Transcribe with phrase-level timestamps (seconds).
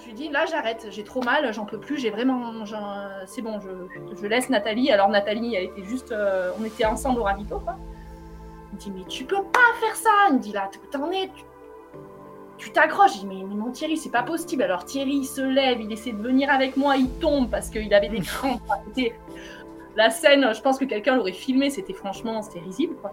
[0.00, 2.64] je lui dis là j'arrête, j'ai trop mal, j'en peux plus, j'ai vraiment,
[3.26, 4.90] c'est bon, je, laisse Nathalie.
[4.90, 6.14] Alors Nathalie, elle était juste,
[6.58, 7.76] on était ensemble au ravito quoi.
[8.72, 10.10] Il me dit mais tu peux pas faire ça.
[10.30, 11.30] Il me dit là t'en es,
[12.62, 13.14] tu t'accroches.
[13.14, 14.62] Je dis, mais, mon Thierry, c'est pas possible.
[14.62, 17.92] Alors Thierry, il se lève, il essaie de venir avec moi, il tombe parce qu'il
[17.92, 18.60] avait des crampes.
[19.96, 22.94] la scène, je pense que quelqu'un l'aurait filmé, c'était franchement, c'était risible.
[22.96, 23.12] Quoi.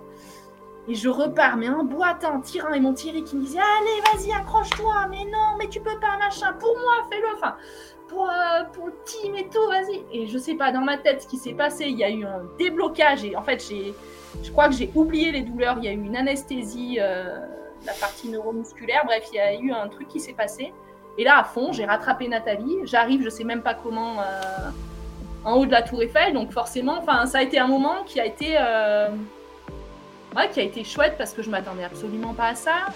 [0.88, 4.18] Et je repars, mais un boitin, un tyran, et mon Thierry qui me disait, allez,
[4.18, 7.56] vas-y, accroche-toi, mais non, mais tu peux pas, machin, pour moi, fais-le, enfin,
[8.08, 10.04] pour, euh, pour le team et tout, vas-y.
[10.12, 12.26] Et je sais pas, dans ma tête, ce qui s'est passé, il y a eu
[12.26, 13.64] un déblocage, et en fait,
[14.42, 16.98] je crois que j'ai oublié les douleurs, il y a eu une anesthésie.
[17.00, 17.38] Euh,
[17.86, 19.04] la partie neuromusculaire.
[19.06, 20.74] Bref, il y a eu un truc qui s'est passé.
[21.18, 22.78] Et là, à fond, j'ai rattrapé Nathalie.
[22.84, 24.70] J'arrive, je sais même pas comment, euh,
[25.44, 26.34] en haut de la Tour Eiffel.
[26.34, 28.58] Donc forcément, enfin, ça a été un moment qui a été,
[30.38, 32.88] euh, qui a été chouette parce que je m'attendais absolument pas à ça.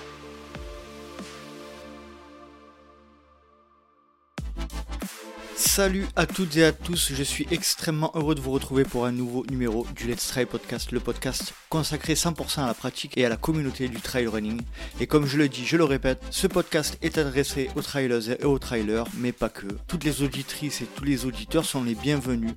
[5.66, 9.12] Salut à toutes et à tous, je suis extrêmement heureux de vous retrouver pour un
[9.12, 13.30] nouveau numéro du Let's Try Podcast, le podcast consacré 100% à la pratique et à
[13.30, 14.62] la communauté du trail running.
[15.00, 18.44] Et comme je le dis, je le répète, ce podcast est adressé aux trailers et
[18.44, 19.66] aux trailers, mais pas que.
[19.88, 22.54] Toutes les auditrices et tous les auditeurs sont les bienvenus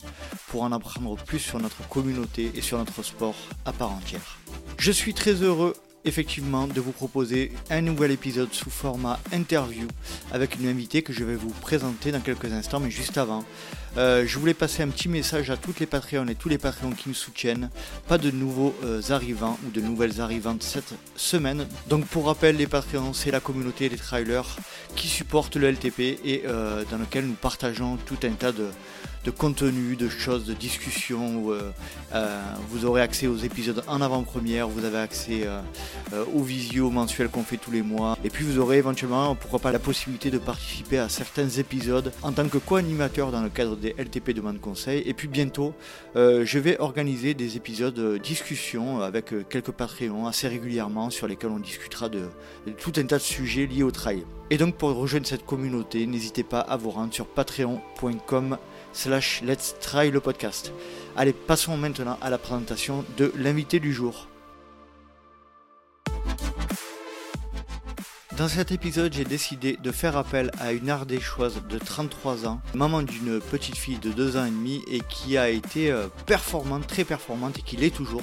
[0.48, 4.38] pour en apprendre plus sur notre communauté et sur notre sport à part entière.
[4.78, 5.74] Je suis très heureux
[6.06, 9.86] effectivement de vous proposer un nouvel épisode sous format interview
[10.32, 13.44] avec une invitée que je vais vous présenter dans quelques instants, mais juste avant.
[13.96, 16.92] Euh, je voulais passer un petit message à toutes les Patreons et tous les Patreons
[16.92, 17.70] qui me soutiennent.
[18.08, 21.66] Pas de nouveaux euh, arrivants ou de nouvelles arrivantes cette semaine.
[21.88, 24.56] Donc pour rappel, les Patreons, c'est la communauté des trailers
[24.96, 28.68] qui supportent le LTP et euh, dans lequel nous partageons tout un tas de,
[29.26, 31.50] de contenu, de choses, de discussions.
[31.50, 31.72] Euh,
[32.14, 37.28] euh, vous aurez accès aux épisodes en avant-première, vous avez accès euh, aux visios mensuels
[37.28, 38.16] qu'on fait tous les mois.
[38.22, 42.30] Et puis vous aurez éventuellement, pourquoi pas, la possibilité de participer à certains épisodes en
[42.30, 45.02] tant que co-animateur dans le cadre des LTP Demande Conseil.
[45.06, 45.74] Et puis bientôt,
[46.14, 52.08] je vais organiser des épisodes discussion avec quelques Patreons assez régulièrement sur lesquels on discutera
[52.08, 52.22] de,
[52.66, 54.24] de tout un tas de sujets liés au trail.
[54.50, 58.58] Et donc pour rejoindre cette communauté, n'hésitez pas à vous rendre sur patreon.com
[58.96, 60.72] slash let's try le podcast.
[61.16, 64.28] Allez, passons maintenant à la présentation de l'invité du jour.
[68.36, 73.00] Dans cet épisode, j'ai décidé de faire appel à une ardéchoise de 33 ans, maman
[73.00, 77.04] d'une petite fille de 2 ans et demi et qui a été euh, performante, très
[77.04, 78.20] performante et qui l'est toujours,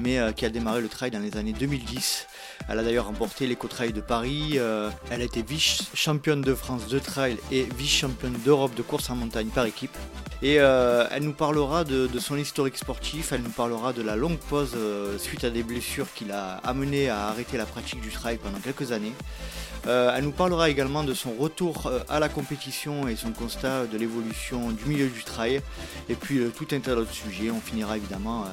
[0.00, 2.27] mais euh, qui a démarré le trail dans les années 2010.
[2.68, 6.98] Elle a d'ailleurs remporté l'éco-trail de Paris, euh, elle a été vice-championne de France de
[6.98, 9.96] trail et vice-championne d'Europe de course en montagne par équipe.
[10.40, 14.76] Et elle nous parlera de, son historique sportif, elle nous parlera de la longue pause
[15.18, 18.92] suite à des blessures qui l'a amené à arrêter la pratique du trail pendant quelques
[18.92, 19.14] années.
[19.88, 23.86] Euh, elle nous parlera également de son retour euh, à la compétition et son constat
[23.86, 25.62] de l'évolution du milieu du trail.
[26.10, 27.50] Et puis euh, tout un tas d'autres sujets.
[27.50, 28.44] On finira évidemment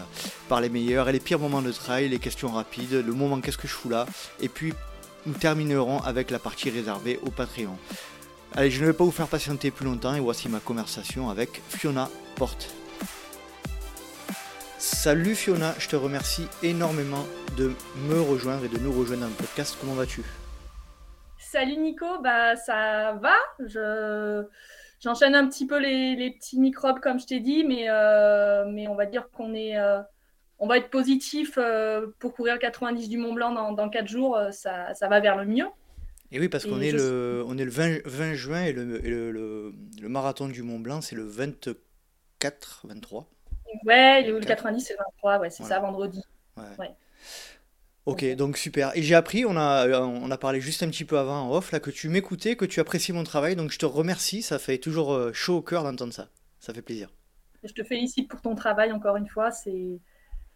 [0.48, 3.58] par les meilleurs et les pires moments de trail, les questions rapides, le moment qu'est-ce
[3.58, 4.06] que je fous là.
[4.40, 4.74] Et puis
[5.26, 7.78] nous terminerons avec la partie réservée au Patreon.
[8.54, 11.62] Allez, je ne vais pas vous faire patienter plus longtemps et voici ma conversation avec
[11.68, 12.70] Fiona Porte.
[14.78, 17.26] Salut Fiona, je te remercie énormément
[17.58, 17.74] de
[18.08, 19.76] me rejoindre et de nous rejoindre dans le podcast.
[19.82, 20.24] Comment vas-tu?
[21.56, 23.38] Salut Nico, bah ça va.
[23.66, 24.44] Je
[25.00, 28.96] j'enchaîne un petit peu les, petits microbes comme je t'ai dit, mais euh, mais on
[28.96, 30.02] va dire qu'on est euh,
[30.60, 34.38] on va être positif euh, pour courir 90 du Mont Blanc dans, dans 4 jours,
[34.52, 35.68] ça, ça, va vers le mieux.
[36.34, 39.72] Et oui, parce qu'on est, le, on est le 20, 20 juin et, le, le,
[40.02, 43.30] le, marathon du Mont Blanc, c'est le 24, 23.
[43.86, 46.22] Ouais, le 90, c'est le 23, ouais, c'est ça, vendredi.
[46.58, 46.94] Ouais.
[48.06, 48.92] Ok, donc super.
[48.96, 51.56] Et j'ai appris, on a, euh, on a parlé juste un petit peu avant en
[51.56, 54.60] off, là, que tu m'écoutais, que tu apprécies mon travail, donc je te remercie, ça
[54.60, 56.30] fait toujours euh, chaud au cœur d'entendre ça.
[56.60, 57.10] Ça fait plaisir.
[57.64, 59.50] Je te félicite pour ton travail, encore une fois.
[59.50, 60.00] C'est,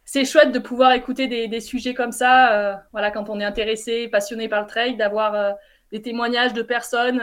[0.06, 3.46] c'est chouette de pouvoir écouter des, des sujets comme ça, euh, voilà, quand on est
[3.46, 5.56] intéressé, passionné par le trail, d'avoir
[5.92, 7.20] des témoignages de personnes,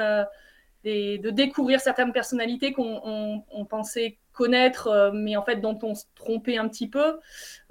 [0.84, 6.04] de découvrir certaines personnalités qu'on on pensait connaître, euh, mais en fait dont on se
[6.14, 7.18] trompait un petit peu.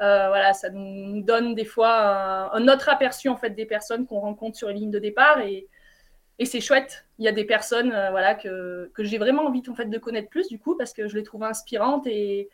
[0.01, 4.19] Euh, voilà, ça nous donne des fois un, autre aperçu en fait des personnes qu'on
[4.19, 5.67] rencontre sur les lignes de départ et,
[6.39, 7.05] et c'est chouette.
[7.19, 9.97] Il y a des personnes euh, voilà que, que j'ai vraiment envie en fait de
[9.97, 12.49] connaître plus du coup parce que je les trouve inspirantes et,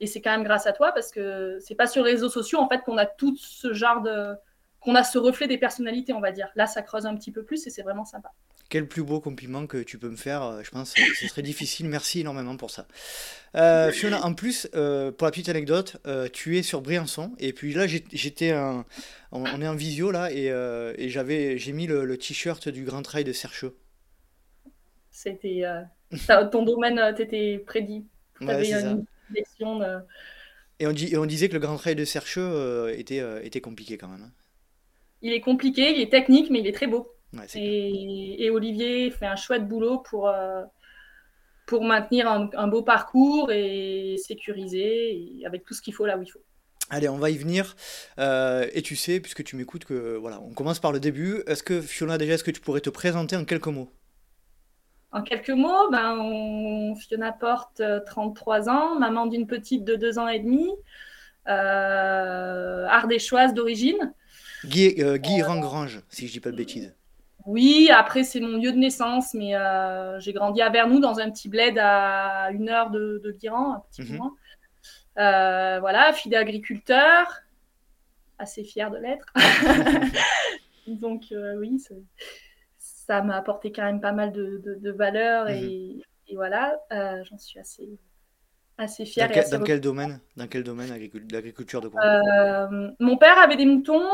[0.00, 2.58] et c'est quand même grâce à toi parce que c'est pas sur les réseaux sociaux
[2.58, 4.34] en fait qu'on a tout ce genre de
[4.80, 6.48] qu'on a ce reflet des personnalités on va dire.
[6.56, 8.32] Là ça creuse un petit peu plus et c'est vraiment sympa.
[8.70, 11.88] Quel plus beau compliment que tu peux me faire, euh, je pense, ce serait difficile.
[11.88, 12.86] Merci énormément pour ça.
[13.56, 15.96] Euh, Fiona, en plus, euh, pour la petite anecdote,
[16.32, 18.54] tu es sur Briançon, et puis là, j'étais
[19.32, 23.32] on est en visio là, et, j'avais, j'ai mis le, t-shirt du Grand Trail de
[23.32, 23.76] Sercheux.
[25.10, 25.64] C'était
[26.52, 28.06] ton domaine, t'étais prédit.
[28.40, 29.80] Ouais, une sélection
[30.78, 33.98] Et on, dit, et on disait que le Grand Trail de Sercheux était, était compliqué
[33.98, 34.22] quand même.
[34.22, 34.32] Hein.
[35.22, 37.12] Il est compliqué, il est technique, mais il est très beau.
[37.54, 40.32] et, et, Olivier fait un chouette boulot pour,
[41.70, 46.28] pour maintenir un, beau parcours et sécuriser avec tout ce qu'il faut là où il
[46.28, 46.42] faut.
[46.90, 47.76] Allez, on va y venir.
[48.18, 51.44] Euh, et tu sais, puisque tu m'écoutes, que voilà, on commence par le début.
[51.46, 53.88] Est-ce que Fiona, déjà, est-ce que tu pourrais te présenter en quelques mots?
[55.12, 60.26] En quelques mots, ben, Fiona porte 33 euh, ans, maman d'une petite de 2 ans
[60.26, 60.68] et demi,
[61.48, 64.12] euh, ardéchoise d'origine.
[64.64, 66.94] Guy, euh, Guy Rangrange, si je dis pas de bêtises.
[67.46, 71.30] Oui, après c'est mon lieu de naissance, mais euh, j'ai grandi à Vernou dans un
[71.30, 74.18] petit bled à une heure de, de Guiran, un petit peu mhm.
[74.18, 74.34] moins.
[75.18, 77.40] Euh, voilà, fille d'agriculteur,
[78.38, 79.32] assez fière de l'être.
[80.86, 81.82] Donc euh, oui,
[82.78, 85.54] ça m'a apporté quand même pas mal de, de, valeurs mhm.
[85.54, 86.78] et, et, voilà,
[87.24, 87.88] j'en suis assez
[88.80, 89.28] assez fière.
[89.28, 90.88] Dans, quel, domaine Dans quel domaine
[91.30, 92.02] L'agriculture de quoi?
[92.02, 94.08] Euh, Mon père avait des moutons.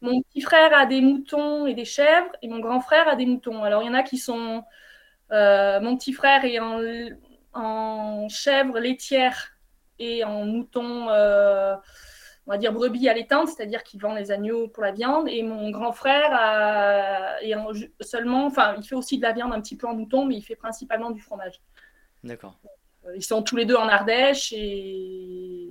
[0.00, 2.30] Mon petit frère a des moutons et des chèvres.
[2.42, 3.62] Et mon grand frère a des moutons.
[3.62, 4.64] Alors, il y en a qui sont.
[5.30, 6.80] Euh, mon petit frère est en,
[7.54, 9.52] en chèvre laitière
[9.98, 11.74] et en mouton, euh,
[12.46, 15.28] on va dire brebis allaitante, c'est-à-dire qu'il vend les agneaux pour la viande.
[15.28, 17.54] Et mon grand frère a, est
[18.00, 18.46] seulement.
[18.46, 20.56] Enfin, il fait aussi de la viande un petit peu en mouton, mais il fait
[20.56, 21.60] principalement du fromage.
[22.24, 22.58] D'accord.
[23.06, 25.68] Euh, ils sont tous les deux en Ardèche et,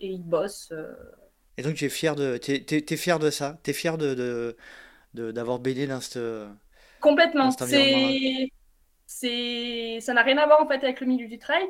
[0.00, 0.72] et ils bossent.
[0.72, 0.92] Euh.
[1.56, 3.58] Et donc tu es fier de, es, es, fier de ça?
[3.62, 4.56] Tu es fier de,
[5.14, 6.46] d'avoir de, baigné dans ce
[7.00, 7.50] Complètement.
[7.50, 8.52] C'est,
[9.06, 11.64] c'est, ça n'a rien à voir en fait avec le milieu du trail.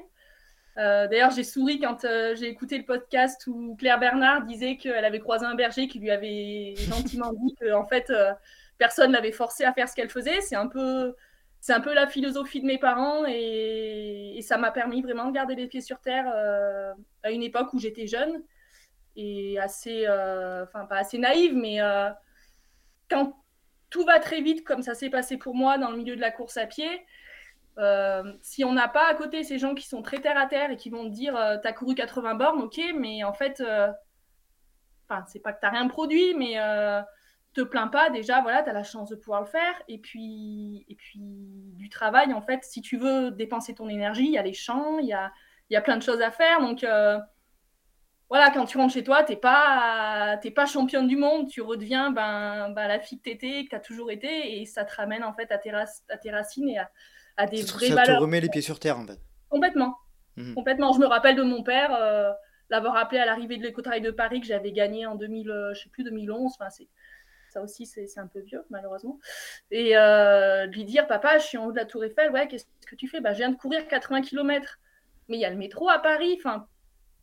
[0.77, 5.21] Euh, d'ailleurs, j'ai souri quand j'ai écouté le podcast où Claire Bernard disait qu'elle avait
[5.21, 8.13] croisé un berger qui lui avait gentiment dit que en fait
[8.79, 10.41] personne l'avait forcé à faire ce qu'elle faisait.
[10.41, 11.15] C'est un peu
[11.61, 15.55] c'est un peu la philosophie de mes parents et, ça m'a permis vraiment de garder
[15.55, 18.43] les pieds sur terre euh, à une époque où j'étais jeune
[19.15, 22.09] et assez, euh, enfin pas assez naïve, mais euh,
[23.11, 23.37] quand
[23.91, 26.31] tout va très vite comme ça s'est passé pour moi dans le milieu de la
[26.31, 26.89] course à pied,
[28.43, 30.77] si on n'a pas à côté ces gens qui sont très terre à terre et
[30.77, 33.63] qui vont te dire t'as couru 80 bornes, ok, mais en fait,
[35.09, 36.57] enfin c'est pas que t'as rien produit, mais
[37.55, 39.83] te plains pas, déjà, voilà, tu as la chance de pouvoir le faire.
[39.89, 44.33] Et puis, et puis, du travail, en fait, si tu veux dépenser ton énergie, il
[44.33, 45.33] y a les champs, il y a,
[45.71, 46.61] y a plein de choses à faire.
[46.61, 47.19] Donc, euh,
[48.29, 52.13] voilà, quand tu rentres chez toi, tu n'es pas, pas championne du monde, tu redeviens
[52.13, 54.95] ben, ben la fille que tu étais, que tu as toujours été, et ça te
[54.95, 56.79] ramène, en fait, à tes, à tes racines et
[57.37, 58.07] à, des vraies valeurs.
[58.07, 59.19] Ça te remet les pieds sur terre, en fait.
[59.49, 59.97] Complètement.
[60.37, 60.55] Mhm.
[60.55, 60.93] Complètement.
[60.93, 61.93] Je me rappelle de mon père.
[61.95, 62.31] Euh,
[62.71, 65.83] l'avoir appelé à l'arrivée de l'écotrail de Paris que j'avais gagné en 2000, euh, je
[65.83, 66.53] sais plus 2011.
[66.55, 66.89] Enfin, c'est
[67.51, 69.19] ça aussi, c'est un peu vieux, malheureusement.
[69.71, 72.67] Et euh, lui dire, papa, je suis en haut de la Tour Eiffel, ouais, qu'est-ce
[72.87, 73.21] que tu fais?
[73.21, 74.79] Bah, Je viens de courir 80 km.
[75.29, 76.37] Mais il y a le métro à Paris.
[76.39, 76.67] Enfin,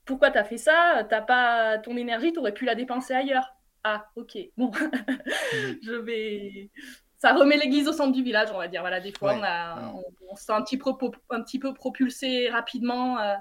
[0.06, 1.06] pourquoi tu as fait ça?
[1.10, 3.54] T'as pas ton énergie, tu aurais pu la dépenser ailleurs.
[3.84, 4.38] Ah, ok.
[4.58, 4.72] Bon,
[5.84, 6.70] je vais.
[7.18, 8.82] Ça remet l'église au centre du village, on va dire.
[8.82, 9.94] Voilà, des fois, on, a,
[10.30, 10.92] on, se sent un petit, peu,
[11.30, 13.36] un petit peu propulsé rapidement, euh,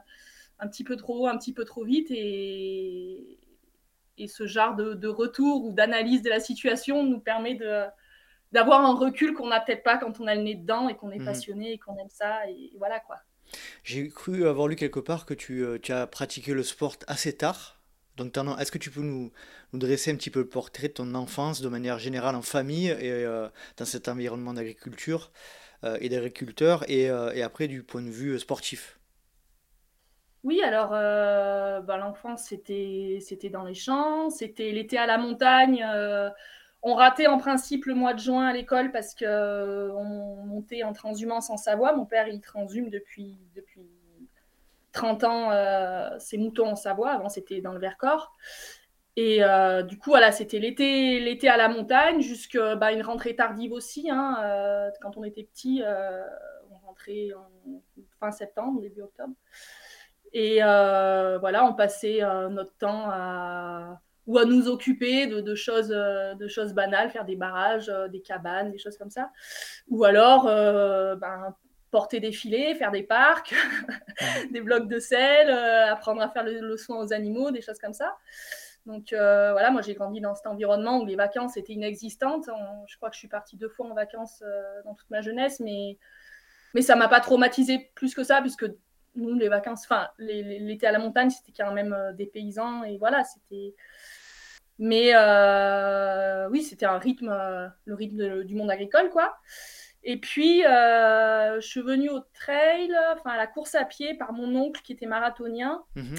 [0.59, 2.09] un petit peu trop, un petit peu trop vite.
[2.11, 3.39] Et,
[4.19, 7.85] et ce genre de, retour ou d'analyse de la situation nous permet de
[8.53, 11.11] d'avoir un recul qu'on n'a peut-être pas quand on a le nez dedans et qu'on
[11.11, 11.27] est mhm.
[11.27, 13.17] passionné et qu'on aime ça et voilà quoi.
[13.85, 17.37] J'ai cru avoir lu quelque part que tu, euh, tu, as pratiqué le sport assez
[17.37, 17.81] tard.
[18.17, 19.31] Donc est-ce que tu peux nous,
[19.73, 22.89] nous, dresser un petit peu le portrait de ton enfance de manière générale en famille
[22.89, 25.31] et euh, dans cet environnement d'agriculture
[25.85, 28.96] euh, et d'agriculteurs et, et après du point de vue sportif?
[30.45, 35.85] Oui, alors euh, bah, l'enfance, c'était, c'était dans les champs, c'était l'été à la montagne.
[35.85, 36.31] Euh,
[36.83, 39.93] on ratait en principe le mois de juin à l'école parce qu'on euh,
[40.45, 41.95] montait en transhumance en Savoie.
[41.97, 43.83] Mon père, il transhume depuis, depuis
[44.93, 47.11] 30 ans ses moutons en Savoie.
[47.11, 48.33] Avant, c'était dans le Vercors.
[49.17, 49.41] Et
[49.89, 54.11] du coup, voilà, c'était l'été, l'été à la montagne, jusqu'à bah, une rentrée tardive aussi.
[54.11, 55.83] Hein, quand on était petit,
[56.71, 57.51] on rentrait en
[58.21, 59.35] fin septembre, début octobre.
[60.39, 65.93] Et euh, voilà, on passait euh, notre temps à ou à nous occuper de, choses,
[65.93, 69.31] euh, de choses banales, faire des barrages, des cabanes, des choses comme ça.
[69.89, 71.55] Ou alors ben,
[71.91, 73.55] porter des filets, faire des parcs,
[74.51, 78.17] des blocs de sel, apprendre à faire le, soin aux animaux, des choses comme ça.
[78.85, 82.51] Donc voilà, moi j'ai grandi dans cet environnement où les vacances étaient inexistantes.
[82.89, 84.43] je crois que je suis partie deux fois en vacances
[84.85, 85.99] dans toute ma jeunesse, mais,
[86.75, 88.67] mais ça m'a pas traumatisé plus que ça, puisque
[89.17, 92.99] nous, les vacances, enfin, l'été à la montagne, c'était quand même euh, des paysans et
[92.99, 93.75] voilà, c'était.
[94.79, 99.37] Mais euh, oui, c'était un rythme, euh, le rythme du monde agricole, quoi.
[100.05, 104.55] Et puis, je suis venue au trail, enfin à la course à pied par mon
[104.55, 105.83] oncle qui était marathonien.
[105.97, 106.17] Mhm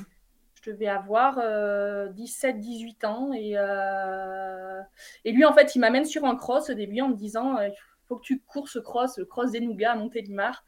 [0.67, 3.33] je devais avoir 17-18 euh, ans.
[3.33, 3.53] Et,
[5.25, 7.73] et lui, en fait, il m'amène sur un cross au début en me disant il
[8.07, 10.63] faut que tu cours ce cross, le cross des Nougats à Montélimar.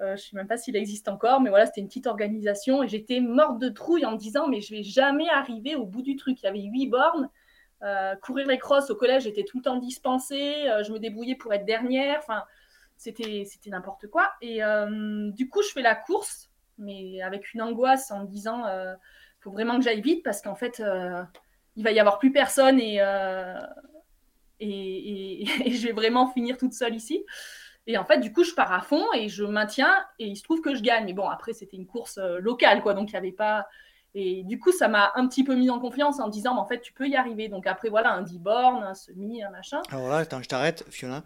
[0.00, 2.82] Euh, je ne sais même pas s'il existe encore, mais voilà, c'était une petite organisation.
[2.82, 6.02] Et j'étais morte de trouille en me disant mais je vais jamais arriver au bout
[6.02, 6.40] du truc.
[6.42, 7.28] Il y avait huit bornes.
[8.22, 10.66] courir les crosses au collège, j'étais tout le temps dispensée.
[10.84, 12.18] je me débrouillais pour être dernière.
[12.18, 12.44] Enfin,
[12.96, 14.32] c'était n'importe quoi.
[14.42, 14.60] Et
[15.32, 18.64] du coup, je fais la course, mais avec une angoisse en me disant
[19.46, 21.22] faut vraiment que j'aille vite parce qu'en fait, euh,
[21.76, 23.60] il va y avoir plus personne euh,
[24.58, 27.24] et, et, je vais vraiment finir toute seule ici.
[27.86, 30.42] Et en fait, du coup, je pars à fond et je maintiens et il se
[30.42, 31.04] trouve que je gagne.
[31.04, 33.66] Mais bon, après, c'était une course euh, locale, quoi, donc il n'y avait pas.
[34.14, 36.66] Et du coup, ça m'a un petit peu mis en confiance en disant, mais en
[36.66, 37.48] fait, tu peux y arriver.
[37.48, 39.82] Donc après, voilà, un 10 bornes, un semi, un machin.
[39.90, 41.22] Alors là, attends, je t'arrête, Fiona.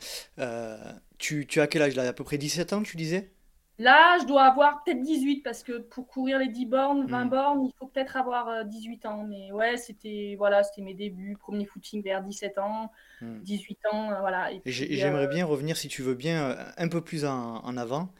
[1.19, 2.09] tu, tu as quel âge là?
[2.09, 3.31] À peu près 17 ans, tu disais?
[3.81, 7.29] Là, je dois avoir peut-être 18 parce que pour courir les 10 bornes, 20 hmm.
[7.31, 9.25] bornes, il faut peut-être avoir 18 euh, ans.
[9.27, 13.97] Mais ouais, c'était voilà, c'était mes débuts, premier footing vers 17 ans, 18 hmm.
[13.97, 14.51] ans, euh, voilà.
[14.67, 18.13] J'aimerais euh, bien revenir, si tu veux bien, un peu plus en, avant.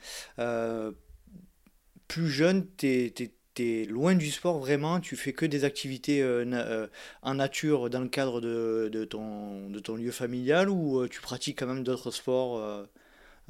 [2.09, 3.13] plus jeune, tu
[3.59, 6.25] es, loin du sport vraiment, tu fais que des activités
[7.23, 11.59] en nature dans le cadre de, de, ton, de ton lieu familial ou tu pratiques
[11.59, 12.87] quand même d'autres sports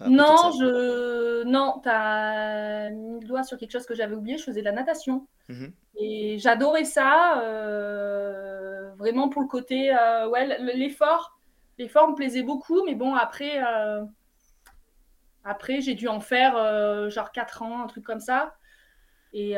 [0.08, 1.44] non, je...
[1.44, 4.38] non, tu as mis le doigt sur quelque chose que j'avais oublié.
[4.38, 5.26] Je faisais de la natation.
[5.48, 5.72] Mhm.
[5.96, 9.94] Et j'adorais ça, euh, vraiment pour le côté.
[9.94, 11.38] Euh, ouais, l'effort.
[11.78, 14.04] L'effort me plaisait beaucoup, mais bon, après, euh,
[15.44, 18.54] après j'ai dû en faire genre 4 ans, un truc comme ça.
[19.32, 19.56] Et, et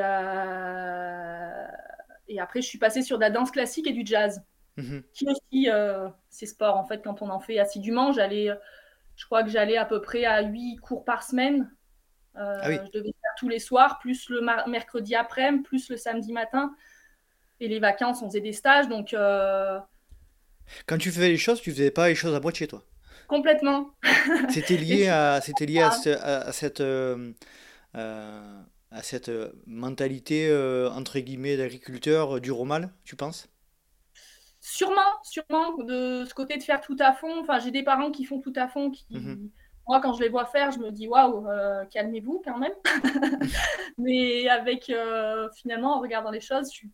[2.40, 4.42] après, je suis passée sur de la danse classique et du jazz.
[4.76, 5.02] Mhm.
[5.12, 5.68] Qui aussi,
[6.28, 8.12] c'est sport, en fait, quand on en fait assidûment.
[8.12, 8.50] J'allais
[9.16, 11.70] je crois que j'allais à peu près à 8 cours par semaine.
[12.36, 16.32] Euh, ah je devais faire tous les soirs, plus le mercredi après-midi, plus le samedi
[16.32, 16.74] matin.
[17.60, 18.88] Et les vacances, on faisait des stages.
[18.88, 19.78] Donc, euh,
[20.86, 22.82] Quand tu faisais les choses, tu faisais pas les choses à moitié, toi?
[23.28, 23.90] Complètement.
[24.50, 25.90] C'était lié, à, c'était lié à,
[26.52, 27.32] cette, euh,
[27.94, 29.30] à cette
[29.66, 30.50] mentalité,
[30.92, 33.51] entre guillemets, d'agriculteur du Romal, tu penses?
[34.64, 37.40] Sûrement, sûrement, de ce côté de faire tout à fond.
[37.40, 39.50] Enfin, j'ai des parents qui font tout à fond, qui, mhm.
[39.88, 42.72] moi, quand je les vois faire, je me dis waouh, euh, calmez-vous quand même.
[43.98, 46.90] Mais avec, euh, finalement, en regardant les choses, je suis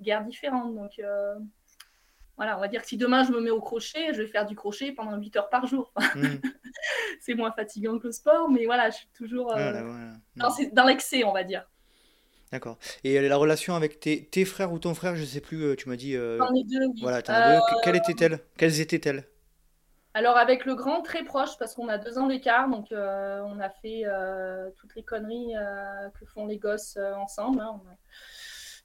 [0.00, 0.74] guère différente.
[0.74, 1.36] Donc, euh,
[2.36, 4.44] voilà, on va dire que si demain je me mets au crochet, je vais faire
[4.44, 5.92] du crochet pendant 8 heures par jour.
[6.16, 6.40] Mhm.
[7.20, 11.44] C'est moins fatigant que le sport, mais voilà, je suis toujours dans l'excès, on va
[11.44, 11.70] dire.
[12.52, 12.76] D'accord.
[13.02, 15.88] Et la relation avec tes, tes frères ou ton frère, je sais plus, euh, tu
[15.88, 16.14] m'as dit.
[16.14, 17.00] Euh, J'en ai deux, oui.
[17.00, 17.60] Voilà, t'en as deux.
[17.82, 19.24] Quelles étaient-elles Quelles étaient-elles?
[20.12, 23.58] Alors avec le grand, très proche, parce qu'on a deux ans d'écart, donc euh, on
[23.58, 24.04] a fait
[24.76, 25.54] toutes les conneries
[26.20, 27.60] que font les gosses ensemble.
[27.60, 27.80] hein.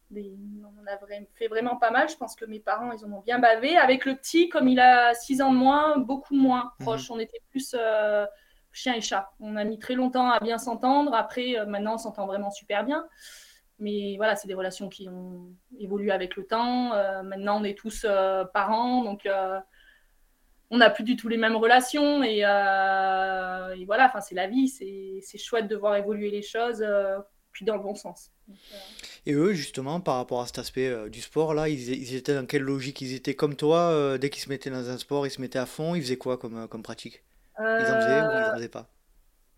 [0.09, 0.21] On a,
[0.63, 0.97] on a
[1.35, 2.07] fait vraiment pas mal.
[2.07, 3.75] Je pense que mes parents, ils en ont bien bavé.
[3.75, 6.85] Avec le petit, comme il a six ans de moins, beaucoup moins mhm.
[6.85, 7.11] proche.
[7.11, 7.75] On était plus
[8.71, 9.29] chien et chat.
[9.41, 11.13] On a mis très longtemps à bien s'entendre.
[11.13, 13.05] Après, maintenant, on s'entend vraiment super bien.
[13.79, 16.93] Mais voilà, c'est des relations qui ont évolué avec le temps.
[16.93, 19.59] Euh, maintenant, on est tous euh, parents, donc euh,
[20.71, 22.23] on n'a plus du tout les mêmes relations.
[22.23, 24.67] Et, voilà, enfin, c'est la vie.
[24.67, 26.83] C'est chouette de voir évoluer les choses,
[27.51, 28.31] puis dans le bon sens.
[29.27, 32.63] et eux, justement, par rapport à cet aspect du sport, là, ils, étaient dans quelle
[32.63, 33.01] logique?
[33.01, 35.67] Ils étaient comme toi, dès qu'ils se mettaient dans un sport, ils se mettaient à
[35.67, 35.93] fond.
[35.93, 37.23] Ils faisaient quoi comme, comme pratique?
[37.59, 38.89] Ils en faisaient ou ils en faisaient pas?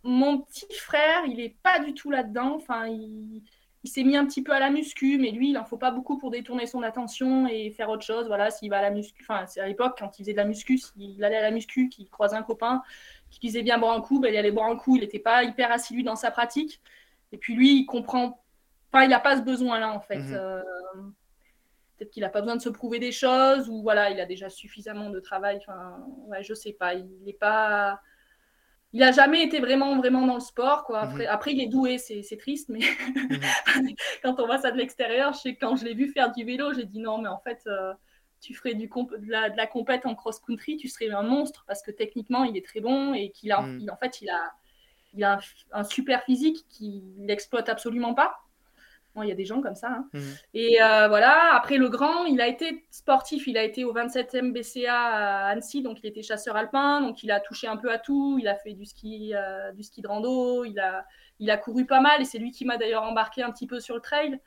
[0.03, 2.55] Mon petit frère, il est pas du tout là-dedans.
[2.55, 3.43] Enfin, il
[3.83, 5.91] il s'est mis un petit peu à la muscu, mais lui, il en faut pas
[5.91, 8.27] beaucoup pour détourner son attention et faire autre chose.
[8.27, 10.43] Voilà, s'il va à la muscu, enfin, c'est à l'époque, quand il faisait de la
[10.43, 12.81] muscu, s'il allait à la muscu, qu'il croisait un copain,
[13.29, 14.97] qui disait bien boire un coup, ben, il allait boire un coup.
[14.97, 16.81] Il n'était pas hyper assidu dans sa pratique.
[17.31, 18.43] Et puis lui, il comprend
[18.91, 20.17] pas, il n'a pas ce besoin-là, en fait.
[20.17, 20.33] Mhm.
[20.33, 20.61] Euh,
[21.97, 24.49] peut-être qu'il n'a pas besoin de se prouver des choses, ou voilà, il a déjà
[24.49, 25.57] suffisamment de travail.
[25.61, 26.95] Enfin, ouais, je sais pas.
[26.95, 28.01] Il n'est pas
[28.91, 30.83] il a jamais été vraiment, vraiment dans le sport.
[30.83, 31.01] Quoi.
[31.01, 31.29] Après, mhm.
[31.29, 33.95] après il est doué, c'est triste, mais mhm.
[34.23, 36.73] quand on voit ça de l'extérieur, je sais quand je l'ai vu faire du vélo,
[36.73, 37.93] j'ai dit non, mais en fait, euh,
[38.41, 41.81] tu ferais du de, la, de la compète en cross-country, tu serais un monstre parce
[41.81, 43.89] que techniquement, il est très bon et qu'il a, mhm.
[43.91, 44.53] en fait, il a,
[45.13, 45.39] il a
[45.71, 48.39] un, super physique qu'il n'exploite absolument pas
[49.23, 49.89] il y a des gens comme ça.
[49.89, 50.09] Hein.
[50.13, 50.33] Mhm.
[50.53, 54.51] Et euh, voilà, après le grand, il a été sportif, il a été au 27e
[54.51, 57.97] BCA à Annecy, donc il était chasseur alpin, donc il a touché un peu à
[57.97, 61.05] tout, il a fait du ski, euh, du ski de rando, il a,
[61.39, 63.79] il a couru pas mal, et c'est lui qui m'a d'ailleurs embarqué un petit peu
[63.79, 64.39] sur le trail.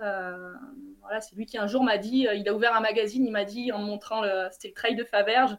[0.00, 0.52] Euh,
[1.00, 3.44] voilà, c'est lui qui un jour m'a dit, il a ouvert un magazine, il m'a
[3.44, 5.56] dit en montrant le, c'était le trail de Faverges,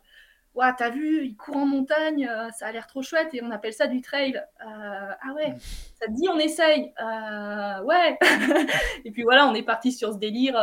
[0.56, 3.50] Ouah, t'as vu, il court en montagne, euh, ça a l'air trop chouette et on
[3.50, 4.42] appelle ça du trail.
[4.60, 5.56] ah ouais,
[6.00, 6.94] ça te dit, on essaye.
[7.86, 8.18] ouais.
[9.06, 10.56] et puis voilà, on est parti sur ce délire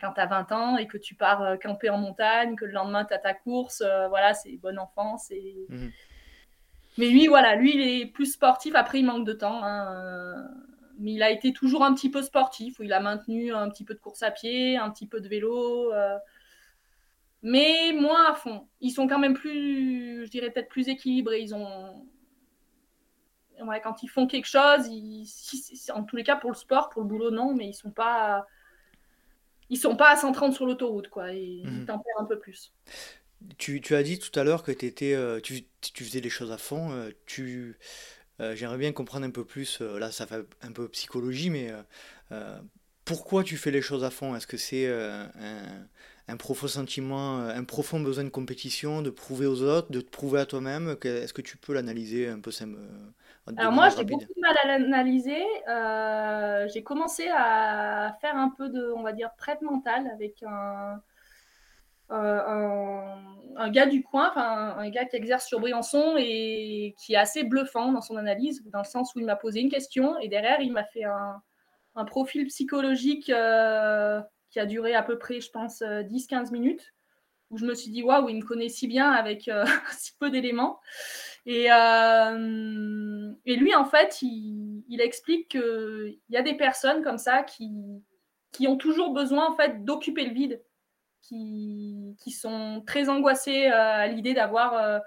[0.00, 3.04] quand tu as 20 ans et que tu pars camper en montagne, que le lendemain
[3.04, 3.82] tu as ta course.
[4.08, 5.16] voilà, c'est bon enfant.
[5.68, 5.88] Mmh.
[6.98, 8.74] Mais lui, voilà, lui, il est plus sportif.
[8.74, 9.62] Après, il manque de temps.
[9.62, 10.48] Hein,
[10.98, 13.84] mais il a été toujours un petit peu sportif, où il a maintenu un petit
[13.84, 16.18] peu de course à pied, un petit peu de vélo, euh,
[17.42, 18.66] mais moins à fond.
[18.80, 21.40] Ils sont quand même plus, je dirais peut-être plus équilibrés.
[21.40, 22.06] Ils ont,
[23.64, 24.88] ouais, quand ils font quelque chose,
[25.94, 28.46] en tous les cas pour le sport, pour le boulot non, mais ils sont pas,
[29.70, 31.32] ils sont pas à 130 sur l'autoroute, quoi.
[31.32, 31.86] Ils, mhm.
[31.86, 32.72] tempèrent un peu plus.
[33.56, 36.50] Tu, tu, as dit tout à l'heure que étais, euh, tu, tu, faisais les choses
[36.50, 36.90] à fond.
[36.90, 37.78] Euh, tu
[38.40, 41.72] euh, j'aimerais bien comprendre un peu plus, là ça fait un peu psychologie, mais
[43.04, 44.34] pourquoi tu fais les choses à fond?
[44.34, 45.30] Est-ce que c'est un,
[46.36, 50.46] profond sentiment, un profond besoin de compétition, de prouver aux autres, de te prouver à
[50.46, 52.50] toi-même Est-ce que tu peux l'analyser un peu
[53.56, 55.42] Alors moi j'ai beaucoup de mal à l'analyser.
[56.72, 61.00] j'ai commencé à faire un peu de, on va dire, prête mentale avec un
[62.10, 63.14] euh,
[63.56, 67.92] un, gars du coin, un, gars qui exerce sur Briançon et qui est assez bluffant
[67.92, 70.72] dans son analyse, dans le sens où il m'a posé une question et derrière il
[70.72, 71.42] m'a fait un,
[72.06, 74.20] profil psychologique euh,
[74.50, 76.92] qui a duré à peu près, je pense, 10-15 euh, minutes,
[77.50, 79.50] où je me suis dit, waouh, il me connaît si bien avec
[79.98, 80.80] si peu d'éléments.
[81.46, 87.70] Et, et, lui, en fait, il, explique qu'il y a des personnes comme ça qui,
[88.66, 90.62] ont toujours besoin en fait d'occuper le vide
[91.28, 94.98] qui, sont très angoissés euh, à l'idée d'avoir euh,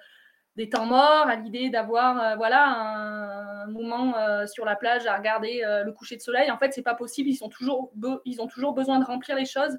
[0.62, 4.16] des temps morts, à l'idée d'avoir euh, voilà un, moment
[4.48, 6.52] sur la plage à regarder le coucher de soleil.
[6.52, 7.30] En fait, c'est pas possible.
[7.30, 7.94] Ils sont toujours
[8.26, 9.78] ils ont toujours besoin de remplir les choses.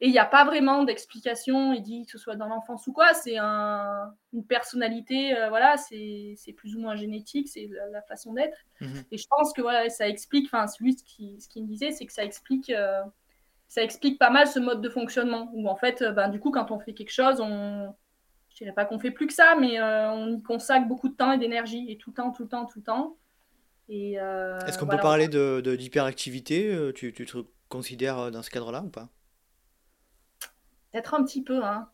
[0.00, 1.72] Et il n'y a pas vraiment d'explication.
[1.72, 3.14] Il dit que ce soit dans l'enfance ou quoi.
[3.14, 5.32] C'est un, une personnalité.
[5.48, 7.48] voilà, c'est plus ou moins génétique.
[7.48, 8.58] C'est la, façon d'être.
[8.80, 10.46] Mmh Et je pense que voilà, ça explique.
[10.46, 12.72] Enfin, celui ce qui, ce qui me disait, c'est que ça explique
[13.68, 16.70] ça explique pas mal ce mode de fonctionnement où en fait, ben, du coup, quand
[16.70, 17.94] on fait quelque chose, on,
[18.62, 21.14] je dirais pas qu'on fait plus que ça, mais euh, on y consacre beaucoup de
[21.14, 23.16] temps et d'énergie et tout le temps, tout le temps, tout le temps.
[23.90, 28.82] Euh, Est-ce qu'on peut parler de d'hyperactivité euh, tu, tu, te considères dans ce cadre-là
[28.82, 29.08] ou pas?
[30.92, 31.88] Peut-être un petit peu, hein.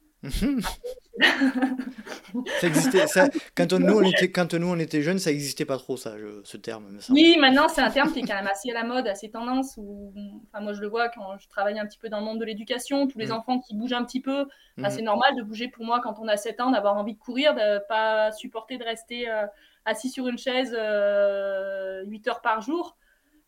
[2.61, 5.64] Ça existait, ça, quand, on, nous, on était, quand nous on était jeunes, ça n'existait
[5.64, 6.98] pas trop, ça, ce terme.
[7.11, 9.74] Oui, maintenant c'est un terme qui est quand même assez à la mode, assez tendance.
[9.76, 10.12] Où,
[10.48, 12.44] enfin, moi je le vois quand je travaille un petit peu dans le monde de
[12.44, 13.33] l'éducation, tous les mm.
[13.33, 14.90] enfants qui bougent un petit peu, mm.
[14.90, 17.54] c'est normal de bouger pour moi quand on a 7 ans, d'avoir envie de courir,
[17.54, 19.46] de pas supporter de rester euh,
[19.85, 22.96] assis sur une chaise 8 euh, heures par jour.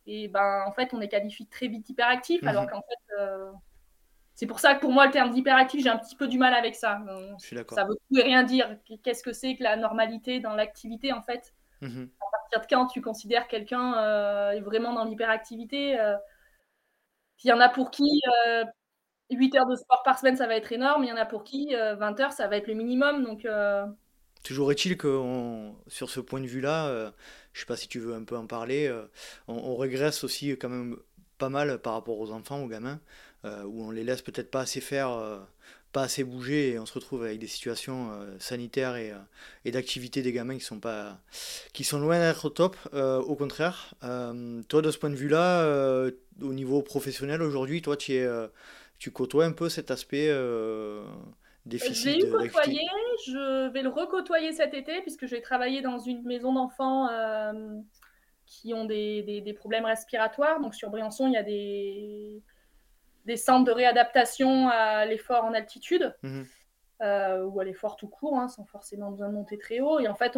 [0.07, 2.71] Et ben en fait, on est qualifié très vite hyperactif, alors mm-hmm.
[2.71, 3.15] qu'en fait.
[3.19, 3.51] Euh,
[4.41, 6.55] c'est pour ça que pour moi, le terme d'hyperactif, j'ai un petit peu du mal
[6.55, 6.99] avec ça.
[7.39, 7.77] Je suis d'accord.
[7.77, 8.75] Ça veut tout et rien dire.
[9.03, 11.53] Qu'est-ce que c'est que la normalité dans l'activité, en fait?
[11.83, 12.09] Mhm.
[12.19, 16.17] À partir de quand tu considères quelqu'un euh, vraiment dans l'hyperactivité euh,
[17.45, 18.23] Il y en a pour qui
[19.31, 21.05] 8 euh, heures de sport par semaine, ça va être énorme.
[21.05, 23.23] Il y en a pour qui 20 heures, ça va être le minimum.
[23.25, 23.47] Donc,
[24.43, 26.89] Toujours est-il que sur ce point de vue-là,
[27.53, 28.91] je ne sais pas si tu veux un peu en parler,
[29.49, 30.97] on, on, régresse aussi quand même
[31.37, 33.01] pas mal par rapport aux enfants, aux gamins.
[33.47, 35.39] Euh, où on les laisse peut-être pas assez faire, euh,
[35.93, 39.15] pas assez bouger, et on se retrouve avec des situations euh, sanitaires et,
[39.65, 41.19] et d'activité des gamins qui sont pas,
[41.73, 42.77] qui sont loin d'être au top.
[42.93, 43.95] au contraire,
[44.69, 46.11] toi de ce point de vue-là,
[46.43, 48.29] au niveau professionnel aujourd'hui, toi tu es,
[48.99, 50.29] tu côtoies un peu cet aspect.
[50.29, 51.03] Je
[52.05, 52.81] l'ai eu côtoyé,
[53.27, 57.09] je vais le recôtoyer cet été puisque je vais travailler dans une maison d'enfants
[58.45, 60.61] qui ont des, des, des, problèmes respiratoires.
[60.61, 62.43] Donc sur Briançon, il y a des,
[63.31, 66.15] des centres de réadaptation à l'effort en altitude.
[66.23, 66.47] Mhm.
[67.03, 70.01] Euh, ou à l'effort tout court, hein, sans forcément besoin de monter très haut.
[70.01, 70.37] Et en fait,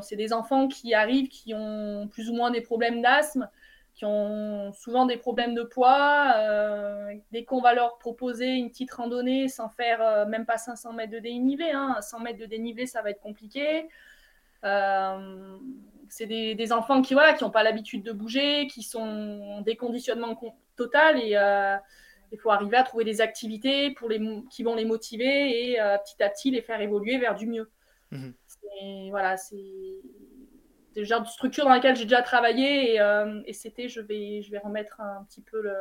[0.00, 3.50] c'est des enfants qui arrivent, qui ont plus ou moins des problèmes d'asthme,
[3.94, 6.34] qui ont souvent des problèmes de poids.
[6.36, 10.92] Euh, dès qu'on va leur proposer une petite randonnée sans faire euh, même pas 500
[10.92, 13.88] mètres de dénivelé, hein, 100 mètres de dénivelé, ça va être compliqué.
[16.08, 20.40] c'est des, enfants qui n'ont qui pas l'habitude de bouger, qui sont en déconditionnement
[20.76, 21.34] total et
[22.34, 24.20] il faut arriver à trouver des activités pour les,
[24.50, 27.70] qui vont les motiver et euh, petit à petit les faire évoluer vers du mieux.
[28.10, 28.34] Mhm.
[29.10, 29.56] Voilà, c'est
[30.96, 34.42] le genre de structure dans laquelle j'ai déjà travaillé et, euh, et c'était, je vais,
[34.42, 35.74] je vais remettre un petit peu le,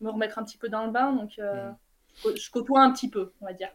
[0.00, 1.12] me remettre un petit peu dans le bain.
[1.12, 1.76] Donc, euh, mhm.
[2.24, 3.68] Je côtoie un petit peu, on va dire.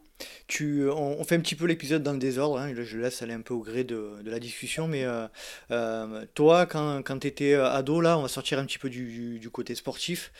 [0.48, 3.42] Tu, on, fait un petit peu l'épisode dans le désordre, hein, je laisse aller un
[3.42, 5.28] peu au gré de, de la discussion, mais euh,
[5.72, 8.90] euh, toi, quand, quand tu étais euh, ado, là, on va sortir un petit peu
[8.90, 10.32] du, du côté sportif,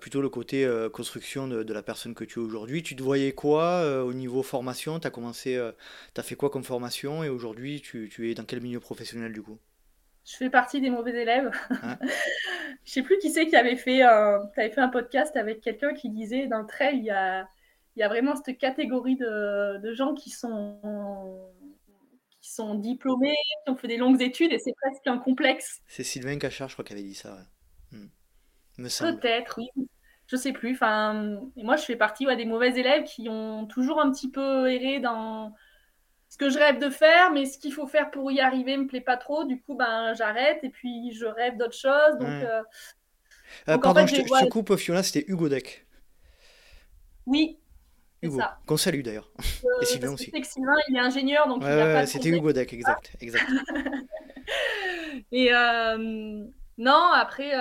[0.00, 2.82] plutôt le côté construction de, la personne que tu es aujourd'hui.
[2.82, 4.98] Tu te voyais quoi au niveau formation?
[5.00, 7.24] Tu as commencé, as fait quoi comme formation?
[7.24, 9.58] Et aujourd'hui, tu, tu es dans quel milieu professionnel du coup?
[10.28, 11.50] Je fais partie des mauvais élèves.
[11.70, 11.98] Hein
[12.84, 15.94] je sais plus qui c'est qui avait fait, un, avais fait un podcast avec quelqu'un
[15.94, 17.48] qui disait dans le trail, il y a,
[17.96, 21.50] il y a vraiment cette catégorie de, de, gens qui sont,
[22.42, 25.80] qui sont diplômés, qui ont fait des longues études et c'est presque un complexe.
[25.86, 27.38] C'est Sylvain Cachard, je crois, qui avait dit ça.
[27.90, 28.08] Hmm.
[28.76, 29.70] Peut-être, oui.
[30.26, 30.72] Je sais plus.
[30.72, 35.00] Enfin, moi, je fais partie des mauvais élèves qui ont toujours un petit peu erré
[35.00, 35.54] dans
[36.28, 38.86] ce que je rêve de faire, mais ce qu'il faut faire pour y arriver me
[38.86, 39.44] plaît pas trop.
[39.44, 42.18] Du coup, ben, j'arrête et puis je rêve d'autres choses.
[42.20, 42.62] Donc, euh,
[43.68, 45.86] euh, pardon, je, te, coupe, Fiona, c'était Hugo Deck.
[47.26, 47.58] Oui.
[48.20, 49.30] Hugo, qu'on salue d'ailleurs.
[49.38, 50.30] Euh, et Sylvain aussi.
[50.30, 53.16] Que Sylvain, il est ingénieur, donc ouais, ouais, C'était Hugo Deck, exact.
[53.20, 53.46] exact.
[55.32, 55.50] et
[56.80, 57.52] non, après,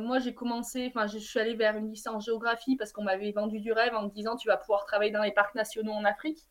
[0.00, 3.60] moi j'ai commencé, enfin je suis allée vers une licence géographie parce qu'on m'avait vendu
[3.60, 6.46] du rêve en me disant tu vas pouvoir travailler dans les parcs nationaux en Afrique.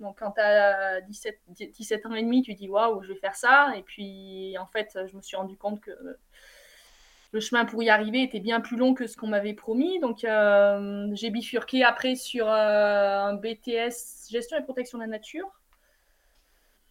[0.00, 3.36] Donc, quand tu as 17, 17 ans et demi, tu dis waouh, je vais faire
[3.36, 3.72] ça.
[3.76, 5.92] Et puis, en fait, je me suis rendu compte que
[7.34, 9.98] le chemin pour y arriver était bien plus long que ce qu'on m'avait promis.
[9.98, 15.50] Donc, euh, j'ai bifurqué après sur euh, un BTS gestion et protection de la nature.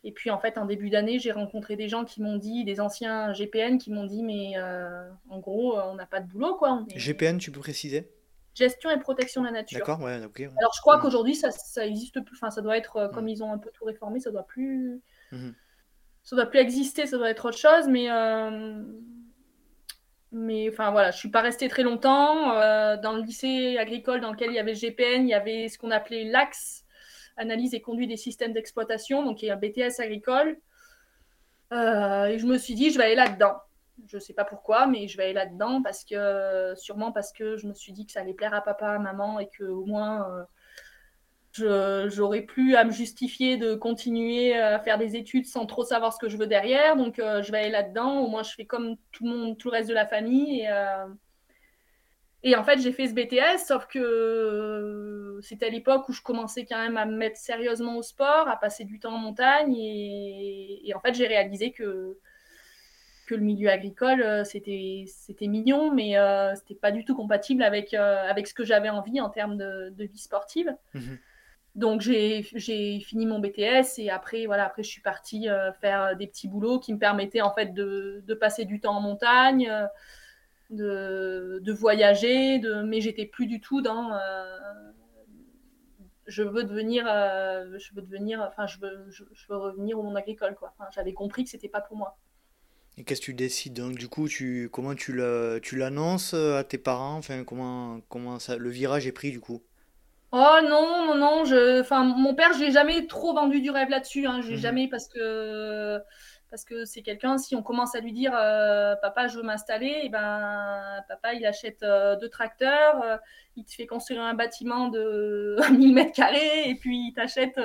[0.04, 2.82] Et puis, en fait, en début d'année, j'ai rencontré des gens qui m'ont dit, des
[2.82, 6.86] anciens GPN qui m'ont dit, mais euh, en gros, on n'a pas de boulot, quoi.
[6.94, 8.10] GPN, tu peux préciser?
[8.54, 9.80] Gestion et protection de la nature.
[9.80, 10.42] D'accord, ouais, ok.
[10.58, 13.30] Alors je crois qu'aujourd'hui ça, ça existe plus, enfin ça doit être euh, comme mm.
[13.30, 15.54] ils ont un peu tout réformé, ça doit plus, mm-hmm.
[16.24, 18.84] ça doit plus exister, ça doit être autre chose, mais euh,
[20.32, 24.32] mais enfin voilà, je suis pas restée très longtemps euh, dans le lycée agricole dans
[24.32, 26.86] lequel il y avait GPN, il y avait ce qu'on appelait l'AX,
[27.38, 30.58] analyse et conduite des systèmes d'exploitation, donc il y a un BTS agricole,
[31.72, 33.56] et je me suis dit je vais aller là-dedans.
[34.08, 37.68] Je sais pas pourquoi, mais je vais aller là-dedans parce que sûrement parce que je
[37.68, 40.46] me suis dit que ça allait plaire à papa, à maman et que au moins
[41.62, 46.14] euh, j'aurais plus à me justifier de continuer à faire des études sans trop savoir
[46.14, 46.96] ce que je veux derrière.
[46.96, 48.22] Donc euh, je vais aller là-dedans.
[48.22, 50.70] Au moins je fais comme tout le monde, tout le reste de la famille et
[50.70, 51.06] euh,
[52.46, 56.66] et en fait, j'ai fait ce BTS, sauf que c'était à l'époque où je commençais
[56.66, 59.74] quand même à me mettre sérieusement au sport, à passer du temps en montagne.
[59.78, 62.18] et en fait, j'ai réalisé que
[63.26, 67.94] que le milieu agricole, euh, c'était mignon, mais euh, c'était pas du tout compatible avec,
[67.94, 70.76] euh, avec ce que j'avais envie en termes de, de vie sportive.
[70.94, 71.18] Mhm.
[71.76, 75.48] Donc j'ai fini mon BTS et après voilà après je suis partie
[75.82, 79.02] faire des petits boulots qui me permettaient en fait de, de passer du temps en
[79.02, 79.74] montagne,
[80.70, 84.12] de, de voyager, de mais j'étais plus du tout dans
[86.28, 90.54] je veux devenir je veux devenir enfin je veux, je, veux revenir au monde agricole
[90.54, 90.76] quoi.
[90.94, 92.20] j'avais compris que c'était pas pour moi.
[92.98, 96.60] Et qu'est-ce que tu décides donc du coup tu comment tu le, tu l'annonces euh,
[96.60, 99.64] à tes parents enfin comment comment ça le virage est pris du coup?
[100.32, 103.90] Oh non non non je enfin mon père je l'ai jamais trop vendu du rêve
[103.90, 104.42] là-dessus hein.
[104.42, 106.00] j'ai mmh jamais parce que
[106.52, 109.88] parce que c'est quelqu'un si on commence à lui dire euh, papa je veux m'installer
[109.88, 113.20] et eh ben papa il achète euh, deux tracteurs
[113.56, 117.60] il te fait construire un bâtiment de 1000 mètres carrés et puis il t'achète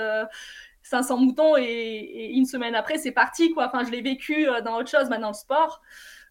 [0.88, 3.51] 500 moutons et, une semaine après, c'est parti.
[3.53, 3.66] Quoi.
[3.68, 5.83] Enfin, je l'ai vécu euh, dans autre chose, maintenant le sport,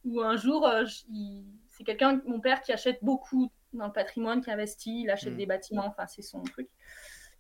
[0.06, 0.86] où un jour, euh,
[1.68, 5.38] c'est quelqu'un, mon père, qui achète beaucoup dans le patrimoine, qui investit, il achète mm.
[5.38, 6.70] des bâtiments, enfin, c'est son truc.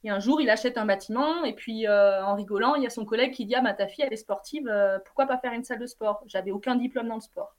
[0.03, 2.91] Et un jour, il achète un bâtiment, et puis euh, en rigolant, il y a
[2.91, 4.71] son collègue qui dit Ah, ma ta fille, elle est sportive,
[5.06, 6.21] pourquoi pas faire une salle de sport?
[6.27, 7.56] J'avais aucun diplôme dans le sport.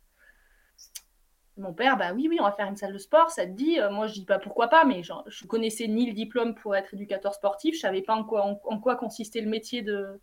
[1.58, 3.80] Mon père, bah oui, oui, on va faire une salle de sport, ça te dit.
[3.80, 6.76] Euh, moi, je dis pas pourquoi pas, mais genre, je connaissais ni le diplôme pour
[6.76, 10.20] être éducateur sportif, je savais pas en quoi, en, quoi consistait le métier de,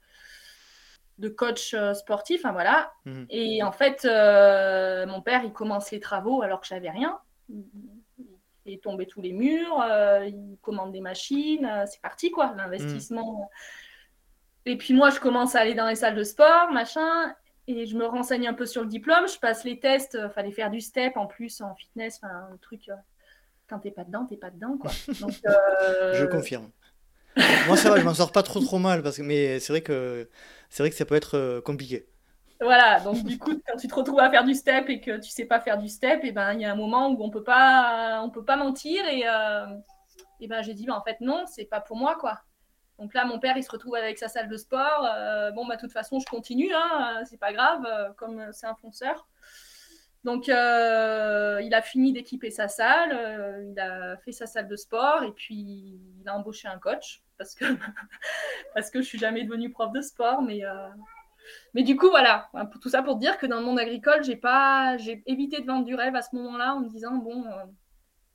[1.18, 2.94] de coach euh, sportif, enfin voilà.
[3.04, 3.26] Mhm.
[3.30, 7.20] Et en fait, euh, mon père, il commence les travaux alors que j'avais rien.
[8.66, 9.86] Il est tombé tous les murs,
[10.26, 13.42] il commande des machines, c'est parti quoi, l'investissement.
[13.42, 13.48] Mhm.
[14.68, 17.36] Et puis moi, je commence à aller dans les salles de sport, machin
[17.68, 20.52] et je me renseigne un peu sur le diplôme, je passe les tests, euh, fallait
[20.52, 22.96] faire du step en plus en fitness, enfin un truc, euh,
[23.68, 24.92] quand t'es pas dedans, t'es pas dedans quoi.
[25.20, 26.70] Donc, euh, Je confirme.
[27.68, 29.82] Moi ça va, je m'en sors pas trop trop mal, parce que, mais c'est vrai,
[29.82, 30.30] que,
[30.70, 32.08] c'est vrai que ça peut être compliqué.
[32.62, 35.30] Voilà, donc du coup, quand tu te retrouves à faire du step et que tu
[35.30, 37.44] sais pas faire du step, et ben il y a un moment où on peut
[37.44, 39.26] pas, on peut pas mentir et,
[40.40, 42.40] et ben j'ai dit ben, en fait non, c'est pas pour moi quoi.
[43.00, 45.06] Donc là, mon père, il se retrouve avec sa salle de sport.
[45.06, 48.68] Euh, bon, bah, de toute façon, je continue, hein, c'est pas grave, euh, comme c'est
[48.68, 49.28] un fonceur.
[50.26, 54.76] Donc, euh, il a fini d'équiper sa salle, euh, il a fait sa salle de
[54.76, 57.64] sport et puis il a embauché un coach parce que,
[58.74, 60.42] parce que je suis jamais devenue prof de sport.
[60.42, 60.90] Mais, euh,
[61.76, 62.50] du coup, voilà,
[62.82, 65.94] tout ça pour dire que dans le monde agricole, j'ai pas, évité de vendre du
[65.94, 67.46] rêve à ce moment-là en me disant, bon,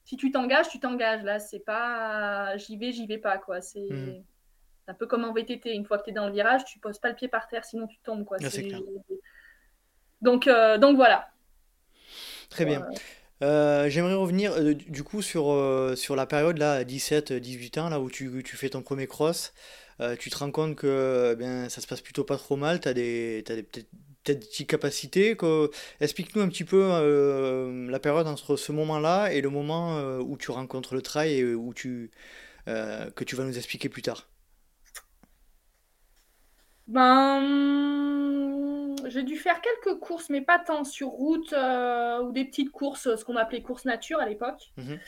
[0.05, 1.25] si tu t'engages, tu t'engages.
[1.25, 3.37] Là, c'est pas j'y vais, j'y vais pas.
[3.39, 3.61] quoi.
[3.61, 4.23] C'est mmh.
[4.91, 5.73] Un peu comme en VTT.
[5.73, 7.65] Une fois que tu es dans le virage, tu poses pas le pied par terre,
[7.65, 8.25] sinon tu tombes.
[8.25, 8.39] Quoi.
[8.43, 8.49] Ah,
[10.21, 10.49] donc,
[10.81, 11.31] donc voilà.
[12.51, 12.87] Très bien.
[13.43, 17.99] Euh, j'aimerais revenir euh, du coup sur, euh, sur la période là, 17-18 ans, là
[18.01, 19.55] où tu, tu, fais ton premier cross.
[20.19, 22.95] tu te rends compte que ben, ça se passe plutôt pas trop mal, tu as,
[22.95, 25.37] des, as des, peut-être des petites capacités.
[26.01, 26.89] Explique-nous un petit peu
[27.91, 31.75] la période entre ce moment-là et le moment où tu rencontres le trail et où
[31.75, 32.11] tu,
[32.67, 34.30] que tu vas nous expliquer plus tard.
[36.91, 37.41] Ben,
[39.07, 43.15] j'ai dû faire quelques courses, mais pas tant sur route euh, ou des petites courses,
[43.15, 44.73] ce qu'on appelait courses nature à l'époque.
[44.77, 44.99] Mhm.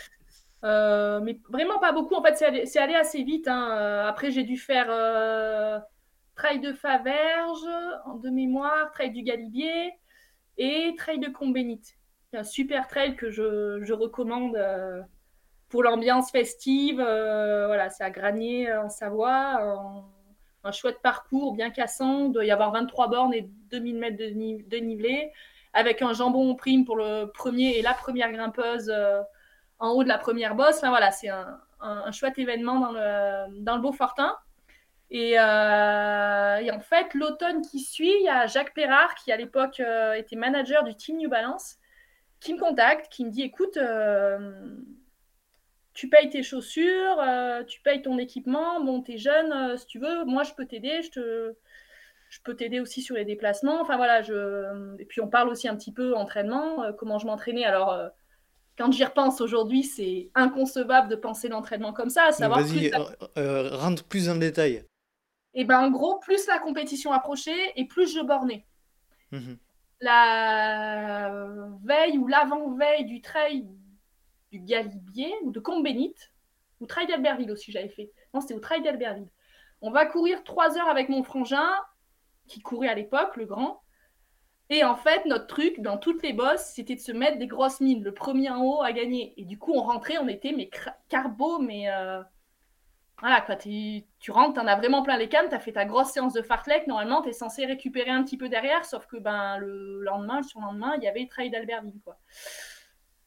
[0.65, 2.15] Euh, mais vraiment pas beaucoup.
[2.15, 3.49] En fait, c'est allé, assez vite.
[3.49, 3.77] Hein.
[3.77, 4.87] Euh, après, j'ai dû faire
[6.37, 7.67] trail de Faverge
[8.23, 9.93] de mémoire, trail du Galibier
[10.59, 11.99] et trail de Combénite.
[12.33, 14.57] Un super trail que je, je recommande
[15.69, 16.99] pour l'ambiance festive.
[16.99, 19.59] voilà, c'est à Granier en Savoie.
[19.65, 20.22] En
[20.65, 22.27] un chouette parcours bien cassant.
[22.27, 25.33] Il doit y avoir 23 bornes et 2000 mètres de dénivelé,
[25.73, 29.23] avec un jambon prime pour le premier et la première grimpeuse euh,
[29.79, 30.79] en haut de la première bosse.
[30.79, 31.59] Enfin, voilà, c'est un,
[32.13, 34.37] chouette événement dans le, dans le Beaufortin.
[35.11, 39.37] Et, euh, et, en fait, l'automne qui suit, il y a Jacques Perrard, qui à
[39.37, 41.77] l'époque euh, était manager du Team New Balance,
[42.41, 43.77] qui me contacte, qui me dit écoute,
[45.95, 49.99] tu payes tes chaussures, euh, tu payes ton équipement, bon, t'es jeune, euh, si tu
[49.99, 51.55] veux, moi je peux t'aider, je, te...
[52.31, 53.81] je peux t'aider aussi sur les déplacements.
[53.81, 54.97] Enfin voilà, je...
[54.99, 57.65] et puis on parle aussi un petit peu entraînement, euh, comment je m'entraînais.
[57.65, 57.99] Alors,
[58.79, 62.33] quand j'y repense aujourd'hui, c'est inconcevable de penser l'entraînement comme ça.
[62.33, 62.91] savoir Vas-y,
[63.77, 64.85] rentre plus en détail.
[65.55, 68.65] Et eh ben en gros, plus la compétition approchait et plus je bornais.
[69.31, 69.53] Mmh
[70.03, 71.31] la
[71.85, 73.69] veille ou l'avant-veille du trail
[74.53, 76.33] du Galibier ou de Combénite,
[76.81, 78.13] ou Trail d'Albertville aussi, j'avais fait.
[78.35, 79.31] Non, c'était au Trail d'Albertville.
[79.81, 81.69] On va courir trois heures avec mon frangin,
[82.47, 83.83] qui courait à l'époque, le grand.
[84.69, 87.81] Et en fait, notre truc, dans toutes les bosses, c'était de se mettre des grosses
[87.81, 88.05] mines.
[88.05, 89.35] Le premier en haut à gagner.
[89.37, 90.71] Et du coup, on rentrait, on était mais
[91.09, 92.23] carbo, mais euh,
[93.21, 93.57] voilà quoi.
[93.57, 96.87] Tu, rentres, t'en as vraiment plein les cannes, t'as fait ta grosse séance de fartlek.
[96.87, 100.95] Normalement, t'es censé récupérer un petit peu derrière, sauf que ben le lendemain, le surlendemain,
[100.97, 102.19] il y avait le trail d'Albertville quoi.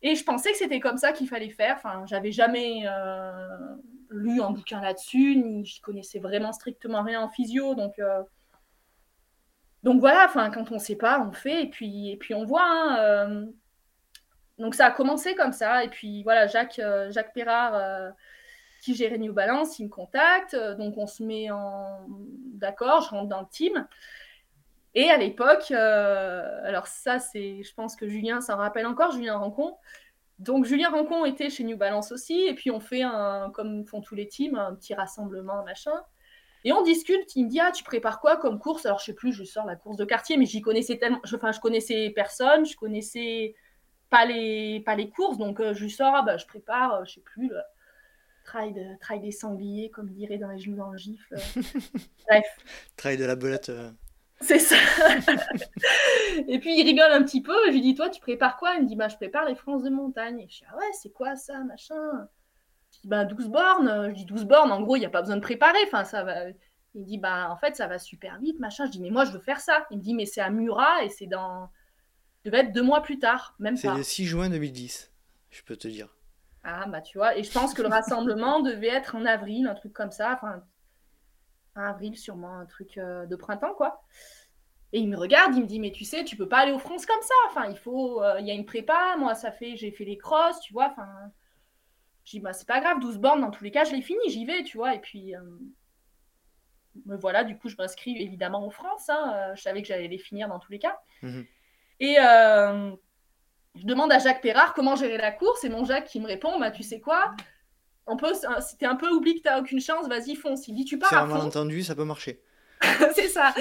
[0.06, 1.78] Et je pensais que c'était comme ça qu'il fallait faire.
[1.78, 3.58] Enfin, j'avais jamais euh,
[4.12, 7.74] lu un bouquin là-dessus, ni je connaissais vraiment strictement rien en physio.
[7.74, 8.22] Donc, euh,
[9.82, 12.46] donc voilà, enfin, quand on ne sait pas, on fait et puis, et puis on
[12.46, 12.62] voit.
[12.64, 13.46] Hein, euh.
[14.60, 15.84] Donc ça a commencé comme ça.
[15.84, 18.14] Et puis voilà, Jacques, Jacques Perrard,
[18.84, 20.56] qui gérait New Balance, il me contacte.
[20.78, 22.06] Donc on se met en
[22.54, 23.88] d'accord, je rentre dans le team.
[24.96, 29.38] Et à l'époque, euh, alors ça, c'est, je pense que Julien s'en rappelle encore, Julien
[29.38, 29.76] Rancon.
[30.40, 34.02] Donc Julien Rancon était chez New Balance aussi, et puis on fait un, comme font
[34.02, 36.02] tous les teams, un petit rassemblement, machin.
[36.64, 38.86] Et on discute, il me dit Ah, tu prépares quoi comme course?
[38.86, 41.22] Alors je sais plus, je sors la course de quartier, mais j'y connaissais tellement.
[41.34, 43.54] Enfin, je connaissais personne, je connaissais
[44.10, 47.16] pas les, pas les courses, donc euh, je sors, ah, bah, je prépare, euh, je
[47.16, 47.60] sais plus, le
[48.46, 51.36] trail, de, trail des sangliers, comme dirait dans les genoux dans le gifle.
[52.28, 52.46] Bref.
[52.96, 53.72] Trail de la belette.
[54.42, 54.76] C'est ça.
[56.48, 57.56] et puis il rigole un petit peu.
[57.68, 58.76] Je lui dis Toi, tu prépares quoi?
[58.76, 60.40] Il me dit bah, Je prépare les France de montagne.
[60.40, 62.28] Et je dis Ah ouais, c'est quoi ça, machin?
[62.92, 64.10] Je dis bah, 12 bornes.
[64.10, 65.80] Je dis 12 bornes, en gros, il n'y a pas besoin de préparer.
[65.88, 66.50] Enfin, ça va.
[66.94, 68.86] Il me dit Bah, en fait, ça va super vite, machin.
[68.86, 69.86] Je dis Mais moi, je veux faire ça.
[69.92, 71.70] Il me dit Mais c'est à Murat et c'est dans.
[72.44, 75.12] Ça devait être deux mois plus tard, même C'est le 6 juin 2010,
[75.50, 76.16] je peux te dire.
[76.64, 77.38] Ah, bah, tu vois.
[77.38, 80.34] Et je pense que le rassemblement devait être en avril, un truc comme ça.
[80.34, 80.64] Enfin,
[81.84, 84.02] avril, sûrement un truc euh, de printemps, quoi.
[84.94, 86.80] Et il me regarde, il me dit, mais tu sais, tu peux pas aller aux
[86.80, 87.34] France comme ça.
[87.48, 89.16] Enfin, il faut, euh, il y a une prépa.
[89.18, 90.90] Moi, ça fait, j'ai fait les crosses, tu vois.
[90.92, 91.08] Enfin,
[92.24, 94.22] je dis, bah, c'est pas grave, 12 bornes, dans tous les cas, je l'ai fini,
[94.30, 94.96] j'y vais, tu vois.
[94.96, 95.42] Et puis, euh,
[97.06, 99.10] me voilà, du coup, je m'inscris évidemment aux France.
[99.10, 100.98] Hein, je savais que j'allais les finir dans tous les cas.
[101.22, 101.42] Mmh
[102.02, 102.18] et
[103.76, 105.64] je demande à Jacques Perrard comment gérer la course.
[105.64, 107.34] Et mon Jacques qui me répond, bah, tu sais quoi?
[108.08, 110.68] On peut, c'était un peu oublie que tu n'as aucune chance, vas-y, fonce.
[110.68, 111.26] Il dit, tu pars à fond.
[111.28, 112.42] C'est un malentendu, ça peut marcher.
[113.16, 113.54] c'est ça.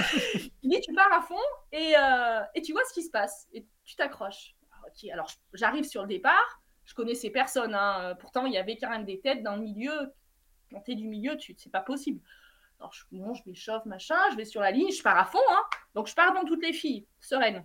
[0.62, 1.34] Il dit, tu pars à fond
[1.72, 3.48] et, euh, et tu vois ce qui se passe.
[3.52, 4.54] Et tu t'accroches.
[4.86, 6.62] Ok, alors j'arrive sur le départ.
[6.84, 7.74] Je connaissais personne.
[7.74, 8.14] Hein.
[8.20, 10.12] Pourtant, il y avait quand même des têtes dans le milieu.
[10.70, 11.54] Quand tu es du milieu, tu...
[11.56, 12.20] c'est pas possible.
[12.80, 14.18] Alors, je, bon, je m'échauffe, machin.
[14.32, 15.38] Je vais sur la ligne, je pars à fond.
[15.52, 15.62] Hein.
[15.94, 17.64] Donc, je pars dans toutes les filles, sereine.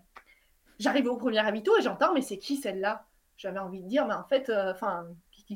[0.78, 3.06] J'arrive au premier ravito et j'entends, mais c'est qui celle-là?
[3.36, 5.08] J'avais envie de dire, mais en fait, enfin.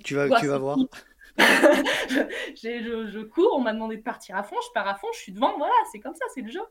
[0.03, 0.77] tu vas, tu vas voir.
[1.37, 5.19] je, je, cours, on m'a demandé de partir à fond, je pars à fond, je
[5.19, 6.61] suis devant, voilà, c'est comme ça, c'est le jeu.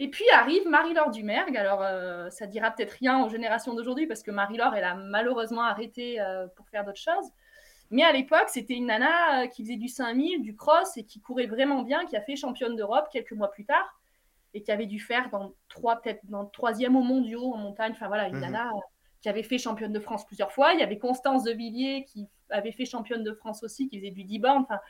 [0.00, 1.56] Et puis arrive Marie-Laure Dumergue.
[1.56, 5.62] Alors, euh, ça dira peut-être rien aux générations d'aujourd'hui parce que Marie-Laure, elle a malheureusement
[5.62, 7.26] arrêté euh, pour faire d'autres choses.
[7.90, 11.20] Mais à l'époque, c'était une nana euh, qui faisait du 5000, du cross et qui
[11.20, 13.98] courait vraiment bien, qui a fait championne d'Europe quelques mois plus tard
[14.54, 17.92] et qui avait dû faire dans trois, peut-être dans le troisième au mondiaux en montagne.
[17.92, 18.42] Enfin voilà, une mhm.
[18.42, 18.70] nana
[19.20, 20.74] qui avait fait championne de France plusieurs fois.
[20.74, 24.10] Il y avait Constance de Villiers qui avait fait championne de France aussi, qui faisait
[24.10, 24.62] du 10 bornes.
[24.62, 24.80] Enfin,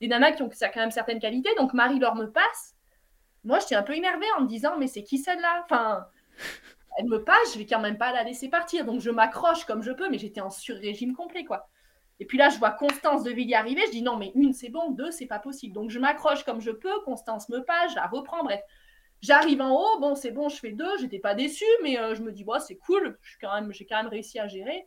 [0.00, 1.50] des nanas qui ont quand même certaines qualités.
[1.56, 2.74] Donc Marie-Laure me passe
[3.44, 5.62] moi, j'étais un peu énervée en me disant, mais c'est qui celle-là?
[5.64, 6.06] Enfin,
[6.98, 8.84] elle me passe, je vais quand même pas la laisser partir.
[8.84, 11.68] Donc, je m'accroche comme je peux, mais j'étais en sur-régime complet, quoi.
[12.18, 13.80] Et puis là, je vois Constance de Villiers arriver.
[13.86, 15.74] Je dis, non, mais une, c'est bon, deux, c'est pas possible.
[15.74, 17.00] Donc, je m'accroche comme je peux.
[17.04, 18.44] Constance me passe, je la reprends.
[18.44, 18.60] Bref,
[19.22, 20.00] j'arrive en haut.
[20.00, 20.98] Bon, c'est bon, je fais deux.
[21.00, 23.18] J'étais pas déçue, mais euh, je me dis, bon, c'est cool.
[23.22, 24.86] J'ai quand, même, quand même réussi à gérer.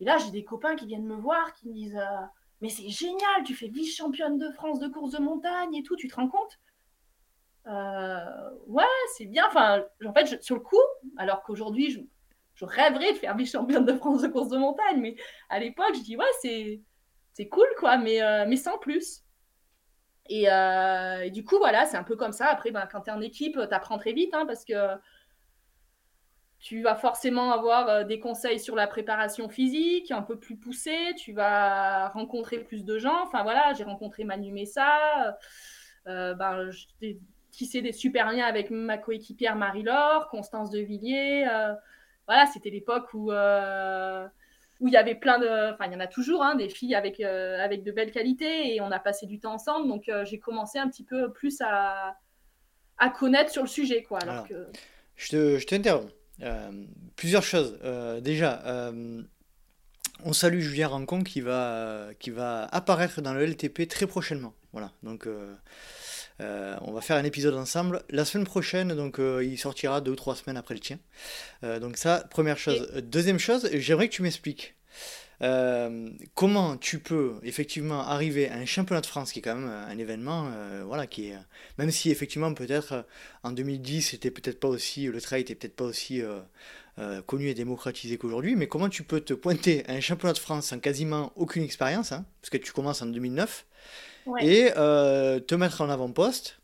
[0.00, 2.26] Et là, j'ai des copains qui viennent me voir, qui me disent, euh,
[2.60, 6.08] mais c'est génial, tu fais vice-championne de France de course de montagne et tout, tu
[6.08, 6.58] te rends compte?
[7.66, 8.84] Euh, ouais,
[9.16, 9.44] c'est bien.
[9.48, 10.76] Enfin, en fait, sur le coup,
[11.16, 15.16] alors qu'aujourd'hui, je, rêverais de faire vice-championne de France de course de montagne, mais
[15.48, 19.22] à l'époque, je dis, ouais, c'est, cool, quoi, mais, euh, mais sans plus.
[20.28, 20.46] Et,
[21.30, 22.46] du coup, voilà, c'est un peu comme ça.
[22.46, 24.74] Après, ben, quand tu es en équipe, tu apprends très vite, hein, parce que
[26.60, 31.32] tu vas forcément avoir des conseils sur la préparation physique, un peu plus poussé, tu
[31.32, 33.22] vas rencontrer plus de gens.
[33.22, 35.36] Enfin voilà, j'ai rencontré Manu Messa,
[36.04, 36.70] ben,
[37.58, 41.46] tissé des super liens avec ma coéquipière Marie-Laure, Constance de Villiers.
[41.50, 41.74] Euh,
[42.26, 44.26] voilà, c'était l'époque où euh,
[44.80, 46.94] où il y avait plein de, enfin il y en a toujours, hein, des filles
[46.94, 49.88] avec euh, avec de belles qualités et on a passé du temps ensemble.
[49.88, 52.16] Donc j'ai commencé un petit peu plus à
[53.00, 54.18] à connaître sur le sujet, quoi.
[54.20, 54.66] Alors, que...
[55.16, 56.12] je t'interromps.
[57.16, 57.78] Plusieurs choses.
[58.22, 58.92] déjà.
[60.24, 64.52] On salue Julien Rancon qui va, qui va apparaître dans le LTP très prochainement.
[64.72, 65.28] Voilà, donc
[66.40, 68.02] euh, on va faire un épisode ensemble.
[68.10, 70.98] La semaine prochaine, donc euh, il sortira deux ou trois semaines après le tien.
[71.64, 72.88] Euh, donc ça, première chose.
[73.02, 74.74] Deuxième chose, j'aimerais que tu m'expliques.
[76.34, 79.96] Comment tu peux effectivement arriver à un championnat de France qui est quand même un
[79.98, 80.50] événement
[80.84, 81.36] voilà qui est
[81.78, 83.06] même si effectivement peut-être
[83.44, 86.22] en 2010 c'était peut-être pas aussi le trail était peut-être pas aussi
[87.26, 90.66] connu et démocratisé qu'aujourd'hui mais comment tu peux te pointer à un championnat de France
[90.66, 93.64] sans quasiment aucune expérience hein, parce que tu commences en 2009
[94.40, 96.58] et euh, te mettre en avant-poste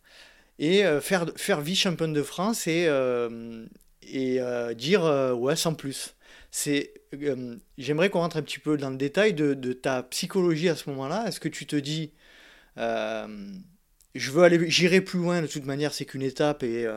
[0.58, 3.66] et euh, faire, faire vice-championne de France et, euh,
[4.02, 4.40] et
[4.76, 5.02] dire
[5.36, 6.14] ouais, sans plus.
[6.56, 6.94] C'est,
[7.78, 10.88] j'aimerais qu'on rentre un petit peu dans le détail de, de ta psychologie à ce
[10.90, 11.24] moment-là.
[11.26, 12.12] Est-ce que tu te dis,
[12.76, 16.88] je veux aller, j'irai plus loin de toute manière, c'est qu'une étape et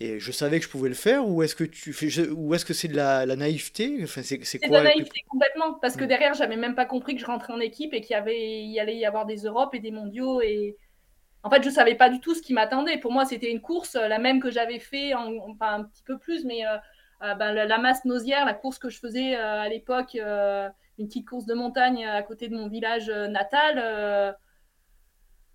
[0.00, 1.94] et je savais que je pouvais le faire ou est-ce que tu
[2.30, 3.98] ou est-ce que c'est de la, naïveté?
[4.02, 6.08] Enfin, c'est, c'est, de la naïveté complètement parce que mm.
[6.08, 8.72] derrière j'avais même pas compris que je rentrais en équipe et qu'il y avait il
[8.72, 10.76] y allait y avoir des Europes et des mondiaux et
[11.42, 13.94] en fait je savais pas du tout ce qui m'attendait pour moi c'était une course
[13.94, 16.78] la même que j'avais fait en, enfin un petit peu plus mais euh, euh,
[17.20, 21.46] ben, la, masse nausière la course que je faisais euh, à l'époque une petite course
[21.46, 24.36] de montagne à côté de mon village natal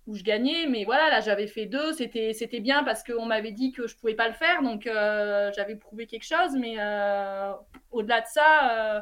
[0.06, 0.66] où je gagnais.
[0.68, 1.92] Mais voilà, là, j'avais fait deux.
[1.92, 4.62] C'était, c'était bien parce qu'on m'avait dit que je pouvais pas le faire.
[4.62, 6.56] Donc, euh, j'avais prouvé quelque chose.
[6.58, 7.52] Mais euh,
[7.90, 9.00] au-delà de ça, euh,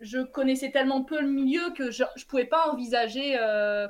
[0.00, 3.36] je connaissais tellement peu le milieu que je ne pouvais pas envisager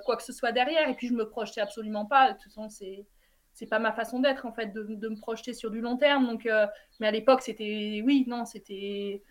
[0.05, 0.89] quoi que ce soit derrière.
[0.89, 2.33] Et puis, je me projetais absolument pas.
[2.33, 3.07] De toute façon, c'est
[3.55, 6.27] c'est pas ma façon d'être en fait de, de, me projeter sur du long terme
[6.27, 6.49] donc
[7.01, 9.23] mais à l'époque c'était oui non c'était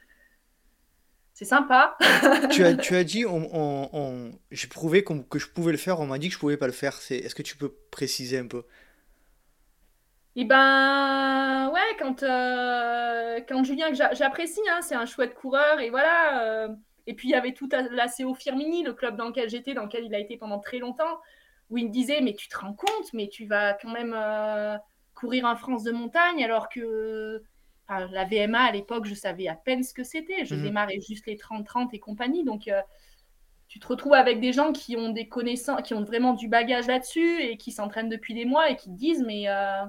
[1.34, 1.98] c'est sympa.
[2.52, 6.20] tu, as, tu as dit, on, j'ai prouvé que je pouvais le faire, on m'a
[6.20, 6.94] dit que je pouvais pas le faire.
[6.94, 8.64] C'est, est-ce que tu peux préciser un peu?
[10.36, 15.90] Eh ben, ouais, quand, euh, quand Julien, que j'apprécie, hein, c'est un chouette coureur, et
[15.90, 16.44] voilà.
[16.44, 16.68] Euh,
[17.06, 19.84] et puis il y avait tout la CO Firmini, le club dans lequel j'étais, dans
[19.84, 21.20] lequel il a été pendant très longtemps,
[21.74, 24.78] où il me disait, mais tu te rends compte, mais tu vas quand même euh,
[25.16, 27.42] courir en France de montagne, alors que
[27.90, 30.46] la VMA à l'époque, je savais à peine ce que c'était.
[30.46, 30.64] Je mhm.
[30.64, 32.44] démarrais juste les 30-30 et compagnie.
[32.44, 32.80] Donc, euh,
[33.68, 36.88] tu te retrouves avec des gens qui ont des connaissances, qui ont vraiment du bagage
[36.88, 39.84] là-dessus et qui s'entraînent depuis des mois et qui te disent Mais euh,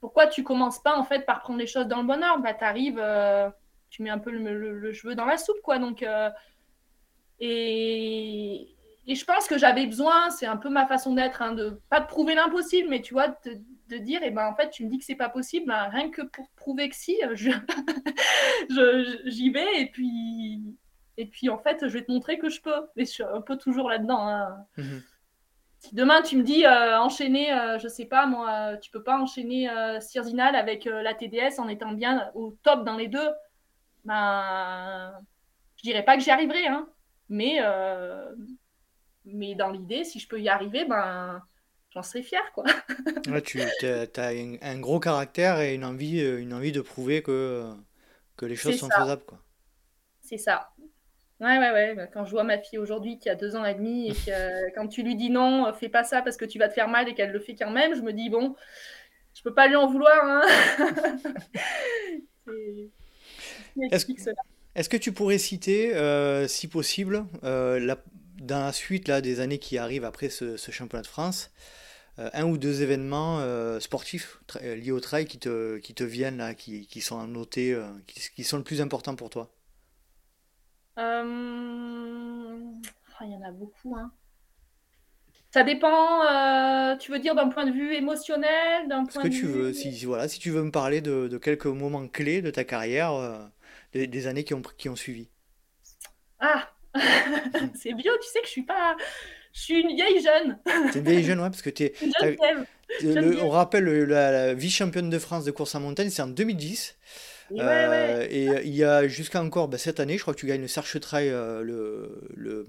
[0.00, 2.42] pourquoi tu commences pas en fait par prendre les choses dans le bon ordre?
[2.42, 3.48] Bah, tu arrives, euh,
[3.90, 5.78] tu mets un peu le, cheveu dans la soupe, quoi.
[5.78, 6.04] Donc,
[7.38, 8.68] et,
[9.10, 12.00] et, je pense que j'avais besoin, c'est un peu ma façon d'être, hein, de pas
[12.00, 14.84] de prouver l'impossible, mais tu vois, de, de dire, et eh ben, en fait, tu
[14.84, 17.50] me dis que c'est pas possible, ben, rien que pour prouver que si, euh, je,
[19.26, 20.76] j'y vais, et puis,
[21.16, 22.86] et puis, en fait, je vais te montrer que je peux.
[22.96, 24.26] Mais je suis un peu toujours là-dedans.
[24.26, 24.66] Hein.
[24.78, 25.02] Mhm.
[25.80, 27.48] Si demain tu me dis enchaîner,
[27.80, 29.66] je sais pas moi, tu peux pas enchaîner
[30.00, 33.30] Sirzinal avec la TDS en étant bien au top dans les deux,
[34.04, 35.10] ben
[35.76, 36.86] je dirais pas que j'y arriverai, hein,
[37.30, 37.60] mais
[39.24, 41.42] mais dans l'idée, si je peux y arriver, ben
[41.90, 42.64] j'en serais fière quoi.
[43.44, 44.28] tu as,
[44.62, 47.70] un, gros caractère et une envie, une envie de prouver que,
[48.36, 49.38] que les choses sont faisables quoi.
[50.20, 50.70] C'est ça.
[51.40, 51.94] Ouais, ouais, ouais.
[51.94, 54.70] Bah, quand je vois ma fille aujourd'hui qui a deux ans et demi et que
[54.74, 56.88] quand tu lui dis non, euh, fais pas ça parce que tu vas te faire
[56.88, 58.54] mal et qu'elle le fait quand même, je me dis bon,
[59.34, 60.20] je peux pas lui en vouloir.
[60.22, 60.42] Hein.
[64.76, 67.96] Est-ce que tu pourrais citer, euh, si possible, euh, la,
[68.50, 71.50] dans la suite là, des années qui arrivent après ce, championnat de France,
[72.18, 73.40] un ou deux événements
[73.80, 78.20] sportifs liés au trail qui te, qui te viennent, là, qui, qui sont notés, qui,
[78.36, 79.50] qui sont le plus importants pour toi?
[80.98, 81.22] Euh,
[82.62, 83.96] oh, il y en a beaucoup.
[83.96, 84.12] Hein.
[85.50, 89.46] Ça dépend, euh, tu veux dire d'un point de vue émotionnel, d'un Ce que tu
[89.46, 93.12] veux, si, voilà, si tu veux me parler de, quelques moments clés de ta carrière,
[93.14, 93.38] euh,
[93.92, 95.28] des, années qui ont, qui ont suivi.
[96.38, 96.70] Ah,
[97.74, 98.96] c'est vieux, tu sais que je suis pas,
[99.52, 100.58] je suis une vieille jeune.
[100.92, 101.94] C'est une vieille jeune, ouais, parce que tu es.
[103.42, 106.96] on rappelle la, la vice-championne de France de course en montagne, c'est en 2010.
[107.58, 110.62] Euh, et il y a jusqu'à encore bah, cette année, je crois que tu gagnes
[110.62, 112.66] le Serche Trail, euh, le, le,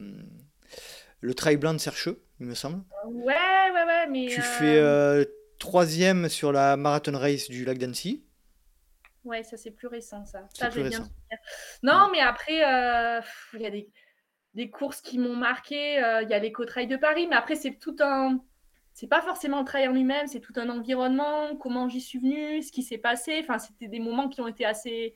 [1.20, 2.84] le trail blanc de Sercheux, il me semble.
[3.06, 4.08] Ouais, ouais, ouais.
[4.10, 5.24] Mais tu fais euh,
[5.60, 8.24] troisième sur la marathon race du lac d'Annecy.
[9.24, 10.48] Ouais, ça c'est plus récent, ça.
[10.52, 11.08] Ça, j'ai bien.
[11.84, 13.88] Non, mais après, il y a des,
[14.54, 15.96] des, courses qui m'ont marqué.
[16.24, 18.40] Il y a l'éco-trail de Paris, mais après, c'est tout un
[18.94, 22.62] c'est pas forcément le travail en lui-même, c'est tout un environnement, comment j'y suis venue,
[22.62, 23.40] ce qui s'est passé.
[23.42, 25.16] Enfin, c'était des moments qui ont été assez,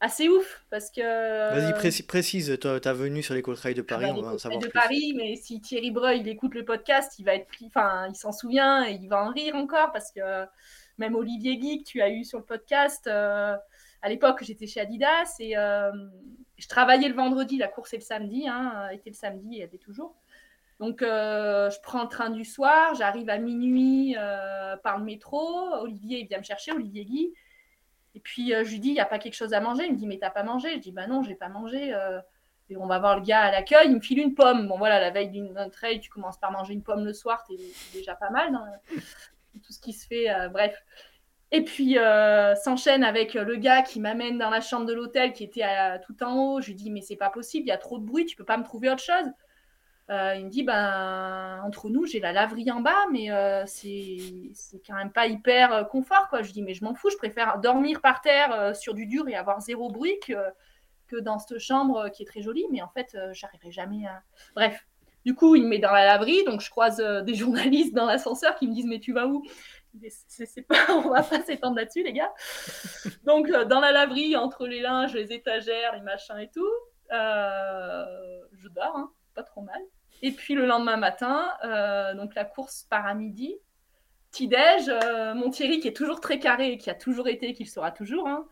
[0.00, 1.00] assez ouf parce que.
[1.00, 4.60] Vas-y, précise, ta venue sur l'école trail de Paris, ah bah, on va savoir.
[4.60, 8.16] de Paris, mais si Thierry Breuil il écoute le podcast, il va être enfin, il
[8.16, 10.44] s'en souvient et il va en rire encore parce que
[10.98, 13.06] même Olivier Guy que tu as eu sur le podcast.
[13.06, 13.56] Euh,
[14.02, 15.92] à l'époque, j'étais chez Adidas et euh,
[16.56, 19.74] je travaillais le vendredi, la course est le samedi, hein, était le samedi et elle
[19.74, 20.14] est toujours.
[20.78, 25.38] Donc, euh, je prends le train du soir, j'arrive à minuit euh, par le métro.
[25.80, 27.34] Olivier, il vient me chercher, Olivier Guy.
[28.14, 29.84] Et puis, je lui dis, il n'y a pas quelque chose à manger?
[29.84, 30.72] Il me dit, mais t'as pas mangé?
[30.72, 31.94] Je dis, bah non, j'ai pas mangé.
[32.70, 34.68] et on va voir le gars à l'accueil, il me file une pomme.
[34.68, 37.56] Bon, voilà, la veille d'un trail, tu commences par manger une pomme le soir, t'es
[37.92, 38.58] déjà pas mal
[39.62, 40.28] tout ce qui se fait.
[40.48, 40.74] bref.
[41.52, 41.96] Et puis,
[42.62, 45.64] s'enchaîne avec le gars qui m'amène dans la chambre de l'hôtel qui était
[46.06, 46.60] tout en haut.
[46.60, 48.44] Je lui dis, mais c'est pas possible, il y a trop de bruit, tu peux
[48.44, 49.26] pas me trouver autre chose
[50.10, 54.82] euh, il me dit ben entre nous j'ai la laverie en bas mais euh, c'est
[54.84, 56.42] quand même pas hyper euh, confort quoi.
[56.42, 59.36] Je dis mais je m'en fous, je préfère dormir par terre sur du dur et
[59.36, 60.32] avoir zéro bruit que,
[61.06, 64.22] que dans cette chambre qui est très jolie mais en fait j'arriverai jamais à
[64.56, 64.84] bref.
[65.26, 68.56] Du coup, il me met dans la laverie donc je croise des journalistes dans l'ascenseur
[68.56, 69.44] qui me disent mais tu vas où?
[70.88, 72.32] on va pas s'étendre là-dessus, les gars.
[73.24, 76.70] Donc, dans la laverie, entre les linges, les étagères, les machins et tout,
[77.10, 79.80] je dors, hein, pas trop mal.
[80.22, 83.56] Et puis le lendemain matin, euh, donc la course part à midi.
[84.30, 87.68] Petit-déj, euh, mon Thierry qui est toujours très carré, qui a toujours été, qui le
[87.68, 88.46] sera toujours, hein,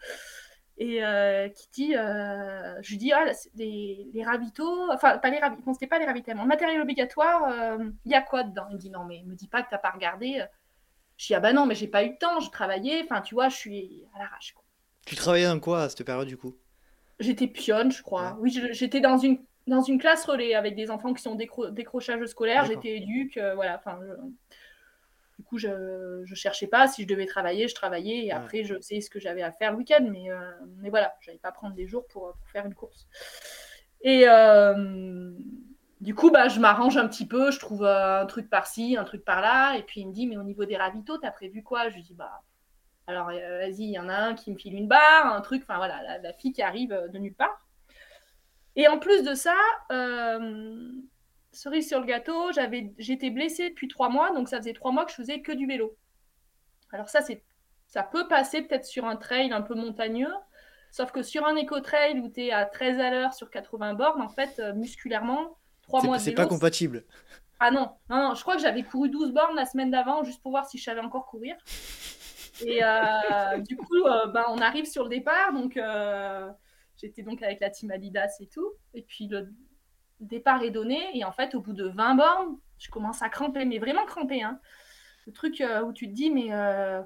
[0.76, 3.24] et euh, qui dit, je lui dis, ah,
[3.54, 8.10] les, les ravitaux, enfin, pas les ravitaux, c'était pas les ravitaillements, le matériel obligatoire, il
[8.10, 8.66] y a quoi dedans?
[8.70, 10.42] Il me dit, non, mais me dis pas que t'as pas regardé.
[11.18, 13.34] Je dis, ah bah non, mais j'ai pas eu le temps, je travaillais, enfin, tu
[13.34, 14.54] vois, je suis à l'arrache.
[15.04, 16.56] Tu travaillais dans quoi à cette période du coup?
[17.18, 18.36] J'étais pionne, je crois.
[18.40, 19.38] Oui, j'étais dans une
[19.68, 22.64] dans une classe relais avec des enfants qui sont décrochage scolaire.
[22.64, 23.76] J'étais éduque, euh, voilà.
[23.76, 24.00] Enfin,
[25.38, 25.68] du coup, je,
[26.28, 26.88] ne cherchais pas.
[26.88, 28.24] Si je devais travailler, je travaillais.
[28.24, 30.06] Et après, je sais ce que j'avais à faire le week-end.
[30.10, 30.38] Mais, euh,
[30.78, 33.06] mais voilà, je n'allais pas prendre des jours pour, faire une course.
[34.00, 35.32] Et euh,
[36.00, 37.50] du coup, bah, je m'arrange un petit peu.
[37.50, 39.76] Je trouve un truc par-ci, un truc par-là.
[39.76, 41.88] Et puis, il me dit, mais au niveau des ravitaux, tu as prévu quoi?
[41.88, 42.42] Je lui dis, bah.
[43.06, 45.78] Alors, vas-y, il y en a un qui me file une barre, un truc, enfin
[45.78, 47.68] voilà, la fille qui arrive de nulle part.
[48.78, 49.56] Et en plus de ça,
[49.90, 50.92] euh,
[51.50, 55.04] cerise sur le gâteau, j'avais, j'étais blessée depuis trois mois, donc ça faisait trois mois
[55.04, 55.96] que je faisais que du vélo.
[56.92, 57.42] Alors ça, c'est,
[57.88, 60.32] ça peut passer peut-être sur un trail un peu montagneux,
[60.92, 64.22] sauf que sur un éco-trail où tu es à 13 à l'heure sur 80 bornes,
[64.22, 65.57] en fait, euh, musculairement,
[65.88, 66.36] trois mois de vélo...
[66.36, 67.04] C'est pas compatible.
[67.58, 70.40] Ah non, non, non, je crois que j'avais couru 12 bornes la semaine d'avant, juste
[70.40, 71.56] pour voir si je savais encore courir.
[72.64, 75.76] Et euh, du coup, ben, on arrive sur le départ, donc
[77.00, 78.72] J'étais donc avec la team Adidas et tout.
[78.92, 79.52] Et puis le
[80.20, 81.16] départ est donné.
[81.16, 84.42] Et en fait, au bout de 20 bornes, je commence à cramper, mais vraiment cramper.
[84.42, 84.60] Hein.
[85.26, 87.00] Le truc euh, où tu te dis, mais euh,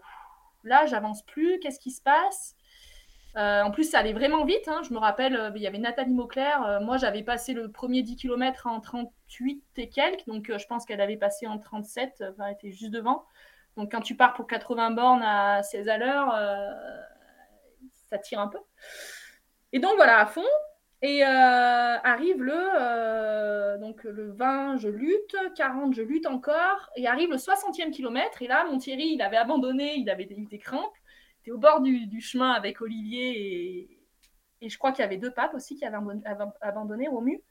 [0.65, 2.57] là, j'avance plus, qu'est-ce qui se passe?
[3.37, 4.69] En plus, ça allait vraiment vite.
[4.69, 4.83] Hein.
[4.87, 6.81] Je me rappelle, il y avait Nathalie Mauclair.
[6.83, 10.27] moi, j'avais passé le premier 10 km en 38 et quelques.
[10.27, 12.25] Donc, je pense qu'elle avait passé en 37.
[12.31, 13.25] Enfin, elle était juste devant.
[13.77, 16.35] Donc, quand tu pars pour 80 bornes à 16 à l'heure,
[18.11, 18.59] ça tire un peu.
[19.73, 20.45] Et donc, voilà, à fond.
[21.03, 21.27] Et euh,
[22.05, 27.39] arrive le, euh, donc le 20, je lutte, 40, je lutte encore, et arrive le
[27.39, 30.95] 60e kilomètre, et là, mon Thierry, il avait abandonné, il avait des crampes,
[31.51, 33.99] au bord du, chemin avec Olivier, et,
[34.61, 35.99] et je crois qu'il y avait deux papes aussi qui avaient
[36.61, 37.43] abandonné, au mu.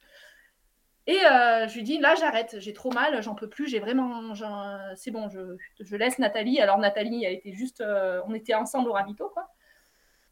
[1.08, 4.34] Et euh, je lui dis, là, j'arrête, j'ai trop mal, j'en peux plus, j'ai vraiment,
[4.96, 6.62] c'est bon, je, je, laisse Nathalie.
[6.62, 7.84] Alors Nathalie, elle était juste,
[8.28, 9.48] on était ensemble au ravito, quoi.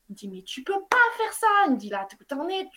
[0.09, 1.47] Il me dit, mais tu peux pas faire ça.
[1.67, 2.67] Il me dit, là, t'en es,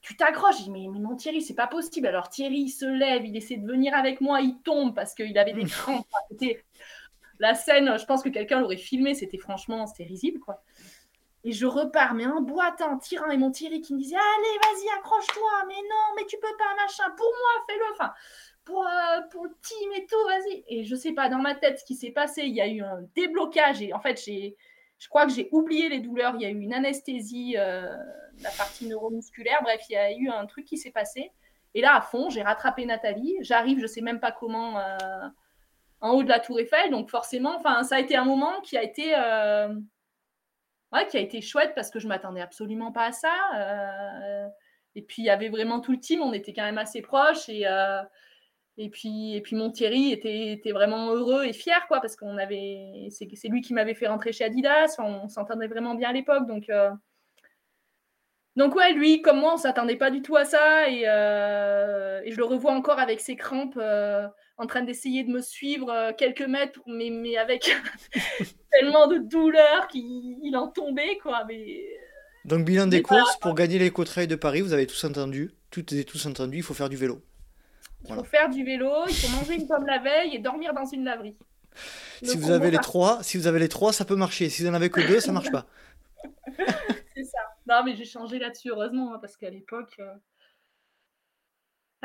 [0.00, 0.58] tu t'accroches.
[0.58, 2.06] Je dis, mais, mon Thierry, c'est pas possible.
[2.06, 5.36] Alors Thierry, il se lève, il essaie de venir avec moi, il tombe parce qu'il
[5.36, 6.06] avait des crampes.
[6.30, 6.64] C'était
[7.38, 10.62] la scène, je pense que quelqu'un l'aurait filmé, c'était franchement, c'était risible, quoi.
[11.44, 14.98] Et je repars, mais un boitin, tirant, et mon Thierry qui me disait, allez, vas-y,
[14.98, 18.12] accroche-toi, mais non, mais tu peux pas, machin, pour moi, fais-le, enfin,
[18.64, 20.64] pour, euh, pour le team et tout, vas-y.
[20.68, 22.82] Et je sais pas, dans ma tête, ce qui s'est passé, il y a eu
[22.82, 24.56] un déblocage, et en fait, j'ai
[24.98, 26.34] je crois que j'ai oublié les douleurs.
[26.36, 27.94] Il y a eu une anesthésie, euh,
[28.40, 29.60] la partie neuromusculaire.
[29.62, 31.32] Bref, il y a eu un truc qui s'est passé.
[31.74, 33.36] Et là, à fond, j'ai rattrapé Nathalie.
[33.40, 34.96] J'arrive, je sais même pas comment, euh,
[36.06, 36.90] en haut de la Tour Eiffel.
[36.90, 39.74] Donc forcément, ça a été un moment qui a été, euh,
[40.92, 43.34] ouais, qui a été chouette parce que je m'attendais absolument pas à ça.
[44.94, 46.22] et puis il y avait vraiment tout le team.
[46.22, 47.66] On était quand même assez proches et
[48.78, 52.36] et puis, et puis mon Thierry était, était vraiment heureux et fier, quoi, parce qu'on
[52.36, 54.96] avait, c'est, lui qui m'avait fait rentrer chez Adidas.
[54.98, 56.68] On, s'entendait vraiment bien à l'époque, donc.
[56.68, 56.90] Euh,
[58.54, 62.32] donc ouais, lui, comme moi, on s'attendait pas du tout à ça, et, euh, et
[62.32, 64.26] je le revois encore avec ses crampes, euh,
[64.58, 67.70] en train d'essayer de me suivre quelques mètres, mais, mais avec
[68.70, 71.44] tellement de douleur qu'il en tombait, quoi.
[71.46, 71.84] Mais...
[72.44, 75.92] Donc bilan des courses, pour gagner les trail de Paris, vous avez tous entendu, toutes
[75.92, 77.22] et tous entendu, il faut faire du vélo.
[78.08, 80.84] Il faut faire du vélo, il faut manger une pomme la veille et dormir dans
[80.84, 81.36] une laverie.
[82.22, 84.48] si vous avez les trois, si vous avez les trois, ça peut marcher.
[84.48, 85.66] Si vous n'en avez que deux, ça marche pas.
[87.14, 87.38] c'est ça.
[87.66, 90.14] Non, mais j'ai changé là-dessus, heureusement, hein, parce qu'à l'époque, euh,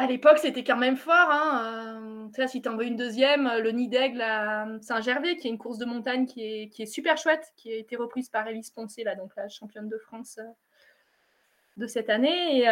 [0.02, 1.30] à l'époque, c'était quand même fort.
[1.30, 2.32] Hein.
[2.36, 5.52] Euh, si tu en veux une deuxième, euh, le Nid d'Aigle à Saint-Gervais, qui est
[5.52, 9.04] une course de montagne qui est, super chouette, qui a été reprise par Elise Poncé,
[9.04, 10.40] là, donc la championne de France
[11.78, 12.64] de cette année.
[12.64, 12.68] Et,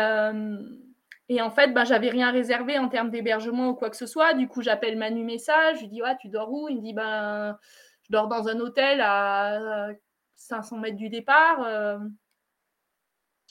[1.29, 4.33] et en fait, ben, j'avais rien réservé en termes d'hébergement ou quoi que ce soit.
[4.33, 5.75] Du coup, j'appelle Manu Message.
[5.75, 6.67] Je lui dis, ouais, tu dors où?
[6.67, 7.55] Il me dit, ben,
[8.01, 9.89] je dors dans un hôtel à
[10.35, 11.99] 500 mètres du départ.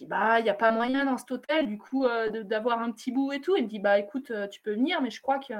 [0.03, 0.05] Euh.
[0.05, 2.81] Je dis, bah, il n'y a pas moyen dans cet hôtel, du coup, euh, d'avoir
[2.81, 3.57] un petit bout et tout.
[3.57, 5.55] Il me dit, bah, écoute, euh, tu peux venir, mais je crois que.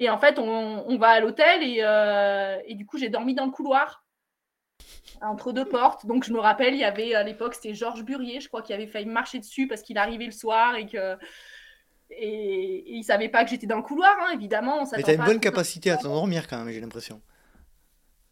[0.00, 1.82] Et en fait, on, va à l'hôtel et,
[2.70, 4.04] et, du coup, j'ai dormi dans le couloir
[5.22, 6.06] entre deux portes.
[6.06, 8.72] Donc je me rappelle, il y avait à l'époque, c'était Georges Burier, je crois, qui
[8.72, 11.16] avait failli marcher dessus parce qu'il arrivait le soir et que.
[12.10, 14.84] Et, il savait pas que j'étais dans le couloir, hein, évidemment.
[14.96, 17.20] mais tu as une bonne capacité à t'endormir quand même, j'ai l'impression.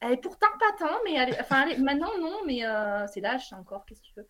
[0.03, 4.07] Et pourtant pas tant, mais enfin, maintenant non, mais euh, c'est l'âge encore, qu'est-ce que
[4.07, 4.29] tu veux.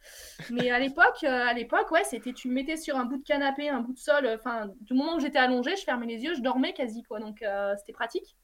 [0.51, 3.25] Mais à l'époque, euh, à l'époque, ouais, c'était tu me mettais sur un bout de
[3.25, 6.35] canapé, un bout de sol, enfin, du moment où j'étais allongée, je fermais les yeux,
[6.35, 8.37] je dormais quasi quoi, donc euh, c'était pratique.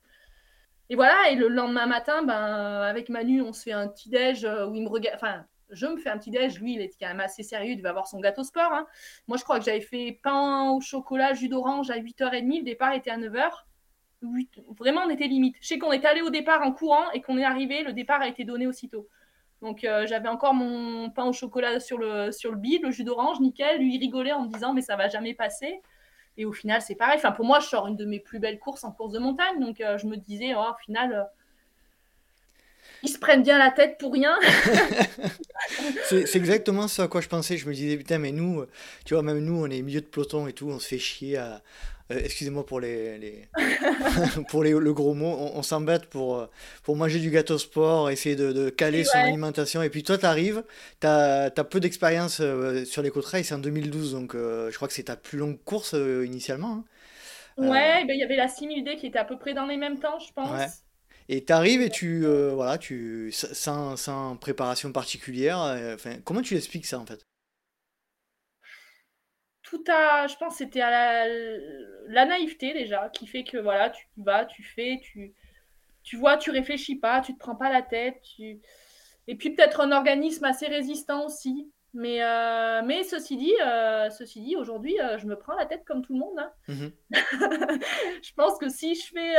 [0.92, 4.44] Et voilà, et le lendemain matin, ben, avec Manu, on se fait un petit déj
[4.44, 5.16] euh, où il me regarde.
[5.16, 6.60] Enfin, je me fais un petit déj.
[6.60, 7.72] Lui, il était quand même assez sérieux.
[7.72, 8.72] Il devait avoir son gâteau sport.
[8.72, 8.86] Hein.
[9.26, 12.58] Moi, je crois que j'avais fait pain au chocolat, jus d'orange à 8h30.
[12.58, 13.50] Le départ était à 9h.
[14.78, 15.56] Vraiment, on était limite.
[15.60, 17.82] Je sais qu'on était allé au départ en courant et qu'on est arrivé.
[17.82, 19.08] Le départ a été donné aussitôt.
[19.62, 23.04] Donc, euh, j'avais encore mon pain au chocolat sur le, sur le bide, le jus
[23.04, 23.78] d'orange, nickel.
[23.78, 25.80] Lui, il rigolait en me disant, mais ça va jamais passer.
[26.36, 27.16] Et au final, c'est pareil.
[27.16, 29.60] Enfin, pour moi, je sors une de mes plus belles courses en course de montagne.
[29.60, 31.22] Donc, euh, je me disais, oh, au final, euh,
[33.04, 34.36] ils se prennent bien la tête pour rien.
[36.04, 37.56] c'est exactement ce à quoi je pensais.
[37.56, 38.64] Je me disais, putain, mais nous,
[39.04, 41.36] tu vois, même nous, on est milieu de peloton et tout, on se fait chier
[41.36, 41.62] à,
[42.10, 43.48] euh, excusez-moi pour les, les...
[44.48, 46.46] pour les, le gros mot, on, s'embête pour, euh,
[46.82, 49.82] pour manger du gâteau sport, essayer de, de caler son alimentation.
[49.82, 50.64] Et puis toi, tu arrives,
[51.00, 54.94] tu as, peu d'expérience euh, sur les côtes c'est en 2012, donc je crois que
[54.94, 56.84] c'est ta plus longue course initialement.
[57.58, 57.68] Hein.
[57.68, 59.98] Ouais, ben, il y avait la 6000D qui était à peu près dans les mêmes
[59.98, 60.82] temps, je pense.
[61.28, 66.98] Et tu arrives et tu, voilà, tu, sans, sans préparation particulière, comment tu expliques ça
[66.98, 67.24] en fait?
[69.72, 71.26] Tout à, je pense, c'était à
[72.08, 75.32] la, naïveté déjà, qui fait que voilà, tu vas, tu fais, tu,
[76.02, 78.60] tu vois, tu réfléchis pas, tu te prends pas la tête, tu...
[79.28, 81.70] et puis peut-être un organisme assez résistant aussi.
[81.94, 85.84] Mais, euh, mais ceci dit, euh, ceci dit aujourd'hui, euh, je me prends la tête
[85.86, 86.38] comme tout le monde.
[86.38, 86.50] hein.
[86.68, 86.90] Mhm.
[88.22, 89.34] je pense que si je fais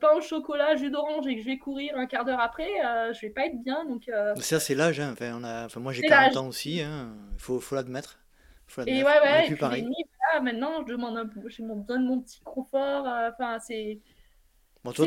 [0.00, 2.68] pain au chocolat, jus d'orange et que je vais courir un quart d'heure après,
[3.12, 3.84] je vais pas être bien.
[3.84, 4.10] Donc,
[4.40, 4.98] Ça, c'est l'âge.
[5.00, 5.10] hein.
[5.12, 5.66] Enfin, on a...
[5.66, 6.36] enfin, moi, j'ai C'est 40 l'âge.
[6.36, 6.80] ans aussi.
[6.80, 7.14] hein.
[7.34, 8.21] Il faut, faut l'admettre.
[8.86, 9.82] Et ouais, ouais, et puis les pareil.
[9.82, 13.06] nuits, voilà, maintenant, je demande un peu, j'ai besoin de mon petit confort.
[13.06, 14.00] euh, Enfin, c'est
[14.84, 15.06] Bon, toi,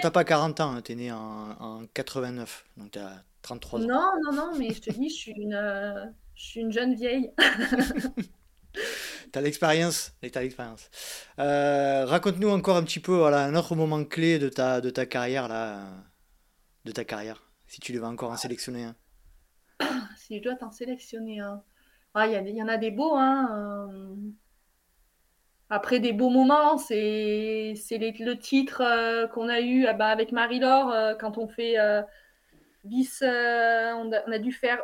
[0.00, 0.72] t'as pas 40 ans.
[0.72, 0.82] hein.
[0.82, 2.66] T'es né en, en 89.
[2.76, 3.86] Donc, t'as 33 ans.
[3.86, 6.94] Non, non, non, mais je te dis, je suis une, euh, je suis une jeune
[6.94, 7.32] vieille.
[9.32, 10.12] T'as l'expérience.
[10.32, 10.90] T'as l'expérience.
[11.38, 15.06] Euh, raconte-nous encore un petit peu voilà, un autre moment clé de ta, de ta
[15.06, 15.48] carrière.
[15.48, 15.80] Là,
[16.84, 17.42] de ta carrière.
[17.66, 18.96] Si tu devais encore en sélectionner un.
[20.16, 21.62] Si je dois t'en sélectionner un.
[21.62, 21.77] Ah,
[22.16, 23.86] Il y, a des- il y en a des beaux, hein.
[23.90, 24.14] euh.
[25.70, 30.32] Après des beaux moments, c'est c'est le titre euh, qu'on a eu ah bah, avec
[30.32, 31.76] Marie-Laure euh, quand on fait
[32.84, 33.22] vice.
[33.22, 33.26] on,
[34.12, 34.82] a, on a dû faire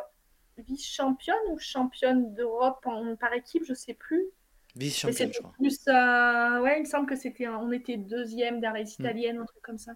[0.57, 2.85] vice-championne ou championne d'Europe
[3.19, 4.23] par équipe, je sais plus.
[4.75, 5.53] Vice-championne, je c'était crois.
[5.53, 5.79] plus.
[5.87, 7.47] ouais, il me semble que c'était.
[7.47, 9.05] On était deuxième derrière les Mm.
[9.05, 9.93] italiennes, un truc comme ça.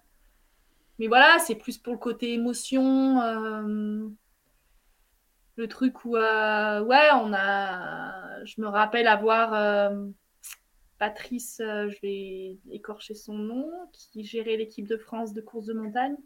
[0.98, 3.20] Mais voilà, c'est plus pour le côté émotion.
[5.60, 6.16] Le truc où.
[6.16, 8.44] euh, ouais, on a.
[8.46, 9.54] Je me rappelle avoir.
[9.54, 10.08] euh,
[10.98, 15.74] Patrice, euh, je vais écorcher son nom, qui gérait l'équipe de France de course de
[15.74, 16.18] montagne.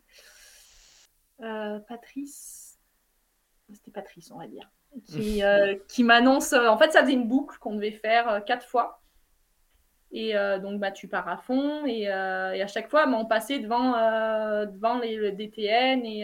[1.88, 2.80] Patrice.
[3.72, 4.72] C'était Patrice, on va dire.
[5.06, 5.42] Qui,
[5.90, 6.54] qui m'annonce.
[6.54, 9.04] en fait, ça faisait une boucle qu'on devait faire quatre fois.
[10.12, 11.86] Et euh, donc, bah, tu pars à fond.
[11.86, 16.06] Et, euh, et à chaque fois, bah, on passait devant, euh, devant les, le DTN
[16.06, 16.22] et,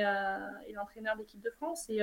[0.67, 1.89] et l'entraîneur de l'équipe de France.
[1.89, 2.01] Et,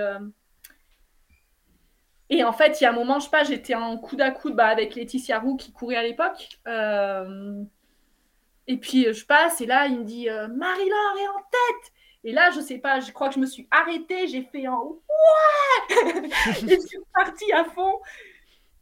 [2.30, 4.30] et en fait, il y a un moment, je sais pas, j'étais en coude à
[4.30, 6.58] coude bah, avec Laetitia Roux qui courait à l'époque.
[6.66, 7.62] Euh,
[8.66, 11.92] et puis, je passe et là, il me dit euh, Marie-Laure est en tête
[12.24, 14.74] Et là, je sais pas, je crois que je me suis arrêtée, j'ai fait un
[14.76, 14.98] ouais
[16.68, 18.00] Et je suis partie à fond.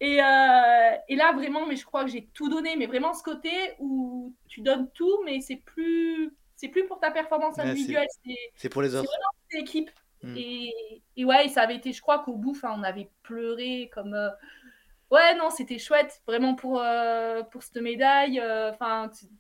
[0.01, 3.23] Et, euh, et là, vraiment, mais je crois que j'ai tout donné, mais vraiment ce
[3.23, 8.07] côté où tu donnes tout, mais c'est plus, c'est plus pour ta performance c'est- individuelle,
[8.25, 9.11] c'est C'est pour les c'est autres.
[9.11, 9.91] pour l'équipe.
[10.25, 10.37] Mm.
[11.17, 14.15] Et, ouais, ça avait été, je crois qu'au bout, on avait pleuré comme.
[14.15, 14.31] euh,
[15.11, 18.41] Ouais, non, c'était chouette, vraiment pour, euh, pour cette médaille.
[18.41, 18.73] euh,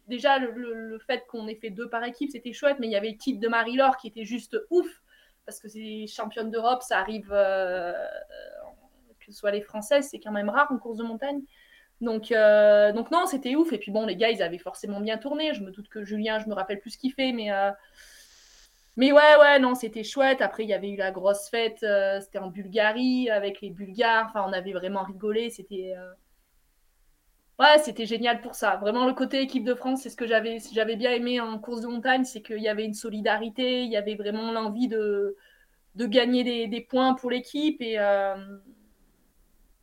[0.08, 2.96] déjà, le, le- fait qu'on ait fait deux par équipe, c'était chouette, mais il y
[2.96, 4.86] avait le titre de Marie-Laure qui était juste ouf,
[5.46, 7.28] parce que c'est championne d'Europe, ça arrive,
[9.20, 11.42] que ce soit les Françaises, c'est quand même rare en course de montagne.
[12.00, 12.28] Donc,
[12.94, 13.72] donc non, c'était ouf.
[13.72, 15.54] Et puis bon, les gars, ils avaient forcément bien tourné.
[15.54, 17.50] Je me doute que Julien, je me rappelle plus ce qu'il fait, mais.
[18.96, 20.40] Mais ouais, ouais, non, c'était chouette.
[20.42, 24.26] Après, il y avait eu la grosse fête, euh, c'était en Bulgarie avec les Bulgares.
[24.28, 25.50] Enfin, on avait vraiment rigolé.
[25.50, 25.94] C'était.
[25.96, 26.12] euh,
[27.58, 28.76] Ouais, c'était génial pour ça.
[28.76, 31.86] Vraiment, le côté équipe de France, c'est ce que j'avais bien aimé en course de
[31.86, 35.36] montagne, c'est qu'il y avait une solidarité, il y avait vraiment l'envie de,
[35.94, 37.80] de gagner des, points pour l'équipe.
[37.80, 38.34] Et, euh,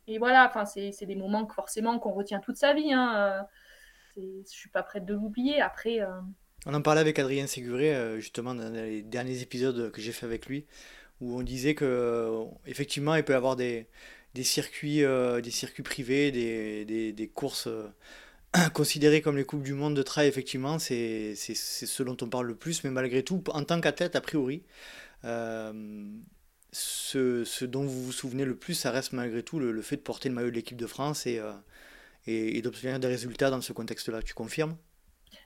[0.06, 2.92] et voilà, c'est des moments que forcément qu'on retient toute sa vie.
[2.92, 3.46] Hein.
[4.16, 5.60] Je suis pas prête de l'oublier.
[5.60, 6.00] Après.
[6.64, 10.26] On en parlait avec Adrien Séguré, euh, justement, dans les derniers épisodes que j'ai fait
[10.26, 10.64] avec lui,
[11.20, 13.88] où on disait que, euh, effectivement, il peut y avoir des,
[14.42, 17.68] circuits, euh, des circuits privés, des, des, courses
[18.74, 22.54] considérées comme les Coupes du Monde de trail, effectivement, c'est ce dont on parle le
[22.54, 24.62] plus, mais malgré tout, en tant qu'athlète, a priori,
[25.24, 30.02] ce, ce dont vous vous souvenez le plus, ça reste malgré tout le, fait de
[30.02, 31.40] porter le maillot de l'équipe de France et,
[32.28, 34.22] et, et d'obtenir des résultats dans ce contexte-là.
[34.22, 34.76] Tu confirmes?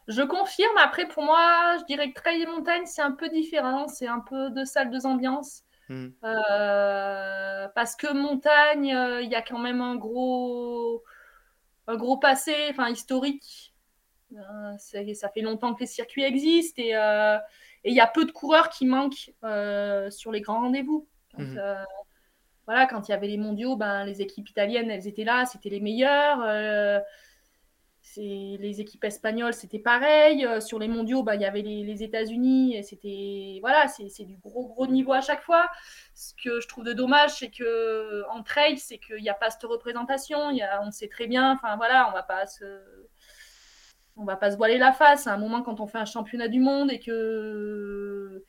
[0.08, 0.76] Je confirme.
[0.78, 3.88] Après, pour moi, je dirais que trail et montagne, c'est un peu différent.
[3.88, 5.62] C'est un peu deux salles, deux ambiances.
[5.88, 6.08] Hmm.
[6.24, 11.02] Euh, parce que montagne, euh, il y a quand même un gros,
[11.86, 13.74] un gros passé, enfin historique.
[14.32, 16.94] Euh, ça fait longtemps que les circuits existent et
[17.84, 19.32] il y a peu de coureurs qui manquent
[20.10, 21.08] sur les grands rendez-vous.
[21.36, 21.84] Quand, euh,
[22.66, 25.68] voilà, quand il y avait les mondiaux, ben, les équipes italiennes, elles étaient là, c'était
[25.68, 26.40] les meilleures.
[28.14, 30.46] Les équipes espagnoles, c'était pareil.
[30.46, 34.36] Euh, sur les mondiaux, ben, il y avait les, les États-Unis, c'était voilà, c'est du
[34.38, 35.68] gros gros niveau à chaque fois.
[36.14, 39.50] Ce que je trouve de dommage, c'est que en trail, c'est qu'il n'y a pas
[39.50, 40.50] cette représentation.
[40.50, 42.64] Y a, on sait très bien, enfin voilà, on va pas se
[44.16, 45.26] on va pas se voiler la face.
[45.26, 48.44] À un moment, quand on fait un championnat du monde et que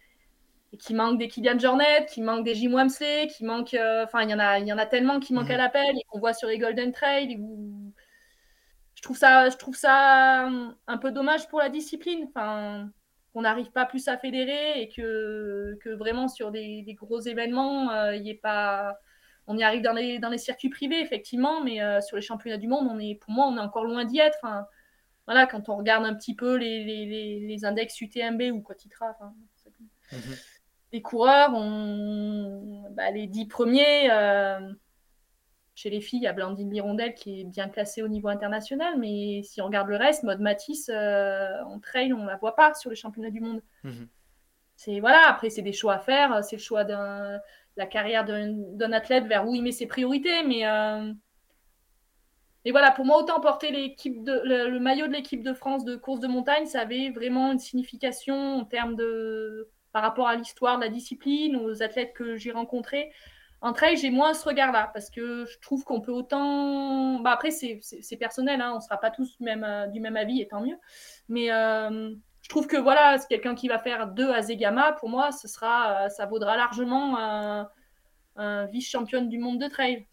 [0.74, 4.24] et qu'il manque des Kylian Jornet, qu'il manque des Jim Wamsley, qu'il manque, euh, enfin
[4.24, 5.52] il y en a, il y en a tellement qui manquent Mhm.
[5.52, 7.38] à l'appel et qu'on voit sur les Golden Trail.
[9.08, 10.50] Trouve ça, je trouve ça
[10.88, 12.26] un peu dommage pour la discipline.
[12.28, 12.92] Enfin,
[13.34, 17.90] qu'on n'arrive pas plus à fédérer et que, que vraiment sur des, des gros événements,
[17.92, 18.98] euh, il y ait pas.
[19.48, 22.58] On y arrive dans les, dans les circuits privés, effectivement, mais euh, sur les championnats
[22.58, 24.38] du monde, on est, pour moi, on est encore loin d'y être.
[24.44, 24.66] Enfin,
[25.26, 29.12] voilà, quand on regarde un petit peu les, les, les, les index UTMB ou Quotitra,
[29.12, 29.34] enfin,
[30.12, 30.36] Mhm.
[30.94, 32.84] des coureurs, on...
[32.92, 34.10] Bah, les dix premiers,
[35.78, 38.98] chez les filles, il y a Blandine Mirondelle qui est bien classée au niveau international,
[38.98, 42.74] mais si on regarde le reste, Mode Matisse, en trail, on ne la voit pas
[42.74, 43.62] sur les championnats du monde.
[43.84, 44.08] Mhm.
[44.76, 47.40] C'est voilà, après c'est des choix à faire, c'est le choix d'un
[47.76, 50.66] la carrière d'un athlète vers où il met ses priorités, mais
[52.68, 55.96] et voilà, pour moi, autant porter l'équipe de, le, maillot de l'équipe de France de
[55.96, 60.78] course de montagne, ça avait vraiment une signification en termes de par rapport à l'histoire
[60.78, 63.14] de la discipline, aux athlètes que j'ai rencontrés.
[63.62, 67.20] En trail, j'ai moins ce regard-là parce que je trouve qu'on peut autant.
[67.20, 70.42] Bah après, c'est personnel, hein, on ne sera pas tous même, euh, du même avis
[70.42, 70.78] et tant mieux.
[71.28, 75.32] Mais euh, je trouve que voilà, quelqu'un qui va faire deux à Zegama, pour moi,
[75.32, 77.70] ce sera, euh, ça vaudra largement un,
[78.72, 80.06] vice-championne du monde de trail.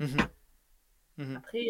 [1.18, 1.36] Mhm.
[1.36, 1.66] Après.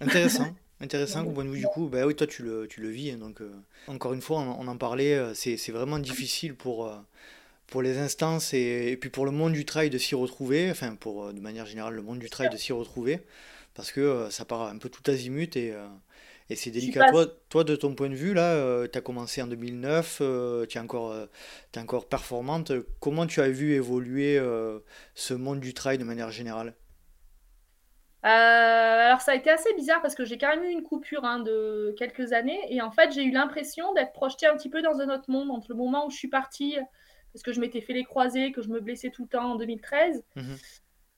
[0.00, 0.48] Intéressant.
[0.80, 3.12] Intéressant au point de vue du coup, bah oui, toi tu le, tu le vis,
[3.12, 3.40] hein, donc
[3.86, 6.92] encore une fois, on, en parlait, c'est, vraiment difficile pour,
[7.66, 10.94] pour les instances et, et, puis pour le monde du trail de s'y retrouver, enfin
[10.94, 13.20] pour de manière générale le monde du trail de s'y retrouver,
[13.74, 15.74] parce que ça part un peu tout azimut et,
[16.50, 17.10] et c'est délicat.
[17.10, 20.22] Toi, toi, de ton point de vue, là, tu as commencé en 2009,
[20.68, 21.14] tu es encore,
[21.74, 24.38] es encore performante, comment tu as vu évoluer
[25.14, 26.74] ce monde du trail de manière générale?
[28.24, 31.24] Euh, alors ça a été assez bizarre parce que j'ai quand même eu une coupure
[31.24, 34.80] hein, de quelques années et en fait j'ai eu l'impression d'être projetée un petit peu
[34.80, 36.78] dans un autre monde entre le moment où je suis partie
[37.32, 39.56] parce que je m'étais fait les croisés, que je me blessais tout le temps en
[39.56, 40.56] 2013 mhm.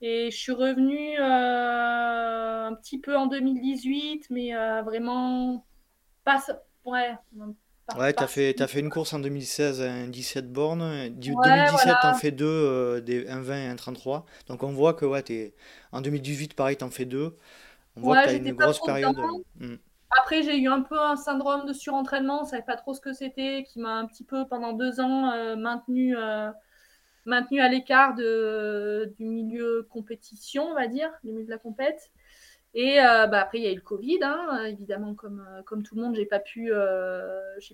[0.01, 5.65] et je suis revenue euh, un petit peu en 2018 mais euh, vraiment
[6.23, 6.43] pas
[6.85, 7.13] ouais
[7.95, 11.09] Ouais, t'as fait, as fait une course en 2016, un 17 bornes.
[11.09, 14.25] 2017, t'en fais deux, euh, des, un 20 et un 33.
[14.47, 15.53] Donc on voit que ouais, es...
[15.91, 17.35] en 2018, pareil, t'en fais deux.
[17.95, 19.15] On voit que t'as une grosse période.
[19.59, 19.75] Hmm.
[20.11, 23.13] Après, j'ai eu un peu un syndrome de surentraînement, on savait pas trop ce que
[23.13, 26.51] c'était, qui m'a un petit peu pendant deux ans euh, maintenu, euh,
[27.25, 32.11] maintenu à l'écart du milieu compétition, on va dire, du milieu de la compète.
[32.75, 35.95] Et euh, bah, après, il y a eu le Covid, hein, évidemment, comme, comme tout
[35.95, 36.71] le monde, j'ai pas pu,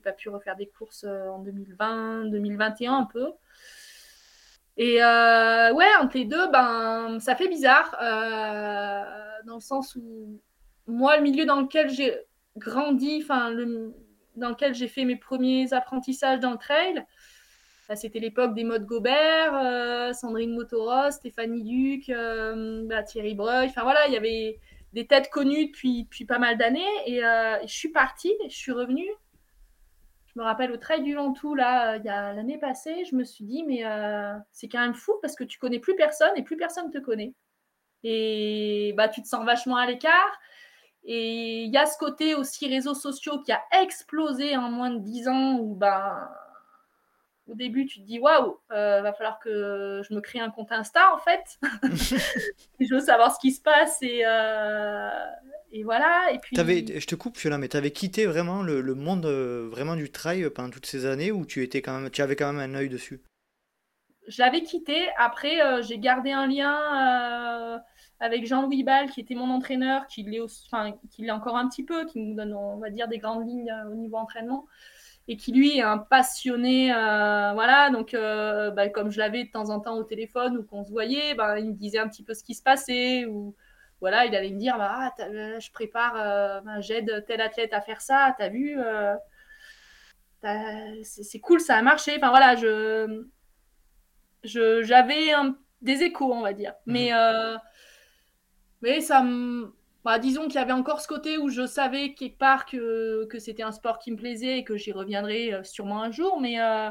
[0.03, 3.31] pas pu refaire des courses en 2020, 2021 un peu.
[4.77, 7.91] Et ouais, entre les deux, ben, ça fait bizarre,
[9.45, 10.39] dans le sens où
[10.91, 12.15] moi, le milieu dans lequel j'ai
[12.57, 13.51] grandi, enfin,
[14.35, 17.05] dans lequel j'ai fait mes premiers apprentissages dans le trail,
[17.89, 22.15] bah, c'était l'époque des modes Gobert, Sandrine Motoros, Stéphanie Duc,
[22.87, 24.59] bah, Thierry Breuil, enfin voilà, il y avait
[24.93, 26.81] des têtes connues depuis, depuis pas mal d'années.
[27.05, 29.09] Et, euh, je suis partie, je suis revenue.
[30.33, 33.15] Je me rappelle au Trail du Ventoux, là, euh, il y a l'année passée, je
[33.15, 36.31] me suis dit, mais euh, c'est quand même fou parce que tu connais plus personne
[36.37, 37.33] et plus personne te connaît.
[38.03, 40.39] Et bah, tu te sens vachement à l'écart.
[41.03, 44.99] Et il y a ce côté aussi réseaux sociaux qui a explosé en moins de
[44.99, 46.29] 10 ans où bah,
[47.47, 50.71] au début, tu te dis waouh, euh, va falloir que je me crée un compte
[50.71, 51.59] Insta en fait.
[52.79, 55.09] je veux savoir ce qui se passe et, euh,
[55.71, 56.31] et voilà.
[56.31, 56.55] Et puis.
[56.55, 60.11] je te coupe, Fiola, mais tu avais quitté vraiment le, le monde euh, vraiment du
[60.11, 62.77] trail pendant toutes ces années où tu étais quand même, tu avais quand même un
[62.77, 63.21] œil dessus?
[64.27, 65.09] Je l'avais quitté.
[65.17, 67.81] Après, euh, j'ai gardé un lien
[68.21, 71.83] avec Jean-Louis Ball, qui était mon entraîneur, qui l'est, enfin, qui l'est encore un petit
[71.83, 74.67] peu, qui nous donne, on va dire, des grandes lignes au niveau entraînement
[75.27, 79.51] et qui lui est un passionné, euh, voilà, donc euh, bah, comme je l'avais de
[79.51, 82.23] temps en temps au téléphone ou qu'on se voyait, bah, il me disait un petit
[82.23, 83.55] peu ce qui se passait ou
[84.01, 87.81] voilà, il allait me dire, bah, ah, je prépare, euh, bah, j'aide tel athlète à
[87.81, 88.77] faire ça, t'as vu,
[91.03, 93.23] c'est cool, ça a marché, enfin voilà, je
[94.43, 95.31] j'avais
[95.81, 97.57] des échos, on va dire, mmh.
[98.81, 99.73] Mais ça me
[100.03, 103.37] bah, disons qu'il y avait encore ce côté où je savais quelque part que, que
[103.37, 106.59] c'était un sport qui me plaisait et que j'y reviendrai euh, sûrement un jour, mais,
[106.59, 106.89] euh,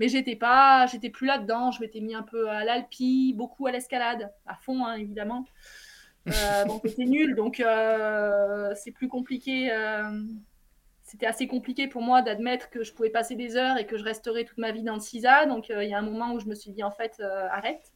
[0.00, 1.70] mais j'étais pas, j'étais plus là-dedans.
[1.70, 5.44] Je m'étais mis un peu à l'alpi, beaucoup à l'escalade, à fond hein, évidemment.
[6.28, 7.62] Euh, bon, c'était nul, donc
[8.74, 9.70] c'est plus compliqué.
[11.04, 14.02] c'était assez compliqué pour moi d'admettre que je pouvais passer des heures et que je
[14.02, 15.46] resterais toute ma vie dans le CISA.
[15.46, 17.91] Donc il y a un moment où je me suis dit en fait arrête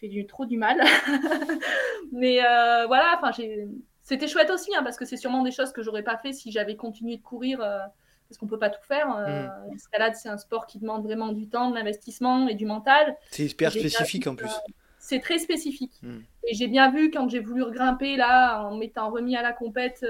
[0.00, 0.80] fait du, trop du mal.
[2.12, 3.32] Mais euh, voilà, enfin,
[4.02, 6.50] c'était chouette aussi, hein, parce que c'est sûrement des choses que j'aurais pas fait si
[6.50, 7.78] j'avais continué de courir, euh,
[8.28, 9.14] parce qu'on peut pas tout faire.
[9.16, 9.72] Euh, mm.
[9.72, 13.16] L'escalade, c'est un sport qui demande vraiment du temps, de l'investissement et du mental.
[13.30, 14.50] C'est hyper spécifique en plus.
[14.98, 15.92] c'est très spécifique.
[16.02, 16.18] Mm.
[16.48, 20.04] Et j'ai bien vu quand j'ai voulu grimper là, en m'étant remis à la compète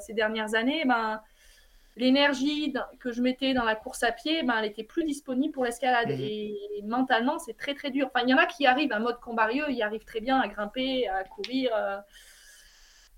[0.00, 1.20] ces dernières années, ben
[1.96, 5.64] l'énergie que je mettais dans la course à pied, ben, elle était plus disponible pour
[5.64, 6.10] l'escalade.
[6.10, 6.20] Mhm.
[6.20, 8.10] Et, mentalement, c'est très très dur.
[8.14, 10.46] Enfin, il y en a qui arrivent à mode combarieux, ils arrivent très bien à
[10.46, 11.70] grimper, à courir.
[11.74, 11.98] Euh.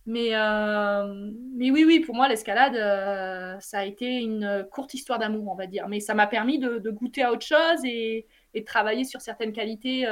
[0.07, 5.19] Mais, euh, mais oui, oui, pour moi, l'escalade, euh, ça a été une courte histoire
[5.19, 5.87] d'amour, on va dire.
[5.89, 10.07] Mais ça m'a permis de, goûter à autre chose et, de travailler sur certaines qualités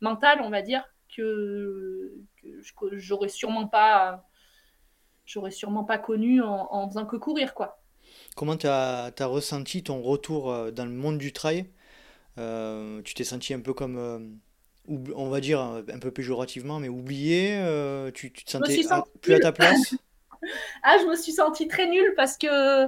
[0.00, 0.84] mentales, on va dire,
[1.14, 4.24] que, que j'aurais sûrement pas
[5.26, 7.79] j'aurais sûrement pas connu en, en, faisant que courir quoi.
[8.40, 11.66] Comment tu as, as, ressenti ton retour dans le monde du trail?
[12.36, 14.40] Tu t'es senti un peu comme
[14.88, 18.80] on va dire un peu péjorativement, mais oublié euh, tu, te sentais
[19.20, 19.94] plus à ta place?
[20.82, 22.86] Ah, je me suis sentie très nulle parce que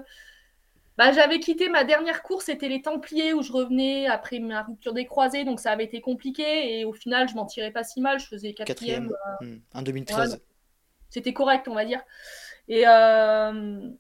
[0.97, 4.95] bah, j'avais quitté ma dernière course, c'était les Templiers où je revenais après ma rupture
[4.95, 8.01] des croisés, donc ça avait été compliqué et au final je m'en tirais pas si
[8.01, 9.13] mal, je faisais quatrième.
[9.43, 10.41] Euh, hmm, en 2013.
[11.11, 12.01] c'était correct, on va dire.
[12.69, 13.91] Et, euh,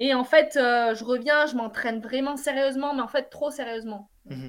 [0.00, 4.10] et en fait, je reviens, je m'entraîne vraiment sérieusement, mais en fait trop sérieusement.
[4.26, 4.48] Mmh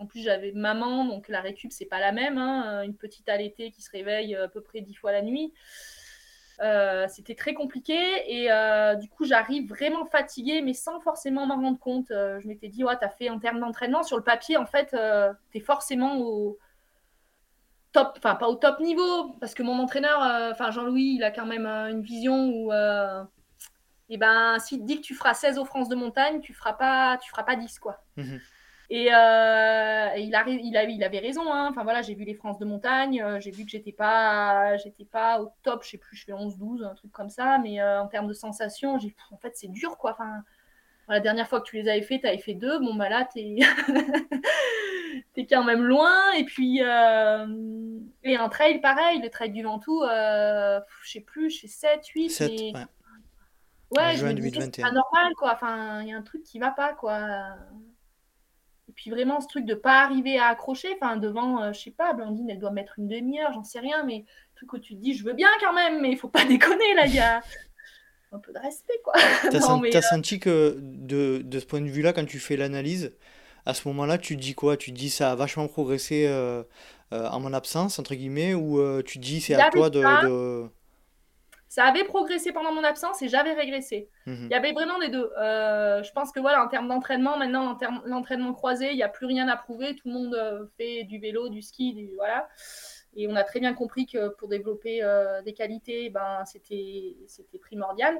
[0.00, 2.38] en plus, j'avais maman, donc la récup, c'est pas la même.
[2.38, 2.84] Hein.
[2.84, 5.52] Une petite allaitée qui se réveille à peu près dix fois la nuit.
[6.62, 11.56] Euh, c'était très compliqué et euh, du coup j'arrive vraiment fatiguée mais sans forcément m'en
[11.56, 12.10] rendre compte.
[12.10, 14.94] Euh, je m'étais dit ouais t'as fait en termes d'entraînement sur le papier en fait
[15.52, 16.58] t'es forcément au
[17.92, 20.18] top, enfin pas au top niveau parce que mon entraîneur,
[20.50, 22.70] enfin Jean-Louis il a quand même une vision où
[24.10, 26.52] et eh ben s'il te dit que tu feras 16 aux France de montagne tu
[26.52, 28.02] feras pas tu feras pas 10 quoi.
[28.16, 28.38] Mmh
[28.90, 31.52] et, euh, il, a, il, il, avait raison.
[31.52, 31.68] Hein.
[31.70, 35.04] Enfin voilà, j'ai vu les France de montagne, euh, j'ai vu que j'étais pas, j'étais
[35.04, 35.84] pas au top.
[35.84, 37.58] Je sais plus, je fais 11-12, un truc comme ça.
[37.58, 40.12] Mais euh, en termes de sensations, j'ai, en fait, c'est dur quoi.
[40.12, 40.42] Enfin,
[41.08, 42.80] la dernière fois que tu les avais fait, tu avais fait deux.
[42.80, 43.58] Bon bah là, t'es,
[45.36, 46.32] es quand même loin.
[46.36, 51.68] Et puis et un trail pareil, le trail du Ventoux, je sais plus, je fais
[51.68, 52.30] 7, 8.
[52.30, 52.72] 7 mais...
[52.74, 52.84] ouais.
[53.90, 55.52] Ouais, je me c'est pas normal quoi.
[55.54, 57.56] Enfin, il y a un truc qui va pas quoi.
[58.90, 61.90] Et puis vraiment, ce truc de pas arriver à accrocher, enfin devant, euh, je sais
[61.92, 64.24] pas, Blandine, elle doit mettre une demi-heure, j'en sais rien, mais
[64.56, 66.94] truc où tu te dis, je veux bien quand même, mais il faut pas déconner,
[66.96, 67.40] là, il y a
[68.32, 69.12] un peu de respect, quoi.
[69.42, 73.16] T'as as euh, senti que de, de ce point de vue-là, quand tu fais l'analyse,
[73.64, 74.76] à ce moment-là, tu te dis quoi?
[74.76, 76.64] Tu te dis, ça a vachement progressé euh,
[77.12, 80.68] en mon absence, entre guillemets, ou tu te dis, c'est à toi de...
[81.70, 84.08] Ça avait progressé pendant mon absence et j'avais régressé.
[84.26, 84.46] Mhm.
[84.46, 85.30] Il y avait vraiment les deux.
[85.38, 89.26] Euh, je pense que voilà, en termes d'entraînement, maintenant, l'entraînement croisé, il n'y a plus
[89.26, 89.94] rien à prouver.
[89.94, 92.48] Tout le monde euh, fait du vélo, du ski, du, voilà.
[93.14, 97.14] Et on a très bien compris que pour développer euh, des qualités, ben, c'était
[97.60, 98.18] primordial.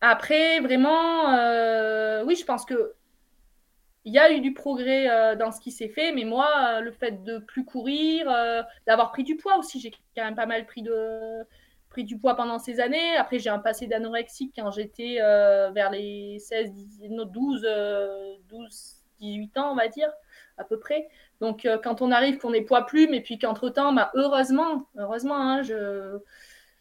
[0.00, 1.26] après, vraiment,
[2.24, 2.94] oui, je pense que
[4.04, 6.80] il y a eu du progrès euh, dans ce qui s'est fait, mais moi, euh,
[6.80, 10.46] le fait de plus courir, euh, d'avoir pris du poids aussi, j'ai quand même pas
[10.46, 11.44] mal pris, de,
[11.90, 13.16] pris du poids pendant ces années.
[13.16, 16.72] Après, j'ai un passé d'anorexique quand j'étais vers les 16,
[17.10, 17.68] 12,
[18.48, 20.10] 12, 18 ans, on va dire,
[20.56, 21.08] à peu près.
[21.40, 25.62] Donc, quand on arrive, qu'on est poids plume, et puis qu'entre-temps, bah, heureusement, heureusement, hein,
[25.62, 26.18] je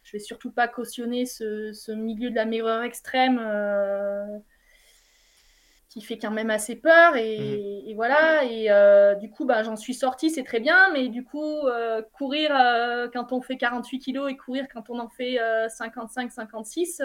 [0.04, 3.38] je vais surtout pas cautionner ce, ce milieu de la meilleure extrême
[5.90, 7.16] qui fait quand même assez peur.
[7.18, 7.96] Et, mhm.
[7.96, 8.44] voilà.
[8.46, 10.92] Et euh, du coup, bah, j'en suis sortie, c'est très bien.
[10.94, 15.00] Mais du coup, euh, courir euh, quand on fait 48 kilos et courir quand on
[15.00, 17.02] en fait 55, 56,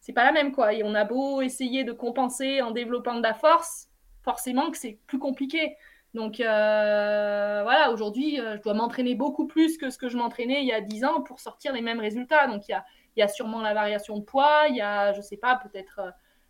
[0.00, 0.52] c'est pas la même.
[0.52, 0.74] quoi.
[0.74, 3.88] Et on a beau essayer de compenser en développant de la force,
[4.22, 5.76] forcément que c'est plus compliqué.
[6.12, 10.72] Donc voilà, aujourd'hui, je dois m'entraîner beaucoup plus que ce que je m'entraînais il y
[10.72, 12.48] a 10 ans pour sortir les mêmes résultats.
[12.48, 12.84] Donc il y a,
[13.16, 16.00] y a, sûrement la variation de poids, il y a, je sais pas, peut-être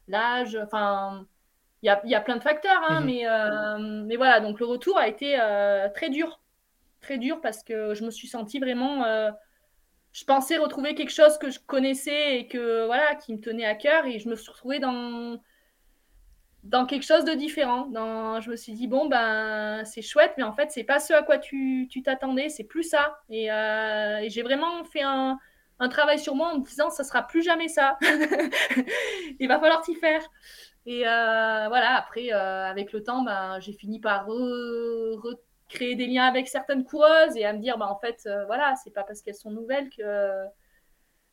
[0.08, 1.26] l'âge, enfin
[1.82, 3.06] il y a, y a, plein de facteurs, hein, mhm.
[3.06, 6.40] mais, euh, mais voilà, donc le retour a été euh, très dur.
[7.00, 9.04] Très dur parce que je me suis sentie vraiment.
[9.04, 9.30] Euh,
[10.12, 13.74] je pensais retrouver quelque chose que je connaissais et que voilà, qui me tenait à
[13.74, 15.40] cœur, et je me suis retrouvée dans,
[16.62, 17.86] dans quelque chose de différent.
[17.86, 21.14] Dans, je me suis dit, bon, ben, c'est chouette, mais en fait, c'est pas ce
[21.14, 23.18] à quoi tu t'attendais, c'est plus ça.
[23.30, 25.38] Et, et j'ai vraiment fait un,
[25.80, 27.98] un, travail sur moi en me disant, ça sera plus jamais ça.
[29.40, 30.22] Il va falloir t'y faire.
[30.84, 36.24] Et euh, voilà, après, euh, avec le temps, ben, j'ai fini par recréer des liens
[36.24, 39.22] avec certaines coureuses et à me dire, ben, en fait, euh, voilà, c'est pas parce
[39.22, 40.44] qu'elles sont nouvelles que,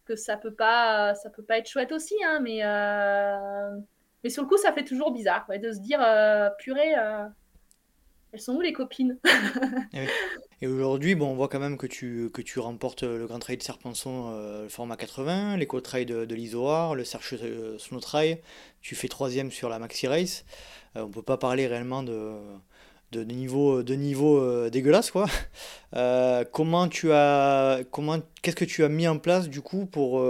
[0.06, 2.16] que ça peut pas ça peut pas être chouette aussi.
[2.24, 2.62] Hein, mais,
[4.24, 6.00] mais sur le coup, ça fait toujours bizarre de se dire,
[6.60, 6.94] purée,
[8.32, 9.18] elles sont où les copines
[9.94, 10.08] eh
[10.62, 13.56] Et aujourd'hui, bon, on voit quand même que tu, que tu remportes le Grand Trail
[13.56, 18.02] de Serpenson, euh, le format 80, l'éco trail de, de l'Isoar, le Search euh, Snow
[18.02, 18.42] Trail.
[18.82, 20.44] Tu fais troisième sur la Maxi Race.
[20.98, 22.34] Euh, on ne peut pas parler réellement de,
[23.14, 25.28] de, niveau, de niveau dégueulasse, quoi.
[26.52, 30.22] comment tu as, comment, qu'est-ce que tu as mis en place du coup pour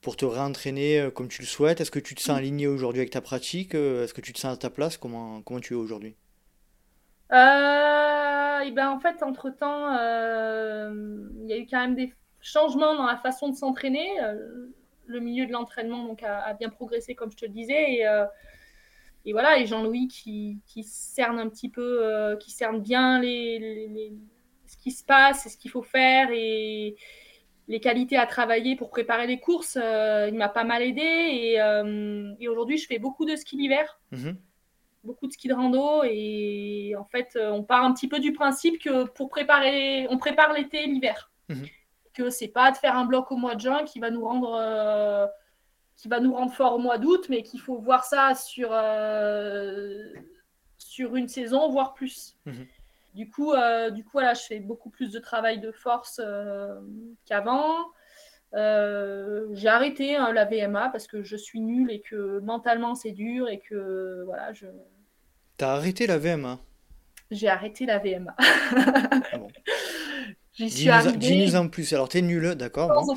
[0.00, 1.80] pour te réentraîner comme tu le souhaites?
[1.80, 3.74] Est-ce que tu te sens aligné aujourd'hui avec ta pratique?
[3.74, 4.96] Est-ce que tu te sens à ta place?
[4.96, 6.14] Comment, comment tu es aujourd'hui?
[6.14, 6.21] euh,
[7.32, 13.16] et ben, en fait, entre-temps, il y a eu quand même des changements dans la
[13.16, 14.08] façon de s'entraîner.
[15.06, 18.02] le milieu de l'entraînement donc, a, bien progressé, comme je te le disais.
[19.24, 24.12] Et, voilà, et Jean-Louis qui, qui, cerne un petit peu, qui cerne bien les,
[24.66, 26.28] ce qui se passe et ce qu'il faut faire.
[26.32, 26.96] Et,
[27.68, 31.00] les qualités à travailler pour préparer les courses, euh, il m'a pas mal aidé.
[31.00, 34.36] Et, euh, aujourd'hui, je fais beaucoup de ski d'hiver, mhm.
[35.04, 36.02] Beaucoup de ski de rando.
[36.04, 40.18] Et en fait, euh, on part un petit peu du principe que pour préparer, on
[40.18, 41.30] prépare l'été et l'hiver.
[41.48, 41.66] Mhm.
[42.14, 45.30] Que c'est pas de faire un bloc au mois de juin qui va nous rendre,
[45.96, 48.68] qui va nous rendre fort au mois d'août, mais qu'il faut voir ça sur,
[50.76, 52.36] sur une saison, voire plus.
[52.44, 52.66] Mhm.
[53.14, 56.80] Du coup, euh, du coup voilà, je fais beaucoup plus de travail de force euh,
[57.26, 57.76] qu'avant.
[58.54, 63.12] Euh, j'ai arrêté hein, la VMA parce que je suis nulle et que mentalement c'est
[63.12, 64.66] dur et que voilà, je.
[65.56, 66.58] T'as arrêté la VMA
[67.30, 68.34] J'ai arrêté la VMA.
[68.38, 69.48] ah bon.
[70.54, 71.16] J'y suis arrivée.
[71.16, 71.90] Dis-nous en plus.
[71.94, 73.16] Alors, tu es nul, d'accord.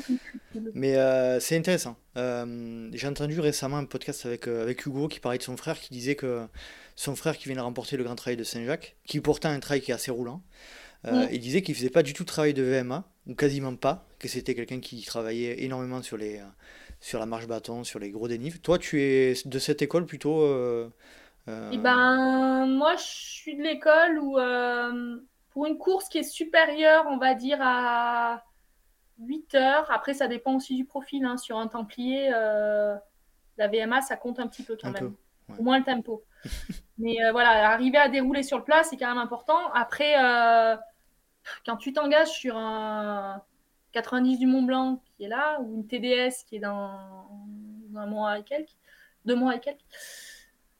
[0.74, 1.96] Mais euh, c'est intéressant.
[2.16, 5.92] Euh, j'ai entendu récemment un podcast avec, avec Hugo qui parlait de son frère qui
[5.92, 6.46] disait que
[6.94, 9.82] son frère qui vient de remporter le Grand Trail de Saint-Jacques, qui pourtant un trail
[9.82, 10.42] qui est assez roulant,
[11.06, 14.28] il disait qu'il faisait pas du tout de travail de VMA, ou quasiment pas, que
[14.28, 16.40] c'était quelqu'un qui travaillait énormément sur, les,
[17.00, 18.60] sur la marche bâton, sur les gros dénives.
[18.60, 20.44] Toi, tu es de cette école plutôt
[21.48, 24.38] Eh ben, moi, je suis de l'école où
[25.56, 28.44] pour une course qui est supérieure, on va dire, à
[29.20, 31.24] 8 heures, après ça dépend aussi du profil.
[31.24, 31.38] Hein.
[31.38, 32.94] Sur un Templier, euh,
[33.56, 35.14] la VMA, ça compte un petit peu quand même.
[35.58, 36.24] Au moins le tempo.
[36.98, 39.72] Mais euh, voilà, arriver à dérouler sur le plat, c'est quand même important.
[39.72, 40.76] Après, euh,
[41.64, 43.42] quand tu t'engages sur un
[43.92, 46.98] 90 du Mont Blanc qui est là, ou une TDS qui est dans,
[47.94, 48.76] un mois et quelques,
[49.24, 49.80] deux mois et quelques,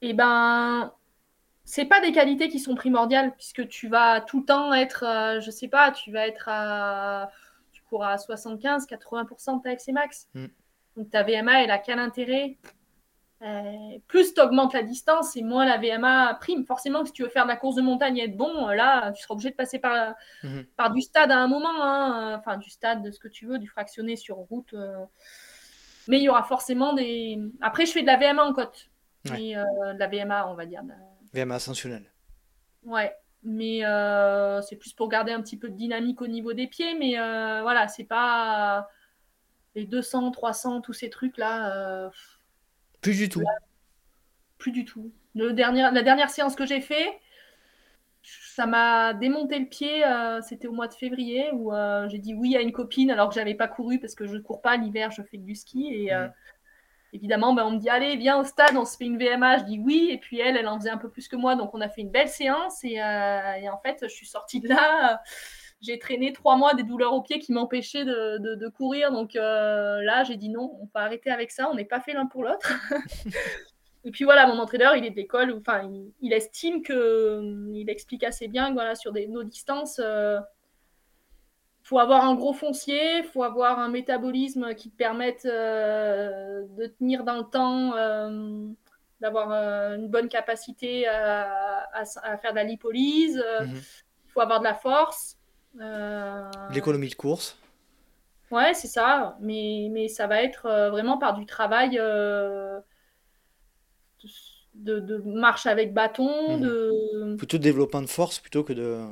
[0.02, 0.92] et eh ben
[1.64, 5.40] c'est pas des qualités qui sont primordiales puisque tu vas tout le temps être, euh,
[5.40, 7.30] je sais pas, tu vas être à,
[7.72, 10.28] tu cours à 75, 80% de ta max.
[10.34, 10.46] Mm.
[10.96, 12.56] Donc ta VMA, elle a quel intérêt
[13.42, 16.64] euh, Plus tu augmentes la distance et moins la VMA prime.
[16.64, 19.22] Forcément, si tu veux faire de la course de montagne et être bon, là, tu
[19.22, 20.64] seras obligé de passer par, mm-hmm.
[20.76, 22.36] par du stade à un moment, hein.
[22.38, 24.74] enfin du stade de ce que tu veux, du fractionné sur route.
[24.74, 25.04] Euh.
[26.08, 27.38] Mais il y aura forcément des.
[27.60, 28.90] Après, je fais de la VMA en côte.
[29.24, 30.82] de la VMA, on va dire.
[31.34, 32.10] VMA ascensionnel.
[32.84, 33.12] Ouais,
[33.42, 36.94] mais euh, c'est plus pour garder un petit peu de dynamique au niveau des pieds,
[36.98, 38.88] mais euh, voilà, c'est pas
[39.74, 41.72] les 200, 300, tous ces trucs-là.
[41.76, 42.10] Euh,
[43.00, 43.42] plus du tout.
[44.58, 45.12] plus du tout.
[45.34, 47.20] Le dernier, la dernière séance que j'ai fait,
[48.22, 50.02] ça m'a démonté le pied.
[50.42, 51.72] C'était au mois de février où
[52.08, 54.40] j'ai dit oui à une copine alors que j'avais pas couru parce que je ne
[54.40, 56.32] cours pas l'hiver, je fais du ski et mmh
[57.16, 59.58] évidemment, ben, on me dit allez, viens au stade, on se fait une VMA.
[59.58, 60.08] Je dis oui.
[60.10, 61.56] Et puis elle, elle en faisait un peu plus que moi.
[61.56, 62.84] Donc on a fait une belle séance.
[62.84, 65.20] Et, euh, en fait, je suis sortie de là.
[65.80, 69.12] J'ai traîné trois mois des douleurs aux pieds qui m'empêchaient de, courir.
[69.12, 71.68] Donc euh, là, j'ai dit non, on peut arrêter avec ça.
[71.70, 72.72] On n'est pas fait l'un pour l'autre.
[74.04, 75.52] et puis voilà, mon entraîneur, il est de l'école.
[75.52, 80.00] Enfin, il, estime que, il explique assez bien voilà, sur des, nos distances.
[80.02, 80.38] Euh,
[81.86, 87.22] faut avoir un gros foncier, faut avoir un métabolisme qui te permette euh, de tenir
[87.22, 88.66] dans le temps, euh,
[89.20, 92.04] d'avoir euh, une bonne capacité à,
[92.42, 93.40] faire de la lipolyse.
[93.60, 93.80] Il mhm.
[94.26, 95.38] faut avoir de la force.
[96.72, 97.58] L'économie de course.
[98.50, 99.36] Ouais, c'est ça.
[99.40, 101.96] Mais, mais ça va être vraiment par du travail
[104.74, 106.56] de, marche avec bâton.
[106.56, 106.60] Mhm.
[106.60, 107.34] De...
[107.36, 109.06] Plutôt de développement de force plutôt que de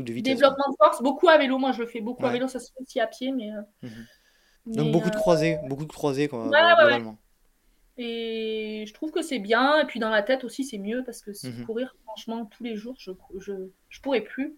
[0.00, 0.36] de vitesse.
[0.38, 1.58] Développement de force, beaucoup à vélo.
[1.58, 3.32] Moi, je le fais beaucoup à vélo, ça se fait aussi à pied.
[3.32, 4.06] Mais, euh, mhm.
[4.74, 6.48] Donc, beaucoup de euh, croisés, beaucoup de croisés, quoi,
[7.98, 9.80] Et je trouve que c'est bien.
[9.80, 11.66] Et puis, dans la tête aussi, c'est mieux parce que mhm.
[11.66, 13.52] courir, franchement, tous les jours, je, je,
[13.88, 14.56] je pourrais plus.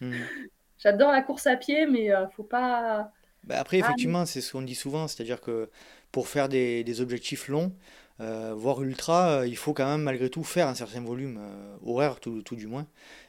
[0.00, 0.12] Mhm.
[0.78, 3.10] J'adore la course à pied, mais euh, faut pas.
[3.44, 5.70] Bah après, effectivement, c'est ce qu'on dit souvent, c'est-à-dire que
[6.12, 7.72] pour faire des, des objectifs longs,
[8.18, 11.40] voire ultra, il faut quand même malgré tout faire un certain volume
[11.84, 12.86] horaire, tout, tout, du moins.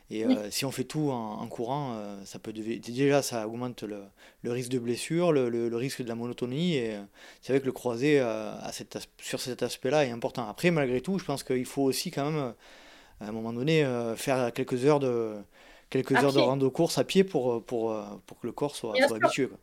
[0.10, 4.04] Et euh, si on fait tout en, courant, euh, ça peut déjà ça augmente le,
[4.42, 6.76] le risque de blessure, le, le, risque de la monotonie.
[6.76, 7.02] Et euh,
[7.42, 10.48] c'est vrai que le croisé à cette, sur cet aspect-là est important.
[10.48, 12.54] Après, malgré tout, je pense qu'il faut aussi quand même,
[13.20, 13.86] à un moment donné,
[14.16, 15.36] faire quelques heures de
[15.90, 19.18] quelques heures de rando course à pied pour, pour, pour que le corps soit, soit
[19.18, 19.48] habitué.
[19.48, 19.58] Quoi.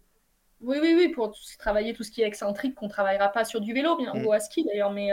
[0.60, 3.60] Oui, oui, oui, pour travailler tout ce qui est excentrique, qu'on ne travaillera pas sur
[3.60, 4.24] du vélo, bien, mmh.
[4.24, 5.10] ou à ski d'ailleurs, mais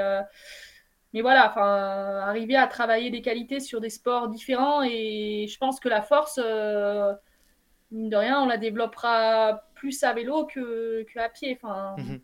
[1.14, 5.80] mais voilà, enfin, arriver à travailler des qualités sur des sports différents et je pense
[5.80, 7.14] que la force, euh,
[7.92, 11.60] mine de rien, on la développera plus à vélo que, à pied.
[11.62, 12.22] Enfin, mhm.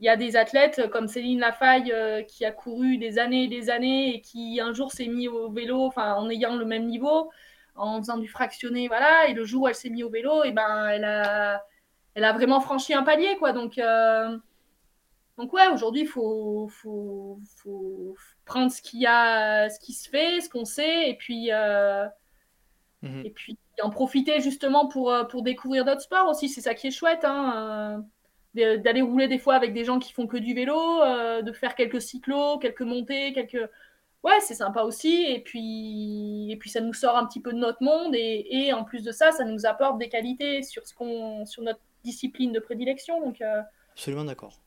[0.00, 3.48] il y a des athlètes comme Céline Lafaille euh, qui a couru des années et
[3.48, 7.30] des années et qui un jour s'est mis au vélo, en ayant le même niveau.
[7.74, 9.28] En faisant du fractionné, voilà.
[9.28, 11.64] Et le jour où elle s'est mise au vélo, et ben, elle a,
[12.14, 13.52] elle a vraiment franchi un palier, quoi.
[13.52, 14.36] Donc, euh,
[15.38, 18.14] donc ouais, aujourd'hui, il faut, faut, faut,
[18.44, 22.06] prendre ce qu'il y a, ce qui se fait, ce qu'on sait, et puis, euh,
[23.02, 23.22] mhm.
[23.24, 26.48] et puis en profiter justement pour, euh, pour découvrir d'autres sports aussi.
[26.48, 28.04] C'est ça qui est chouette, hein,
[28.54, 31.00] d'aller rouler des fois avec des gens qui font que du vélo,
[31.42, 33.68] de faire quelques cyclos, quelques montées, quelques
[34.24, 35.26] ouais, c'est sympa aussi.
[35.28, 38.14] Et puis, et puis, ça nous sort un petit peu de notre monde.
[38.14, 41.62] Et, et en plus de ça, ça nous apporte des qualités sur, ce qu'on, sur
[41.62, 43.20] notre discipline de prédilection.
[43.20, 43.60] Donc, euh,
[43.92, 44.58] Absolument d'accord.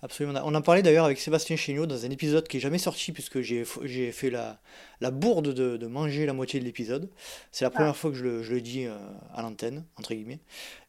[0.00, 0.40] Absolument.
[0.44, 3.40] On en parlait d'ailleurs avec Sébastien Chéniaud dans un épisode qui est jamais sorti puisque
[3.40, 4.60] j'ai, j'ai fait la,
[5.00, 7.10] la bourde de, de, manger la moitié de l'épisode.
[7.50, 7.94] C'est la première ah.
[7.94, 8.96] fois que je le, je le dis euh,
[9.34, 10.38] à l'antenne, entre guillemets.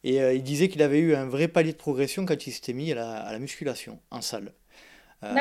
[0.04, 2.72] Et euh, il disait qu'il avait eu un vrai palier de progression quand il s'était
[2.72, 4.52] mis à la, à la musculation en salle.
[5.22, 5.34] Euh,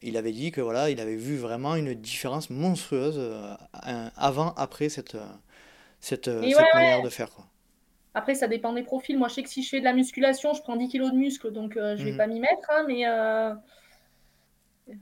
[0.00, 3.54] il avait dit que voilà, il avait vu vraiment une différence monstrueuse euh,
[4.16, 5.26] avant, après cette, euh,
[6.00, 7.30] cette, manière de faire.
[7.30, 7.44] Quoi.
[8.14, 9.18] Après, ça dépend des profils.
[9.18, 11.16] Moi, je sais que si je fais de la musculation, je prends 10 kilos de
[11.16, 12.16] muscle, donc je vais mhm.
[12.16, 12.70] pas m'y mettre.
[12.70, 13.04] Hein, mais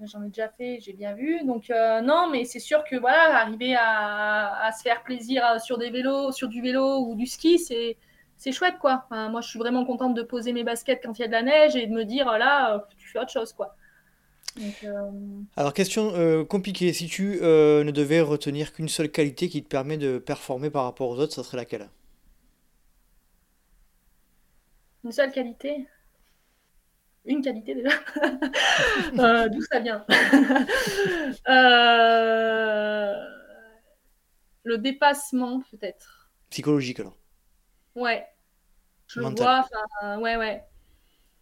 [0.06, 1.44] j'en ai déjà fait, j'ai bien vu.
[1.44, 6.32] Donc non, mais c'est sûr que voilà, arriver à, se faire plaisir sur des vélos,
[6.32, 7.96] sur du vélo ou du ski, c'est
[8.36, 9.06] c'est chouette quoi.
[9.10, 11.42] moi, je suis vraiment contente de poser mes baskets quand il y a de la
[11.42, 13.76] neige et de me dire là, tu fais autre chose quoi.
[14.60, 15.10] Euh,
[15.56, 16.92] Alors, question euh, compliquée.
[16.92, 20.84] Si tu euh, ne devais retenir qu'une seule qualité qui te permet de performer par
[20.84, 21.88] rapport aux autres, ça serait laquelle?
[25.04, 25.86] Une seule qualité?
[27.24, 27.90] Une qualité déjà?
[29.48, 30.04] D'où ça vient?
[34.66, 36.30] Le dépassement, peut-être.
[36.48, 37.18] Psychologique, alors.
[37.94, 38.26] Ouais.
[39.08, 39.68] Je le vois,
[40.18, 40.64] ouais, ouais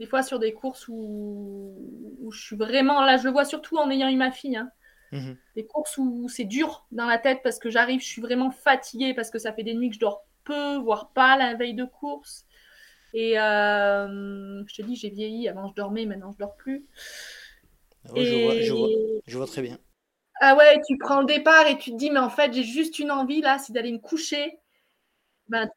[0.02, 3.88] des fois sur des courses où, je suis vraiment là, je le vois surtout en
[3.88, 4.56] ayant eu ma fille.
[4.56, 4.68] Hein.
[5.12, 5.36] Mhm.
[5.54, 9.14] Des courses où c'est dur dans la tête parce que j'arrive, je suis vraiment fatiguée
[9.14, 11.84] parce que ça fait des nuits que je dors peu, voire pas la veille de
[11.84, 12.46] course.
[13.14, 15.48] Et euh, je te dis, j'ai vieilli.
[15.48, 16.84] Avant, je dormais, maintenant, je dors plus.
[18.08, 18.88] Ah je, vois, je, vois,
[19.24, 19.78] je, vois, très bien.
[20.40, 22.98] Ah ouais, tu prends le départ et tu te dis, mais en fait, j'ai juste
[22.98, 24.58] une envie là, c'est d'aller me coucher.
[25.46, 25.70] Ben,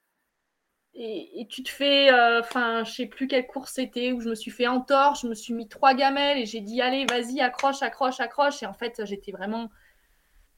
[0.97, 4.35] et, tu te fais, euh, enfin, je sais plus quelle course c'était, où je me
[4.35, 7.81] suis fait entorse, je me suis mis trois gamelles et j'ai dit, allez, vas-y, accroche,
[7.81, 8.63] accroche, accroche.
[8.63, 9.69] Et en fait, j'étais vraiment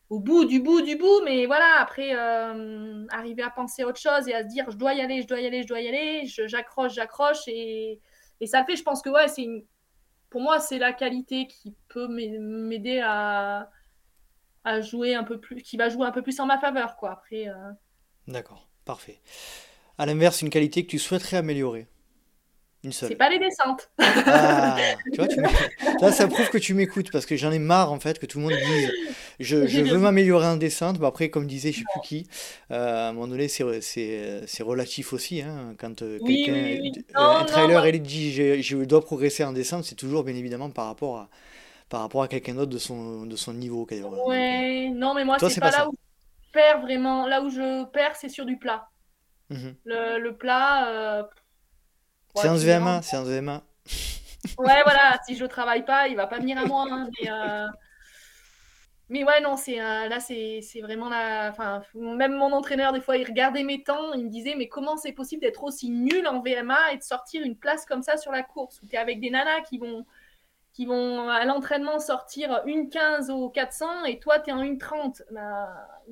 [0.09, 3.99] au bout du bout du bout, mais voilà, après, euh, arriver à penser à autre
[3.99, 5.81] chose et à se dire, je dois y aller, je dois y aller, je dois
[5.81, 7.47] y aller, j'accroche, j'accroche.
[7.47, 7.99] Et,
[8.39, 9.63] et, ça fait, je pense que, ouais, c'est une...
[10.29, 13.71] pour moi, c'est la qualité qui peut m'aider à,
[14.63, 17.11] à jouer un peu plus, qui va jouer un peu plus en ma faveur, quoi.
[17.13, 17.47] Après.
[17.47, 17.71] Euh.
[18.27, 19.19] D'accord, parfait.
[19.97, 21.87] À l'inverse, une qualité que tu souhaiterais améliorer
[22.83, 23.09] Une seule.
[23.09, 23.89] C'est pas les descentes.
[23.99, 24.77] Ah,
[25.11, 25.41] tu vois, tu
[26.01, 28.37] Là, ça prouve que tu m'écoutes parce que j'en ai marre en fait que tout
[28.37, 28.91] le monde dise
[29.39, 30.97] je, je veux m'améliorer en descente.
[30.97, 32.27] Bon, après, comme disait je sais plus qui,
[32.71, 35.41] euh, à un moment donné, c'est relatif aussi.
[35.41, 39.95] Hein, quand euh, quelqu'un, un trailer, elle dit je, je dois progresser en descente, c'est
[39.95, 41.29] toujours bien évidemment par rapport à,
[41.89, 43.87] par rapport à quelqu'un d'autre de son, de son niveau.
[44.27, 47.27] Ouais, non, mais moi, c'est pas, pas là où je perds vraiment.
[47.27, 48.89] Là où je perds, c'est sur du plat.
[49.49, 49.75] Mhm.
[49.85, 50.89] Le, le, plat.
[50.89, 51.23] Euh...
[52.35, 53.63] c'est un VMA, un VMA.
[54.57, 56.85] ouais, voilà, si je travaille pas, il va pas venir à moi.
[56.89, 57.67] Hein, mais, euh...
[59.09, 61.49] mais, ouais, non, c'est euh, là, c'est vraiment la.
[61.49, 64.97] Enfin, même mon entraîneur, des fois, il regardait mes temps, il me disait, mais comment
[64.97, 68.31] c'est possible d'être aussi nul en VMA et de sortir une place comme ça sur
[68.31, 68.81] la course?
[68.81, 70.05] Où tu es avec des nanas qui vont
[70.77, 74.77] qui vont à l'entraînement sortir une 15 au 400 et toi tu es en une
[74.77, 75.69] 30 bah,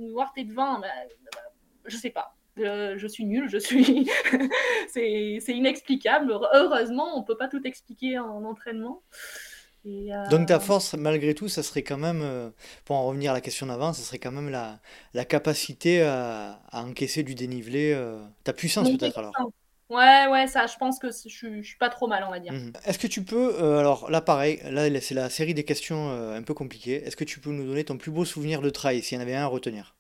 [0.09, 0.87] voir tu es devant bah,
[1.35, 1.41] bah,
[1.85, 4.09] je sais pas je suis nulle, je suis.
[4.89, 6.31] c'est inexplicable.
[6.53, 9.01] Heureusement, on ne peut pas tout expliquer en entraînement.
[9.85, 12.49] Euh, Donc ta force, malgré tout, ça serait quand même, euh,
[12.85, 14.79] pour en revenir à la question d'avant, ça serait quand même la,
[15.13, 19.33] la capacité à, à, encaisser du dénivelé, euh, ta puissance peut-être alors.
[19.87, 22.51] Ouais, ouais, ça, je pense que je, je, suis pas trop mal, on va dire.
[22.51, 22.73] Mhm.
[22.85, 26.55] Est-ce que tu peux, alors là pareil, là c'est la série des questions un peu
[26.55, 29.19] compliquées, est-ce que tu peux nous donner ton plus beau souvenir de trail, s'il y
[29.19, 29.95] en avait un à retenir?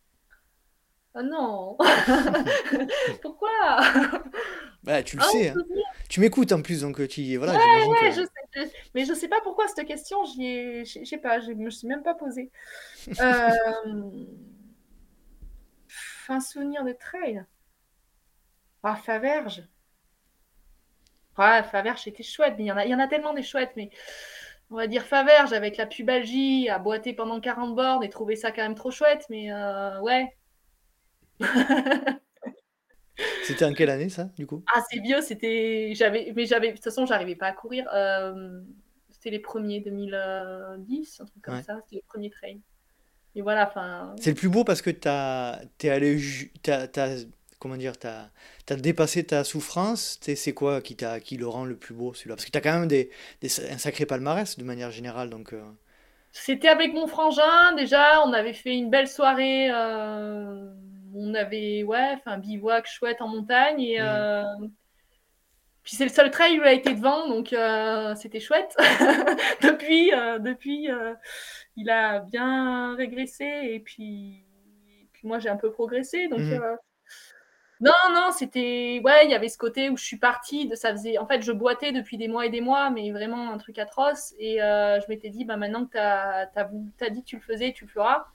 [1.15, 1.77] Ah non
[3.21, 3.49] Pourquoi?
[4.83, 5.49] Bah, tu le ah, sais.
[5.49, 5.55] Hein.
[6.09, 7.53] Tu m'écoutes en plus, donc tu voilà.
[7.53, 8.71] Ouais, ouais, je sais.
[8.93, 12.13] Mais je sais pas pourquoi cette question, je sais pas, je me suis même pas
[12.13, 12.51] posée.
[13.19, 13.49] euh...
[16.27, 17.45] Un souvenir de trail?
[18.83, 19.63] Ah, Faverge.
[21.37, 23.43] Ah, Faverge, était chouette, mais il y, en a, il y en a tellement des
[23.43, 23.89] chouettes, mais
[24.69, 28.51] on va dire Faverge avec la pubalgie, à boiter pendant 40 bornes et trouver ça
[28.51, 30.35] quand même trop chouette, mais euh, ouais,
[33.41, 34.63] c'était en quelle année ça, du coup?
[34.73, 35.93] Ah, c'est vieux, c'était.
[35.95, 36.33] J'avais...
[36.35, 36.69] Mais j'avais.
[36.69, 37.87] De toute façon, j'arrivais pas à courir.
[37.93, 38.61] Euh,
[39.09, 41.77] c'était les premiers 2010, un truc comme ça.
[41.83, 42.61] C'était les premiers trails.
[43.35, 44.15] et voilà, enfin.
[44.21, 47.17] C'est le plus beau parce que t'as, t'es allé, ju- t'as, t'as-
[47.59, 48.29] comment dire, t'as,
[48.65, 50.19] t'as dépassé ta souffrance.
[50.19, 52.35] T'es- C'est quoi qui t'a, qui le rend le plus beau celui-là?
[52.35, 55.53] Parce que t'as quand même des, des- un sacré palmarès de manière générale, donc.
[55.53, 55.63] euh,
[56.31, 59.69] C'était avec mon frangin, déjà, on avait fait une belle soirée.
[59.71, 60.73] euh,
[61.15, 63.81] on avait, ouais, un bivouac chouette en montagne.
[63.81, 64.05] Et, Mhm.
[64.07, 64.67] euh,
[65.83, 68.75] puis c'est le seul trail où il a été devant, donc euh, c'était chouette.
[69.61, 71.13] depuis, euh, depuis euh,
[71.75, 74.43] il a bien régressé et puis,
[75.13, 76.27] puis moi j'ai un peu progressé.
[76.27, 76.77] Donc, Mhm.
[77.81, 79.01] non, non, c'était.
[79.03, 80.67] Ouais, il y avait ce côté où je suis partie.
[80.67, 80.75] De...
[80.75, 81.17] Ça faisait...
[81.17, 84.33] En fait, je boitais depuis des mois et des mois, mais vraiment un truc atroce.
[84.39, 87.09] Et je m'étais dit, bah, maintenant que tu as...
[87.09, 88.25] dit que tu le faisais, tu le feras.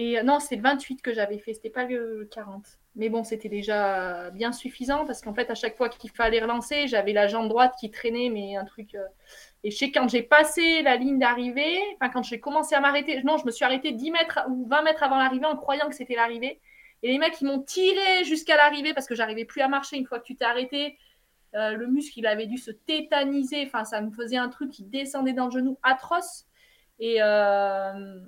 [0.00, 2.64] Et euh, non, c'est le 28 que j'avais fait, c'était pas le 40.
[2.94, 6.86] Mais bon, c'était déjà bien suffisant parce qu'en fait, à chaque fois qu'il fallait relancer,
[6.86, 8.94] j'avais la jambe droite qui traînait, mais un truc.
[8.94, 9.04] euh,
[9.64, 13.20] Et je sais, quand j'ai passé la ligne d'arrivée, enfin, quand j'ai commencé à m'arrêter,
[13.24, 15.96] non, je me suis arrêtée 10 mètres ou 20 mètres avant l'arrivée en croyant que
[15.96, 16.60] c'était l'arrivée.
[17.02, 20.06] Et les mecs, ils m'ont tiré jusqu'à l'arrivée parce que j'arrivais plus à marcher une
[20.06, 20.96] fois que tu t'es arrêté.
[21.56, 23.64] Euh, le muscle, il avait dû se tétaniser.
[23.66, 26.46] Enfin, ça me faisait un truc qui descendait dans le genou atroce.
[27.00, 28.20] Et, euh,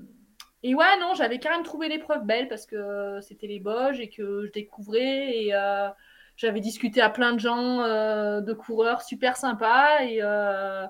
[0.62, 4.11] et ouais, non, j'avais quand même trouvé l'épreuve belle parce que c'était les Boges et
[4.11, 5.37] que je découvrais.
[5.37, 5.89] Et euh,
[6.37, 10.03] j'avais discuté à plein de gens, euh, de coureurs super sympas.
[10.05, 10.85] Et euh,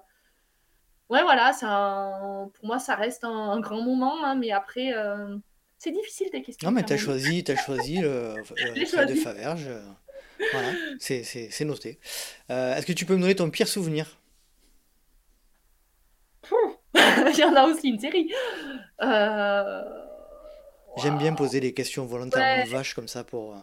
[1.08, 4.24] ouais, voilà, ça, pour moi, ça reste un, un grand moment.
[4.24, 5.36] hein, mais après, euh,
[5.78, 6.68] c'est difficile tes questions.
[6.68, 8.34] Non, mais t'as choisi, t'as choisi le, euh,
[8.86, 9.14] trail de
[9.68, 9.82] euh,
[10.52, 11.98] Voilà, c'est, noté.
[12.50, 14.19] Euh, est-ce que tu peux me donner ton pire souvenir?
[17.34, 18.32] Il y en a aussi une série.
[19.02, 19.82] Euh,
[20.98, 22.68] J'aime bien poser des questions volontairement Ouais.
[22.68, 23.54] vaches comme ça pour.
[23.54, 23.58] euh,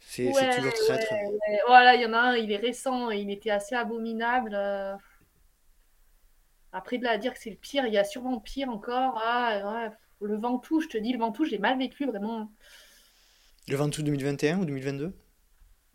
[0.00, 1.20] C'est, Ouais, toujours très ouais, très.
[1.66, 4.52] Voilà, il y en a un, il est récent, il était assez abominable.
[4.54, 4.94] euh.
[6.72, 9.20] Après, de là à dire que c'est le pire, il y a sûrement pire encore.
[9.24, 9.90] Ah.
[10.20, 12.50] Le Ventoux, je te dis, le Ventoux, j'ai mal vécu vraiment.
[13.68, 15.12] Le Ventoux 2021 ou 2022?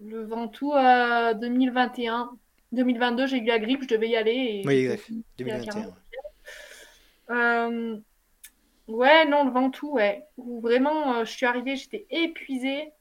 [0.03, 2.31] Le Ventoux euh, 2021.
[2.71, 4.31] 2022, j'ai eu la grippe, je devais y aller.
[4.31, 5.09] Et Oui, exact.
[5.09, 5.93] au- il y a 2021.
[7.31, 7.73] 40.
[7.73, 7.99] Euh,
[8.87, 10.25] ouais, non, le Ventoux, ouais.
[10.37, 12.93] Vraiment, euh, je suis arrivée, j'étais épuisée.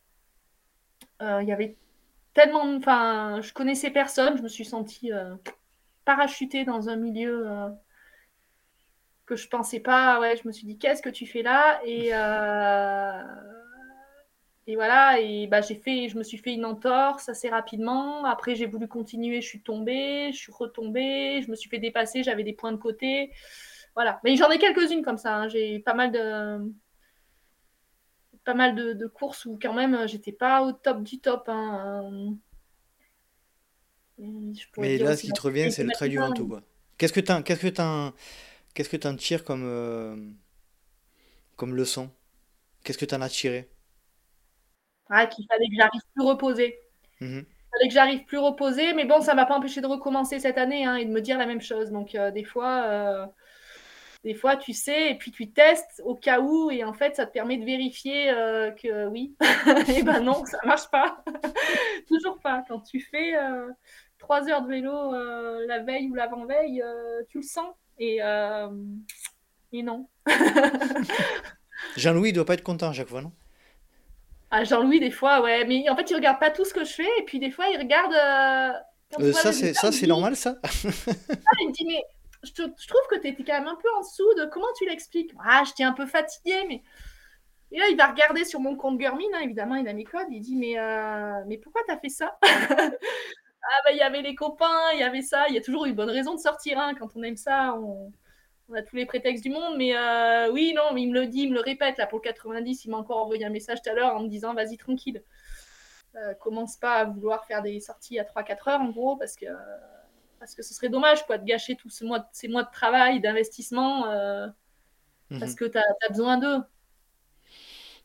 [1.22, 1.76] Euh, Il y avait
[2.34, 5.34] tellement, enfin, je connaissais personne, je me suis sentie euh,
[6.04, 7.68] parachutée dans un milieu euh,
[9.26, 10.20] que je pensais pas.
[10.20, 11.80] Ouais, je me suis dit, qu'est-ce que tu fais là?
[11.84, 13.22] Et, euh,
[14.66, 18.24] et voilà, et bah, j'ai fait, je me suis fait une entorse assez rapidement.
[18.24, 22.22] Après, j'ai voulu continuer, je suis tombée, je suis retombée, je me suis fait dépasser,
[22.22, 23.32] j'avais des points de côté.
[23.94, 25.36] Voilà, mais j'en ai quelques-unes comme ça.
[25.36, 25.48] hein.
[25.48, 26.72] J'ai pas mal de,
[28.44, 31.44] pas mal de, de courses où quand même j'étais pas au top du top.
[31.48, 32.34] hein.
[34.72, 36.62] Pourrais Mais là, ce qui te revient, c'est le trail du Ventoux, quoi.
[36.98, 38.12] Qu'est-ce que t'en, qu'est-ce que
[38.74, 40.16] qu'est-ce que t'en tires comme, euh,
[41.56, 42.10] comme leçon?
[42.84, 43.70] Qu'est-ce que t'en as tiré?
[45.10, 46.78] Ah, qu'il fallait que j'arrive plus reposée.
[47.20, 47.44] Mhm.
[47.46, 50.58] Il fallait que j'arrive plus reposée, mais bon, ça m'a pas empêché de recommencer cette
[50.58, 51.90] année hein, et de me dire la même chose.
[51.90, 53.26] Donc euh, des fois, euh,
[54.24, 57.26] des fois, tu sais, et puis tu testes au cas où, et en fait, ça
[57.26, 59.34] te permet de vérifier euh, que oui.
[59.88, 61.24] et ben non, ça marche pas.
[62.08, 62.62] Toujours pas.
[62.68, 63.68] Quand tu fais euh,
[64.18, 66.82] trois heures de vélo euh, la veille ou l'avant-veille,
[67.28, 67.72] tu le sens.
[67.98, 68.18] Et,
[69.72, 70.08] et non.
[71.96, 73.32] Jean-Louis, il doit pas être content à chaque fois, non?
[74.50, 75.64] Ah, Jean-Louis, des fois, ouais.
[75.64, 77.66] Mais en fait, il regarde pas tout ce que je fais, et puis des fois,
[77.68, 78.12] il regarde.
[78.12, 78.72] euh,
[79.20, 80.56] Euh, ça, c'est, normal, ça?
[80.62, 80.68] Ah,
[81.60, 82.02] il me dit, mais
[82.42, 85.32] je, trouve que tu étais quand même un peu en dessous de comment tu l'expliques.
[85.44, 86.82] Ah, j'étais un peu fatiguée, mais.
[87.72, 90.26] Et là, il va regarder sur mon compte Garmin, hein, évidemment, il a mes codes.
[90.30, 92.38] Il dit, mais, euh, mais pourquoi t'as fait ça?
[93.62, 95.46] Ah, bah, il y avait les copains, il y avait ça.
[95.48, 96.78] Il y a toujours une bonne raison de sortir.
[96.78, 96.94] hein.
[96.98, 98.10] Quand on aime ça, on,
[98.74, 99.76] a tous les prétextes du monde.
[99.76, 101.98] Mais euh, oui, non, mais il me le dit, il me le répète.
[101.98, 104.28] Là, pour le 90, il m'a encore envoyé un message tout à l'heure en me
[104.28, 105.22] disant, vas-y, tranquille.
[106.16, 109.46] Euh, commence pas à vouloir faire des sorties à 3-4 heures, en gros, parce que
[110.40, 113.20] parce que ce serait dommage quoi, de gâcher tous ce mois, ces mois de travail,
[113.20, 114.48] d'investissement, euh,
[115.38, 115.56] parce Mhm.
[115.56, 116.62] que tu as, besoin d'eux.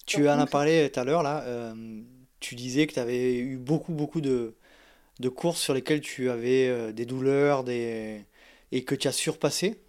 [0.06, 1.44] Tu en as parlé tout à l'heure, là.
[1.46, 1.74] euh,
[2.40, 4.56] tu disais que tu avais eu beaucoup, beaucoup de,
[5.20, 8.26] de courses sur lesquelles tu avais euh, des douleurs des...
[8.72, 9.82] et que tu as surpassé.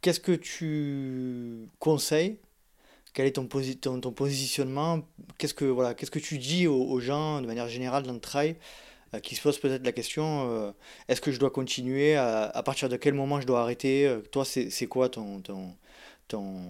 [0.00, 2.38] Qu'est-ce que tu conseilles?
[3.14, 5.02] Quel est ton, posi- ton, ton positionnement?
[5.38, 8.20] Qu'est-ce que, voilà, qu'est-ce que tu dis aux, aux gens de manière générale dans le
[8.20, 8.56] trail
[9.22, 10.72] qui se posent peut-être la question euh,
[11.08, 12.16] est-ce que je dois continuer?
[12.16, 14.06] À, à partir de quel moment je dois arrêter?
[14.06, 15.74] Euh, Toi, c'est quoi ton, ton,
[16.28, 16.60] ton,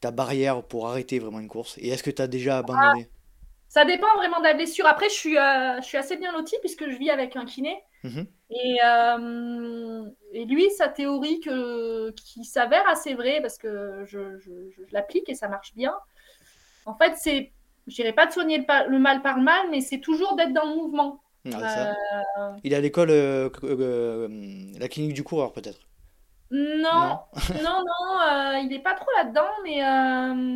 [0.00, 1.76] ta barrière pour arrêter vraiment une course?
[1.78, 3.08] Et est-ce que tu as déjà abandonné?
[3.68, 4.86] Ça dépend vraiment de la blessure.
[4.86, 7.80] Après, je suis, euh, je suis assez bien lotie puisque je vis avec un kiné.
[8.02, 8.26] Mhm.
[8.50, 14.70] Et, euh, et, lui, sa théorie que, qui s'avère assez vraie, parce que je, je,
[14.70, 15.94] je l'applique et ça marche bien,
[16.84, 17.52] en fait, c'est,
[17.86, 20.52] je dirais pas de soigner le, le mal par le mal, mais c'est toujours d'être
[20.52, 21.22] dans le mouvement.
[21.52, 21.94] Ah,
[22.38, 24.28] euh, Il est à l'école, euh,
[24.78, 25.80] la clinique du coureur, peut-être
[26.52, 27.20] non,
[27.62, 29.78] non, non, il n'est pas trop là-dedans, mais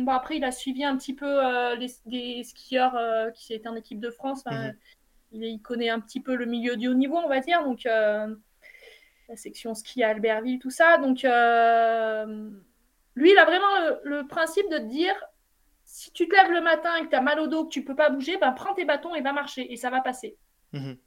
[0.03, 1.39] bon, après, il a suivi un petit peu
[1.75, 4.43] les, des skieurs qui étaient en équipe de France.
[4.45, 4.71] Mmh
[5.31, 7.63] il, connaît un petit peu le milieu du haut niveau, on va dire.
[7.63, 8.35] Donc, euh,
[9.29, 10.97] la section ski à Albertville, tout ça.
[10.97, 12.49] Donc, euh,
[13.15, 15.15] lui, il a vraiment le, principe de te dire
[15.83, 17.83] si tu te lèves le matin et que tu as mal au dos, que tu
[17.83, 20.37] peux pas bouger, ben, prends tes bâtons et va marcher et ça va passer.
[20.75, 20.97] Mhm.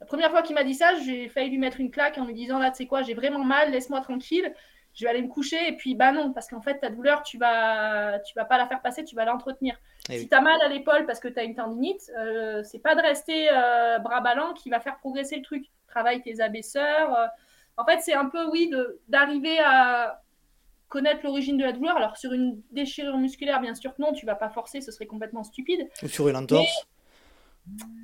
[0.00, 2.34] La première fois qu'il m'a dit ça, j'ai failli lui mettre une claque en lui
[2.34, 4.54] disant là, tu sais quoi, j'ai vraiment mal, laisse-moi tranquille
[4.94, 7.38] je vais aller me coucher et puis bah non parce qu'en fait ta douleur tu
[7.38, 9.78] vas tu vas pas la faire passer tu vas l'entretenir.
[10.08, 12.80] Eh si tu as mal à l'épaule parce que tu as une tendinite euh, c'est
[12.80, 15.66] pas de rester euh, bras ballants qui va faire progresser le truc.
[15.86, 17.26] Travaille tes abaisseurs euh.
[17.76, 18.70] en fait c'est un peu oui
[19.08, 20.22] d'arriver à
[20.88, 21.96] connaître l'origine de la douleur.
[21.96, 25.06] Alors sur une déchirure musculaire bien sûr que non tu vas pas forcer ce serait
[25.06, 25.88] complètement stupide.
[26.02, 26.88] Ou sur une entorse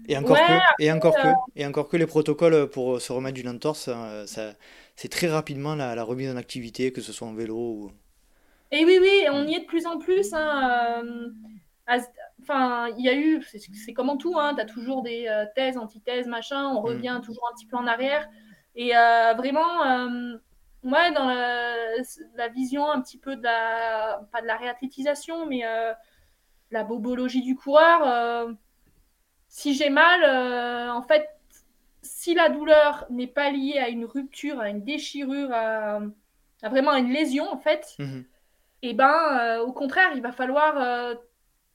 [0.08, 3.48] et encore que et encore que et encore que les protocoles pour se remettre d'une
[3.48, 3.90] entorse
[4.26, 4.54] ça
[4.96, 7.92] c'est très rapidement la, remise en activité, que ce soit en vélo ou...
[8.72, 10.32] Et oui, oui, on y est de plus en plus.
[10.32, 11.04] Hein,
[11.88, 12.00] euh,
[12.42, 15.44] enfin, il y a eu, c'est comme en tout, hein, tu as toujours des euh,
[15.54, 16.84] thèses, antithèses, machin, on mm.
[16.84, 18.26] revient toujours un petit peu en arrière.
[18.74, 19.84] Et euh, vraiment,
[20.82, 25.62] ouais, dans la, vision un petit peu de la, pas de la réathlétisation, mais
[26.70, 28.48] la bobologie du coureur,
[29.56, 31.30] si j'ai mal, en fait,
[32.02, 36.00] si la douleur n'est pas liée à une rupture, à une déchirure, à,
[36.64, 38.26] vraiment une lésion, en fait, mhm.
[38.82, 41.14] et eh ben, euh, au contraire, il va falloir euh,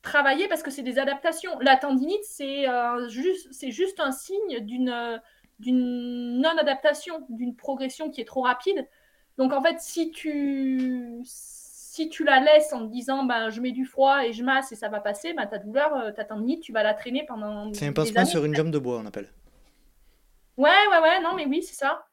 [0.04, 1.58] travailler parce que c'est des adaptations.
[1.60, 5.20] La tendinite, c'est euh, juste, c'est juste un signe d'une
[5.58, 8.88] d'une non-adaptation, d'une progression qui est trop rapide.
[9.38, 11.24] Donc en fait, si tu
[12.02, 14.72] si tu la laisses en te disant ben, je mets du froid et je masse
[14.72, 17.72] et ça va passer, ben, ta douleur, ta tendinite, tu vas la traîner pendant.
[17.74, 19.30] C'est un pansement sur une jambe de bois, on appelle.
[20.58, 22.06] Ouais, ouais, ouais, non, mais oui, c'est ça.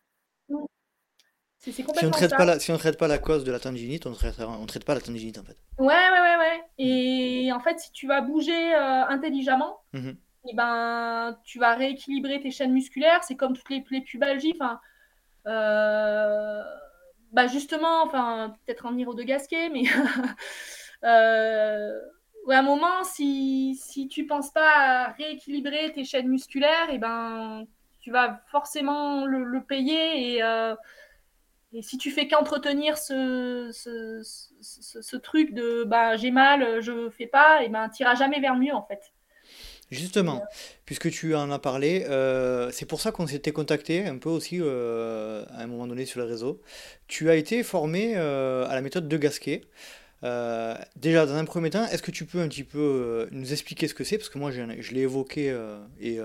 [1.60, 4.06] Si on ne traite pas la, si on traite pas la cause de la tendinite,
[4.06, 5.56] on ne traite, on traite pas la tendinite en fait.
[5.78, 6.62] Ouais, ouais, ouais, ouais.
[6.78, 10.14] Et en fait, si tu vas bouger euh, intelligemment, et
[10.50, 13.24] eh ben, tu vas rééquilibrer tes chaînes musculaires.
[13.24, 14.54] C'est comme toutes les, les pubalgies.
[14.58, 14.80] Enfin,
[15.46, 16.62] euh,
[17.32, 19.82] bah justement, enfin, peut-être en venir de Gasquet, mais
[21.04, 22.00] euh,
[22.50, 26.98] à un moment, si, si tu penses pas à rééquilibrer tes chaînes musculaires, et eh
[26.98, 27.66] ben,
[28.00, 30.74] tu vas forcément le, payer et, euh,
[31.72, 33.70] et, si tu fais qu'entretenir ce,
[35.18, 38.74] truc de bah, j'ai mal, je fais pas, et ben tu n'iras jamais vers mieux
[38.74, 39.12] en fait.
[39.90, 40.44] Justement,
[40.84, 44.58] puisque tu en as parlé, euh, c'est pour ça qu'on s'était contacté un peu aussi
[44.60, 46.60] euh, à un moment donné sur le réseau.
[47.06, 49.62] Tu as été formé à la méthode de Gasquet.
[50.96, 53.94] déjà, dans un premier temps, est-ce que tu peux un petit peu nous expliquer ce
[53.94, 54.18] que c'est?
[54.18, 55.56] Parce que moi, je, je l'ai évoqué
[56.00, 56.20] et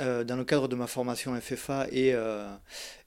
[0.00, 2.46] euh, dans le cadre de ma formation FFA et, euh,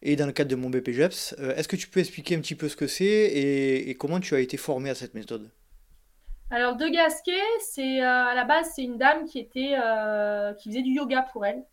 [0.02, 1.36] et dans le cadre de mon BPGEPS.
[1.40, 4.36] Euh, est-ce que tu peux expliquer un petit peu ce que c'est et, comment tu
[4.36, 5.50] as été formé à cette méthode?
[6.52, 9.76] Alors, De Gasquet, c'est à la base, c'est une dame qui, était,
[10.58, 11.64] qui faisait du yoga pour elle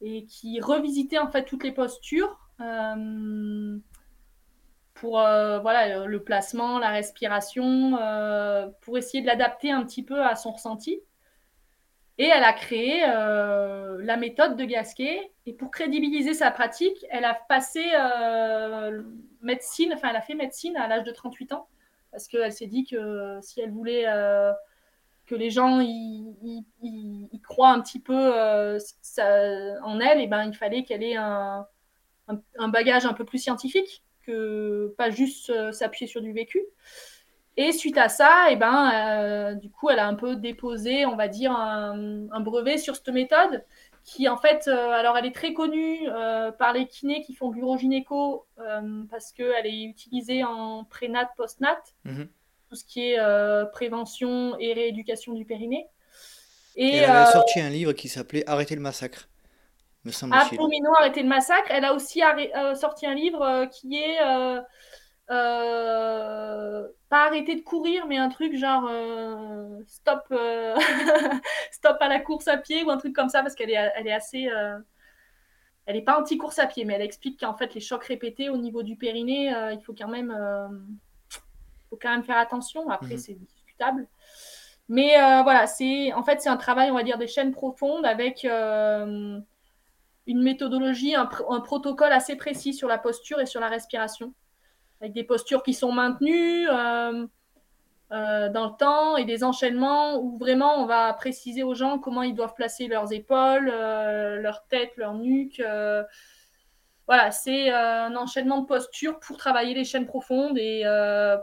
[0.00, 2.38] et qui revisitait en fait toutes les postures
[4.94, 7.98] pour voilà, le placement, la respiration,
[8.82, 11.02] pour essayer de l'adapter un petit peu à son ressenti.
[12.18, 15.32] Et elle a créé euh, la méthode de Gasquet.
[15.44, 19.02] Et pour crédibiliser sa pratique, elle a passé euh,
[19.42, 21.68] médecine, enfin, elle a fait médecine à l'âge de 38 ans.
[22.16, 24.50] Parce qu'elle s'est dit que si elle voulait euh,
[25.26, 26.24] que les gens y,
[27.44, 31.66] croient un petit peu en elle, et eh ben, il fallait qu'elle ait un,
[32.68, 36.64] bagage un peu plus scientifique que pas juste s'appuyer sur du vécu.
[37.58, 41.04] Et suite à ça, et eh ben, euh, du coup, elle a un peu déposé,
[41.04, 43.62] on va dire, un, brevet sur cette méthode
[44.06, 47.50] qui, en fait, euh, alors elle est très connue euh, par les kinés qui font
[47.50, 48.46] de l'urogynéco
[49.10, 52.28] parce qu'elle est utilisée en prénat, postnat, mhm.
[52.70, 53.18] tout ce qui est
[53.72, 55.88] prévention et rééducation du périnée.
[56.76, 59.28] Et, elle a sorti un livre qui s'appelait Arrêter le massacre.
[60.04, 61.68] Me semble Arrêter le massacre.
[61.70, 62.22] Elle a aussi
[62.76, 64.18] sorti un livre qui est
[65.30, 70.76] euh, pas arrêter de courir, mais un truc genre euh, stop, euh,
[71.72, 74.06] stop à la course à pied ou un truc comme ça, parce qu'elle est, elle
[74.06, 74.48] est assez.
[75.86, 78.56] elle n'est pas anti-course à pied, mais elle explique qu'en fait, les chocs répétés au
[78.56, 80.32] niveau du périnée, il faut quand même,
[81.90, 82.88] faut quand même faire attention.
[82.88, 83.18] Après, mhm.
[83.18, 84.06] c'est discutable.
[84.88, 88.44] Mais voilà, c'est en fait, c'est un travail, on va dire, des chaînes profondes avec
[88.44, 94.34] une méthodologie, un, protocole assez précis sur la posture et sur la respiration,
[95.00, 97.26] avec des postures qui sont maintenues euh,
[98.12, 102.22] euh, dans le temps et des enchaînements où vraiment on va préciser aux gens comment
[102.22, 105.62] ils doivent placer leurs épaules, euh, leur tête, leur nuque.
[107.06, 110.82] voilà, c'est un enchaînement de postures pour travailler les chaînes profondes et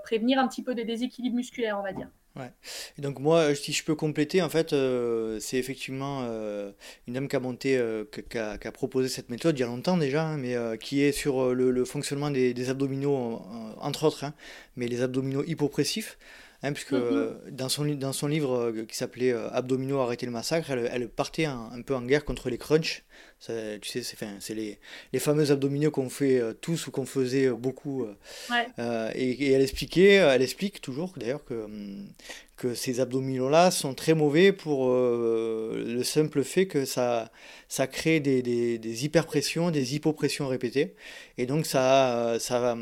[0.04, 2.10] prévenir un petit peu des déséquilibres musculaires, on va dire.
[2.36, 2.52] Ouais.
[2.98, 6.72] Et donc moi, si je peux compléter, en fait, euh, c'est effectivement euh,
[7.08, 9.64] une dame qui a monté, euh, qui, a, qui, a, proposé cette méthode il y
[9.64, 13.40] a longtemps déjà, hein, mais qui est sur le, le fonctionnement des, des abdominaux,
[13.80, 14.34] entre autres, hein,
[14.78, 16.18] mais les abdominaux hypopressifs.
[16.64, 17.50] Hein, puisque mm-hmm.
[17.52, 21.82] dans, son, dans son livre qui s'appelait Abdominaux, arrêter le massacre, elle, elle partait un,
[21.86, 23.04] peu en guerre contre les crunchs.
[23.42, 24.02] tu sais,
[24.40, 24.80] c'est les,
[25.12, 28.08] les fameux abdominaux qu'on fait tous ou qu'on faisait beaucoup.
[28.50, 29.12] Ouais.
[29.16, 32.08] Et, et, elle expliquait, elle explique toujours d'ailleurs que, hum,
[32.56, 37.32] que ces abdominaux-là sont très mauvais pour euh, le simple fait que ça,
[37.68, 40.96] ça crée des, des, des hyperpressions, des hypopressions répétées.
[41.38, 42.78] Et donc ça, ça va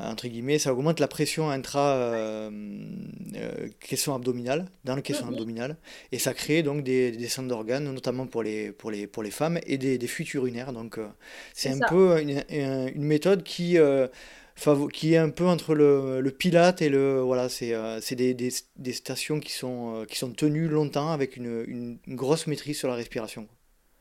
[0.00, 2.50] entre guillemets, ça augmente la pression intra euh,
[3.36, 5.76] euh caisson abdominale, dans le caisson abdominal,
[6.12, 9.30] et ça crée donc des, des centres d'organes, notamment pour les, pour, les, pour les
[9.30, 10.72] femmes, et des, des fuites urinaires.
[10.72, 11.06] Donc euh,
[11.54, 13.78] c'est un peu une, une, méthode qui
[14.92, 17.20] qui est un peu entre le, le Pilate et le.
[17.20, 21.36] Voilà, c'est euh, des, des, des, stations qui sont, euh, qui sont tenues longtemps avec
[21.36, 23.48] une, une, grosse maîtrise sur la respiration.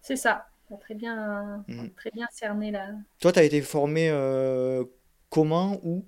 [0.02, 0.46] C'est ça.
[0.82, 1.90] Très bien, mhm.
[1.96, 2.90] très bien cerné là.
[3.20, 4.84] Toi, tu as été formé euh,
[5.30, 6.06] comment, où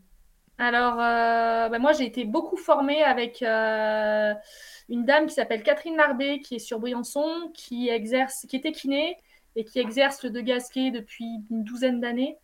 [0.57, 6.55] Alors, ben moi, j'ai été beaucoup formée avec une dame qui s'appelle Catherine Larbé, qui
[6.55, 9.17] est sur Briançon, qui, exerce, qui était kiné
[9.55, 12.37] et qui exerce le de Gasquet depuis une douzaine d'années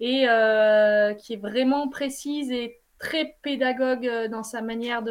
[0.00, 5.02] et euh, qui est vraiment précise et très pédagogue euh, dans sa manière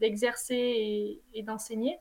[0.00, 1.98] d'exercer et, d'enseigner.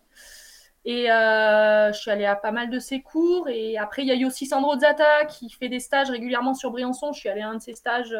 [0.90, 3.50] Et euh, je suis allée à pas mal de ses cours.
[3.50, 6.72] Et après, il y a eu aussi Sandro Zata qui fait des stages régulièrement sur
[6.72, 7.12] Briançon.
[7.12, 8.16] Je suis allée à un de ses stages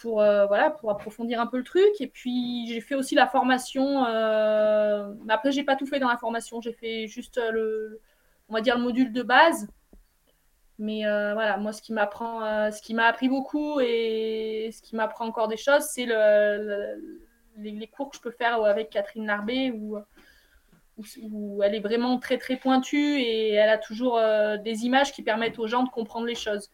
[0.00, 2.00] pour, voilà, pour approfondir un peu le truc.
[2.00, 4.04] Et puis, j'ai fait aussi la formation.
[4.04, 5.14] Euh...
[5.28, 6.60] Après, j'ai pas tout fait dans la formation.
[6.60, 8.00] J'ai fait juste le,
[8.48, 9.68] module de base.
[10.78, 15.26] Mais euh, voilà, moi, ce qui m'apprend, euh, m'a appris beaucoup et ce qui m'apprend
[15.26, 17.00] encore des choses, c'est le,
[17.58, 19.70] les, cours que je peux faire avec Catherine Larbé
[20.96, 25.22] où, elle est vraiment très très pointue et elle a toujours euh, des images qui
[25.22, 26.70] permettent aux gens de comprendre les choses.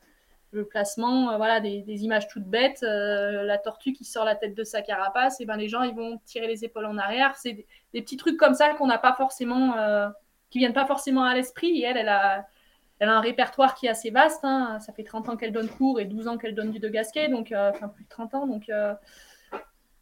[0.51, 4.81] Le placement, voilà, des, images toutes bêtes, la tortue qui sort la tête de sa
[4.81, 7.36] carapace, et ben les gens ils vont tirer les épaules en arrière.
[7.36, 9.74] C'est des, petits trucs comme ça qu'on n'a pas forcément,
[10.49, 11.82] qui viennent pas forcément à l'esprit.
[11.82, 12.47] Elle, elle a
[12.99, 14.45] elle a un répertoire qui est assez vaste.
[14.45, 14.78] Hein.
[14.81, 17.28] Ça fait 30 ans qu'elle donne cours et 12 ans qu'elle donne du de Gasquet,
[17.28, 18.47] donc euh, enfin plus de 30 ans.
[18.47, 18.95] Donc euh,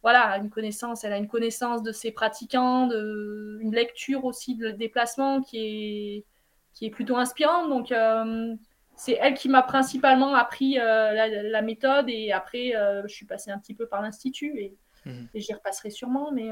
[0.07, 1.03] voilà, une connaissance.
[1.03, 6.25] Elle a une connaissance de ses pratiquants, de, une lecture aussi de déplacement qui est,
[6.73, 7.67] qui est plutôt inspirante.
[7.67, 8.55] Donc euh,
[8.95, 12.71] c'est elle qui m'a principalement appris la, méthode et après
[13.03, 15.27] je suis passée un petit peu par l'institut et, mhm.
[15.35, 16.31] j'y repasserai sûrement.
[16.31, 16.51] Mais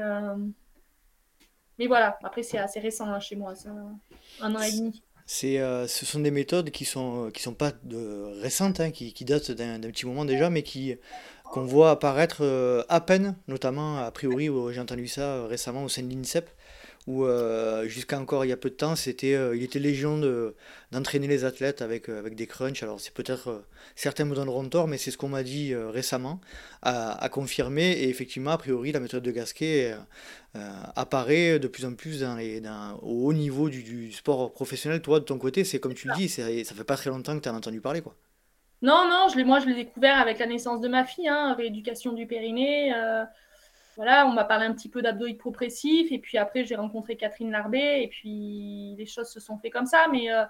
[1.78, 3.54] mais voilà, après c'est assez récent hein, chez moi,
[4.42, 5.02] un an et demi.
[5.28, 9.12] C'est, euh, ce sont des méthodes qui sont, qui sont pas de, récentes, hein, qui,
[9.12, 10.96] qui, datent d'un, petit moment déjà, mais qui,
[11.50, 15.88] qu'on voit apparaître euh, à peine, notamment a priori, j'ai entendu ça euh, récemment au
[15.88, 16.48] sein de l'INSEP,
[17.06, 20.18] où euh, jusqu'à encore il y a peu de temps, c'était, euh, il était légion
[20.18, 20.56] de,
[20.90, 22.82] d'entraîner les athlètes avec, euh, avec des crunchs.
[22.82, 23.64] Alors c'est peut-être,
[23.94, 26.40] certains me donneront tort, mais c'est ce qu'on m'a dit récemment,
[26.82, 27.92] à, à, confirmer.
[27.92, 29.94] Et effectivement, a priori, la méthode de Gasquet
[30.96, 35.00] apparaît de plus en plus dans les, dans, au haut niveau du, du, sport professionnel.
[35.02, 37.36] Toi, de ton côté, c'est comme tu le dis, c'est, ça fait pas très longtemps
[37.36, 38.00] que tu as entendu parler.
[38.00, 38.16] quoi.
[38.82, 41.54] Non, non, je l'ai, moi je l'ai découvert avec la naissance de ma fille, hein,
[41.54, 42.92] rééducation du périnée
[43.96, 47.50] voilà, on m'a parlé un petit peu d'abdoïdes progressifs, et puis après j'ai rencontré Catherine
[47.50, 50.44] Larbé, et puis les choses se sont fait comme ça, mais euh,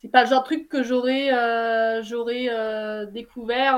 [0.00, 3.76] c'est pas le genre de truc que j'aurais euh, j'aurais euh, découvert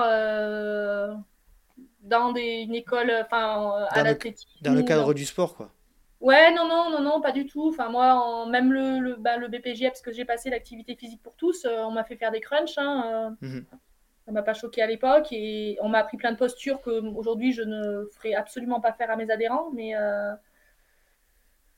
[2.03, 4.51] dans des, une école, enfin à l'athlétisme.
[4.61, 5.71] Dans le cadre du sport, quoi.
[6.23, 7.69] Ouais, non, non, non, non, pas du tout.
[7.69, 11.35] Enfin, moi, en, même le, le, bah, le parce que j'ai passé l'activité physique pour
[11.37, 12.79] tous, on m'a fait faire des crunchs.
[12.79, 13.67] Hein, mhm
[14.25, 17.53] ça m'a pas choqué à l'époque et on m'a appris plein de postures que aujourd'hui
[17.53, 20.33] je ne ferai absolument pas faire à mes adhérents mais euh,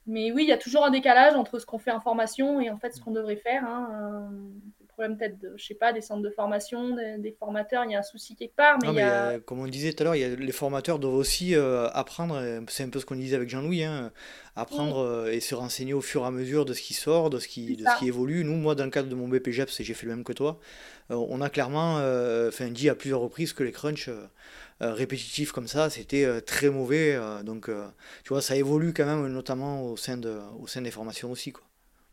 [0.06, 2.70] mais oui il y a toujours un décalage entre ce qu'on fait en formation et
[2.70, 4.30] en fait ce qu'on devrait faire hein.
[4.94, 7.98] Problème peut-être de, je sais pas des centres de formation des, formateurs il y a
[7.98, 11.14] un souci quelque part mais, euh, comme on disait tout à l'heure les formateurs doivent
[11.14, 14.12] aussi euh, apprendre c'est un peu ce qu'on disait avec Jean-Louis hein,
[14.56, 17.48] apprendre et se renseigner au fur et à mesure de ce qui sort de ce
[17.48, 20.06] qui de ce qui évolue nous moi dans le cadre de mon BPGEPS j'ai fait
[20.06, 20.58] le même que toi
[21.10, 25.68] euh, on a clairement euh, dit à plusieurs reprises que les crunchs euh, répétitifs comme
[25.68, 27.16] ça, c'était très mauvais.
[27.44, 27.70] donc,
[28.24, 31.52] tu vois, ça évolue quand même, notamment au sein, de, au sein des formations aussi.
[31.52, 31.64] Quoi.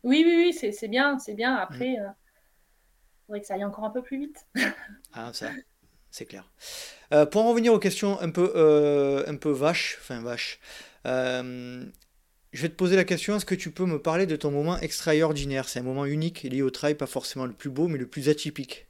[0.04, 1.54] Oui, oui, oui, c'est bien, c'est bien.
[1.54, 2.08] Après, euh,
[3.32, 4.46] faudrait que ça aille encore un peu plus vite.
[5.14, 5.50] Ah, ça,
[6.10, 6.50] c'est clair.
[7.12, 10.58] Euh, pour en revenir aux questions un peu, euh, un peu vaches, enfin vaches,
[11.06, 11.84] euh,
[12.52, 14.78] je vais te poser la question, est-ce que tu peux me parler de ton moment
[14.78, 15.68] extraordinaire?
[15.68, 18.30] C'est un moment unique lié au trail, pas forcément le plus beau, mais le plus
[18.30, 18.86] atypique.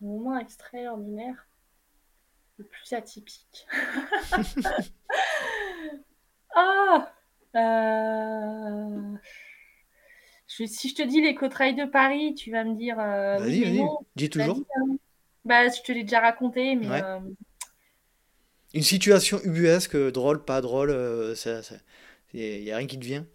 [0.00, 1.46] Mon moment extraordinaire,
[2.58, 3.66] le plus atypique.
[6.58, 7.12] Ah!
[7.54, 9.16] Euh,
[10.58, 13.88] je- si je te dis l'éco-trail de Paris, tu vas me dire euh, Vas-y, vas-y,
[13.88, 13.98] non.
[14.16, 14.64] dis toujours.
[14.76, 14.96] hein.
[15.44, 17.02] Bah, je te l'ai déjà raconté, mais Ouais.
[17.02, 17.20] euh,
[18.74, 21.34] Une situation ubuesque, drôle, pas drôle, euh,
[22.32, 23.26] il n'y a rien qui te vient?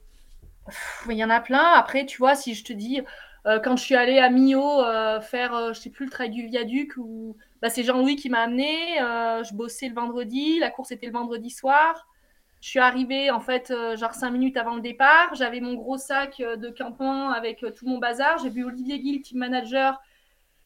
[1.10, 1.74] il y en a plein.
[1.74, 3.02] Après, tu vois, si je te dis,
[3.48, 6.30] euh, quand je suis allée à Millau euh, faire, euh, je sais plus, le trail
[6.30, 9.02] du viaduc, ou bah, c'est Jean-Louis qui m'a amené.
[9.02, 12.08] euh, je bossais le vendredi, la course était le vendredi soir.
[12.62, 15.34] Je suis arrivée, en fait, euh, genre cinq minutes avant le départ.
[15.34, 18.38] J'avais mon gros sac euh, de campement avec euh, tout mon bazar.
[18.38, 20.00] J'ai vu Olivier Guy, team manager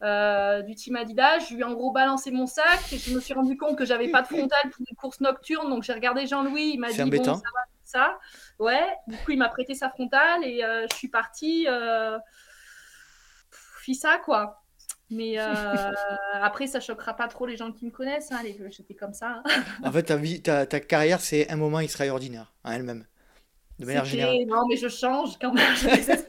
[0.02, 1.40] euh, du team Adidas.
[1.40, 3.86] Je lui ai en gros balancé mon sac et je me suis rendu compte que
[3.86, 5.70] j'avais pas de frontal pour une course nocturne.
[5.70, 7.40] Donc j'ai regardé Jean-Louis, il m'a dit bon, ça va,
[7.82, 8.18] ça.
[8.58, 11.66] Ouais, du coup, il m'a prêté sa frontale et euh, je suis partie.
[11.68, 12.18] Euh,
[13.94, 14.62] ça, quoi.
[15.10, 15.92] Mais euh,
[16.34, 18.32] après, ça choquera pas trop les gens qui me connaissent.
[18.32, 18.58] Hein, les...
[18.70, 19.42] J'étais comme ça.
[19.44, 19.62] hein.
[19.84, 23.06] En fait, ta vie, ta, ta carrière, c'est un moment extraordinaire en elle-même,
[23.78, 24.44] de manière générale.
[24.46, 25.76] Non, mais je change quand même.
[25.76, 25.88] Je.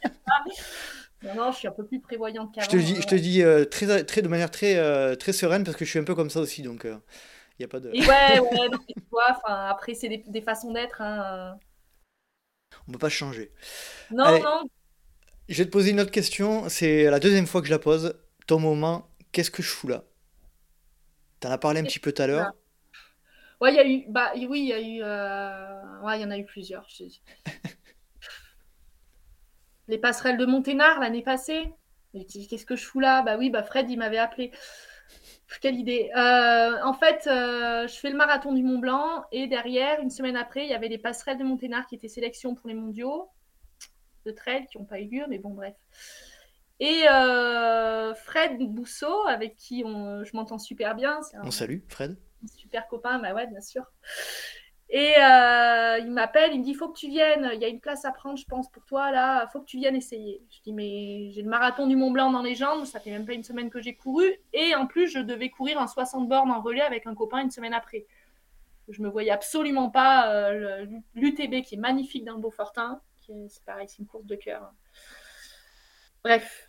[1.24, 2.84] Non, non, je suis un peu plus prévoyante Je te qu'avant.
[2.84, 5.76] dis, je euh, te dis euh, très, très, de manière très, euh, très sereine parce
[5.76, 6.86] que je suis un peu comme ça aussi, donc
[7.58, 7.90] il a pas de...
[7.92, 11.02] Et ouais, ouais, non, mais tu vois, enfin, après, c'est des, des façons d'être.
[11.02, 11.58] Hein.
[12.88, 13.52] On peut pas changer.
[14.12, 14.62] Non, Allez, non,
[15.50, 18.14] je vais te poser une autre question, c'est la deuxième fois que je la pose.
[18.48, 20.04] Ton moment, qu'est-ce que je fous là?
[21.40, 22.52] T'en as parlé un petit peu tout à l'heure.
[23.60, 24.06] Ouais, il y a eu.
[24.10, 25.00] Bah oui, il y a eu.
[25.04, 26.88] euh, Ouais, il y en a eu plusieurs.
[26.90, 27.04] je.
[29.88, 31.72] Les passerelles de Monténard l'année passée.
[32.14, 33.22] Qu'est-ce que je fous là?
[33.22, 34.52] Bah oui, bah Fred, il m'avait appelé.
[35.62, 36.10] Quelle idée.
[36.16, 40.36] Euh, en fait, euh, je fais le marathon du Mont Blanc et derrière, une semaine
[40.36, 43.30] après, il y avait les passerelles de Monténard qui étaient sélection pour les mondiaux
[44.26, 45.76] de trail qui n'ont pas eu lieu, mais bon, bref.
[46.80, 51.80] Et euh, Fred Bousseau, avec qui on- je m'entends super bien, c'est On un, salue,
[51.88, 52.18] Fred.
[52.44, 53.84] un super copain, bah ouais, bien sûr.
[54.90, 57.82] Et euh, il m'appelle, il me dit faut que tu viennes, il y a une
[57.82, 60.42] place à prendre, je pense, pour toi là, faut que tu viennes essayer.
[60.50, 63.26] Je dis mais j'ai le marathon du Mont Blanc dans les jambes, ça fait même
[63.26, 66.52] pas une semaine que j'ai couru, et en plus je devais courir un 60 bornes
[66.52, 68.06] en relais avec un copain une semaine après.
[68.88, 70.86] Je me voyais absolument pas euh,
[71.16, 74.36] l'UTB qui est magnifique dans le Beaufortin, qui est- c'est pareil, c'est une course de
[74.36, 74.72] cœur.
[76.24, 76.67] Bref,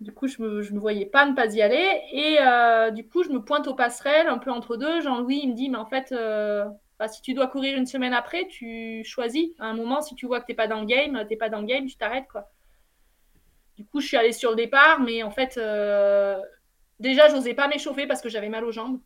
[0.00, 2.00] du coup, je me, je me voyais pas ne pas y aller.
[2.12, 5.02] Et euh, du coup, je me pointe aux passerelles, un peu entre deux.
[5.02, 6.64] Jean-Louis, il me dit, mais en fait, euh,
[6.98, 9.50] bah, si tu dois courir une semaine après, tu choisis.
[9.58, 11.60] À un moment, si tu vois que t'es pas dans le game, t'es pas dans
[11.60, 12.50] le game, tu t'arrêtes, quoi.
[13.76, 16.38] Du coup, je suis allée sur le départ, mais en fait, euh,
[16.98, 19.00] déjà, j'osais pas m'échauffer parce que j'avais mal aux jambes.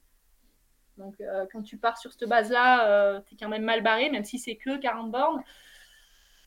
[0.96, 1.16] Donc,
[1.50, 4.54] quand tu pars sur cette base-là, euh, t'es quand même mal barré, même si c'est
[4.54, 5.42] que 40 bornes.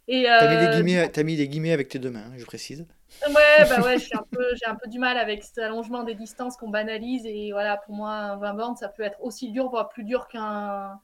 [0.07, 2.45] Et T'as mis des guillemets, t'as mis des guillemets avec tes deux mains, hein, je
[2.45, 2.87] précise.
[3.27, 4.23] Ouais, bah ouais, suis un
[4.55, 7.25] j'ai un peu du mal avec cet allongement des distances qu'on banalise.
[7.25, 10.27] Et voilà, pour moi, un 20 bornes, ça peut être aussi dur, voire plus dur
[10.27, 10.99] qu'un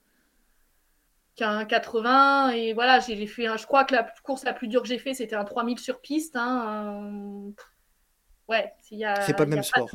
[1.36, 2.50] qu'un 80.
[2.52, 4.88] Et voilà, j'ai j'ai fait, un- je crois que la course la plus dure que
[4.88, 6.36] j'ai fait, c'était un 3000 sur piste.
[6.36, 7.54] Hein, un-
[8.50, 9.64] Ouais, il y C'est pas le même pas...
[9.64, 9.90] sport.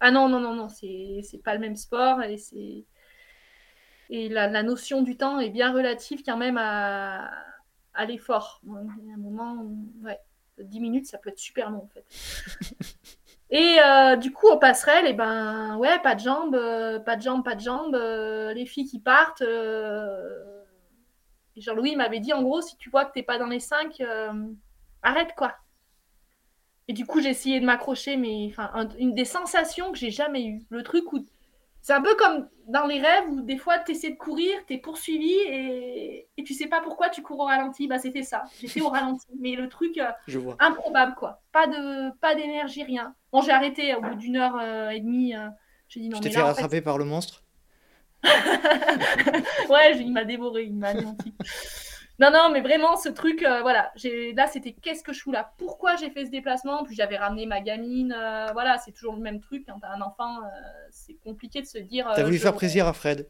[0.00, 2.22] Ah non, non, non, non, c'est c'est pas le même sport.
[2.22, 2.84] Et, c'est...
[4.10, 7.30] et la, la notion du temps est bien relative quand même à,
[7.94, 8.60] à l'effort.
[8.64, 10.18] Il y a un moment, où- ouais,
[10.58, 12.04] 10 minutes, ça peut être super long en fait.
[13.50, 17.22] Et euh, du coup, aux passerelles, et ben ouais, pas de jambes, euh, pas de
[17.22, 17.94] jambes, pas de jambes.
[17.94, 19.42] euh, les filles qui partent.
[19.42, 20.62] euh,
[21.56, 24.02] Jean-Louis m'avait dit en gros, si tu vois que t'es pas dans les 5,
[25.02, 25.54] arrête quoi.
[26.88, 30.10] Et du coup, j'ai essayé de m'accrocher, mais enfin, un- une des sensations que j'ai
[30.10, 30.62] jamais eues.
[30.68, 31.24] Le truc où
[31.86, 34.72] c'est un peu comme dans les rêves où des fois tu essaies de courir, tu
[34.72, 36.26] es poursuivi et...
[36.34, 37.86] et tu sais pas pourquoi tu cours au ralenti.
[37.86, 38.44] Bah, c'était ça.
[38.58, 39.26] J'étais au ralenti.
[39.38, 40.56] Mais le truc euh, Je vois.
[40.60, 41.42] improbable, quoi.
[41.52, 43.14] Pas de pas d'énergie, rien.
[43.32, 45.36] Bon, j'ai arrêté au bout d'une heure euh, et demie.
[45.36, 45.46] euh,
[45.88, 47.44] j'ai dit non, Tu t'es mais fait là, en fait, rattraper par le monstre?
[49.68, 51.34] ouais, il m'a dévoré, il m'a anéanti.
[52.20, 55.32] Non, non, mais vraiment, ce truc, euh, voilà, j'ai là, c'était qu'est-ce que je fous
[55.32, 55.52] là?
[55.58, 56.84] Pourquoi j'ai fait ce déplacement?
[56.84, 59.64] Puis j'avais ramené ma gamine, euh, voilà, c'est toujours le même truc.
[59.66, 60.48] Quand t'as un enfant, euh,
[60.90, 62.08] c'est compliqué de se dire.
[62.14, 63.28] T'as euh, voulu je- faire plaisir à Fred.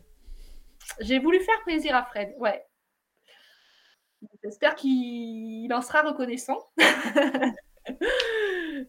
[1.00, 2.62] J'ai voulu faire plaisir à Fred, ouais.
[4.42, 6.58] J'espère qu'il en sera reconnaissant.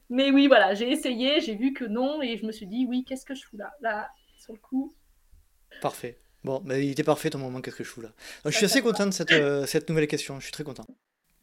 [0.09, 3.03] mais oui, voilà, j'ai essayé, j'ai vu que non, et je me suis dit, oui,
[3.05, 3.73] qu'est-ce que je fous là?
[3.81, 4.93] Là, sur le coup,
[5.81, 6.17] Parfait.
[6.45, 8.09] Bon, bah, il était parfait ton moment, qu'est-ce que je fous là?
[8.43, 10.63] Donc, je suis ça assez content de cette, euh, cette nouvelle question, je suis très
[10.63, 10.85] content.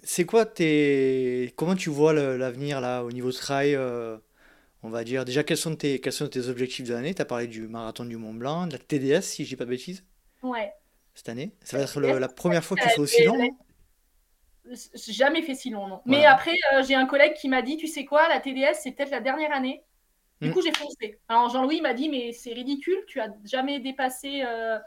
[0.04, 1.52] c'est quoi tes.
[1.56, 4.16] Comment tu vois l'avenir là au niveau trail euh,
[4.84, 5.24] On va dire?
[5.24, 7.14] Déjà quels sont tes, quels sont tes objectifs de l'année?
[7.14, 9.64] Tu as parlé du marathon du Mont Blanc, de la TDS si je dis pas
[9.64, 10.04] de bêtises?
[10.40, 10.72] Ouais.
[11.14, 11.50] Cette année?
[11.64, 13.36] Ça va être la première fois que tu fais aussi long
[14.70, 16.00] J'ai jamais fait si long, non.
[16.06, 18.92] Mais après, euh, j'ai un collègue qui m'a dit Tu sais quoi, la TDS, c'est
[18.92, 19.82] peut-être la dernière année.
[20.42, 20.52] Du hmm.
[20.52, 21.18] coup, j'ai foncé.
[21.28, 24.42] Alors, Jean-Louis m'a dit Mais c'est ridicule, tu as jamais dépassé.
[24.44, 24.78] Euh,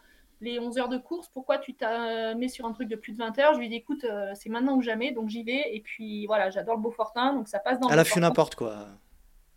[0.41, 3.17] les 11 heures de course, pourquoi tu t'as mis sur un truc de plus de
[3.17, 3.53] 20 heures?
[3.53, 5.63] Je lui ai dit, écoute, euh, c'est maintenant ou jamais, donc j'y vais.
[5.73, 8.87] Et puis voilà, j'adore le Beaufortin, donc ça passe dans À la fin n'importe quoi.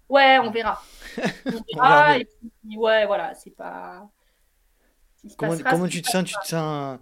[0.08, 0.80] Ouais, on verra.
[1.46, 4.08] on verra, et puis, ouais, voilà, c'est pas.
[5.36, 6.24] comment, tu te sens?
[6.24, 6.98] Tu te sens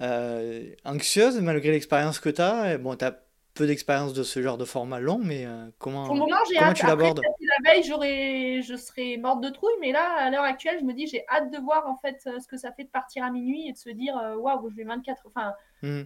[0.00, 3.18] euh, anxieuse malgré l'expérience que tu as Bon, tu as
[3.56, 6.26] peu d'expérience de ce genre de format long, mais euh, comment, comment
[6.74, 10.78] tu l'abordes La veille, j'aurais, je serais morte de trouille, mais là, à l'heure actuelle,
[10.78, 12.90] je me dis, j'ai hâte de voir en fait euh, ce que ça fait de
[12.90, 16.02] partir à minuit et de se dire, euh, waouh, je vais 24, enfin, mmh.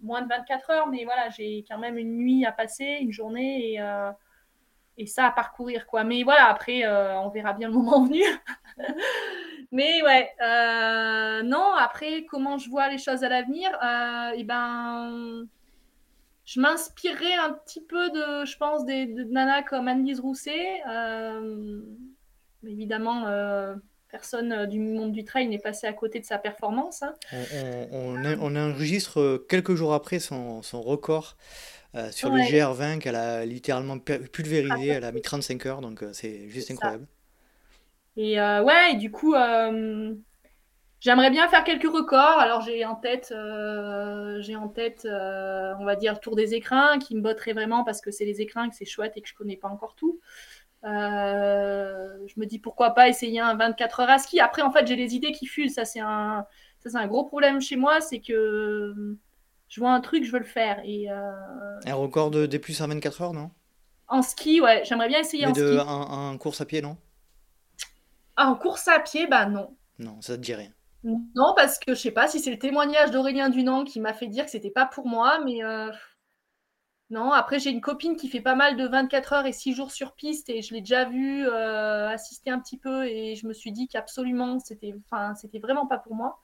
[0.00, 3.74] moins de 24 heures, mais voilà, j'ai quand même une nuit à passer, une journée
[3.74, 3.80] et,
[4.96, 6.04] et ça à parcourir, quoi.
[6.04, 8.22] Mais voilà, après, on verra bien le moment venu.
[9.70, 13.70] mais ouais, non, après, comment je vois les choses à l'avenir
[14.34, 15.46] eh ben
[16.48, 20.80] je m'inspirerais un petit peu de, je pense, des, de nanas comme Anne-Lise Rousset.
[20.88, 21.82] Euh,
[22.66, 23.74] évidemment, euh,
[24.10, 27.02] personne euh, du monde du trail n'est passé à côté de sa performance.
[27.02, 27.12] Hein.
[27.92, 31.36] On, on, enregistre quelques jours après son, son record
[32.12, 34.88] sur le GR20 qu'elle a littéralement pulvérisé.
[34.88, 37.06] Elle a mis 35 heures, donc c'est juste incroyable.
[38.16, 39.34] Et ouais, et du coup,
[41.00, 42.38] J'aimerais bien faire quelques records.
[42.38, 46.54] Alors j'ai en tête, euh, j'ai en tête, euh, on va dire le tour des
[46.54, 49.28] écrins qui me botterait vraiment parce que c'est les écrins que c'est chouette et que
[49.28, 50.20] je connais pas encore tout.
[50.84, 54.40] Euh, je me dis pourquoi pas essayer un 24 heures à ski.
[54.40, 55.74] Après en fait j'ai les idées qui fusent.
[55.74, 56.44] Ça c'est un,
[56.80, 59.16] ça c'est un gros problème chez moi, c'est que
[59.68, 60.80] je vois un truc, je veux le faire.
[60.84, 63.50] Et un record de des plus à 24 heures, non?
[64.08, 65.78] En ski, ouais, j'aimerais bien essayer en de, ski.
[65.86, 66.96] En, course à pied, non?
[68.36, 69.76] Ah, En course à pied, bah non.
[69.98, 70.70] Non, ça te dit rien.
[71.04, 74.26] Non, parce que je sais pas si c'est le témoignage d'Aurélien Dunant qui m'a fait
[74.26, 75.90] dire que c'était pas pour moi, mais euh,
[77.10, 77.30] non.
[77.32, 80.14] Après, j'ai une copine qui fait pas mal de 24 heures et 6 jours sur
[80.14, 83.72] piste et je l'ai déjà vu euh, assister un petit peu et je me suis
[83.72, 86.40] dit qu'absolument c'était, enfin, c'était vraiment pas pour moi.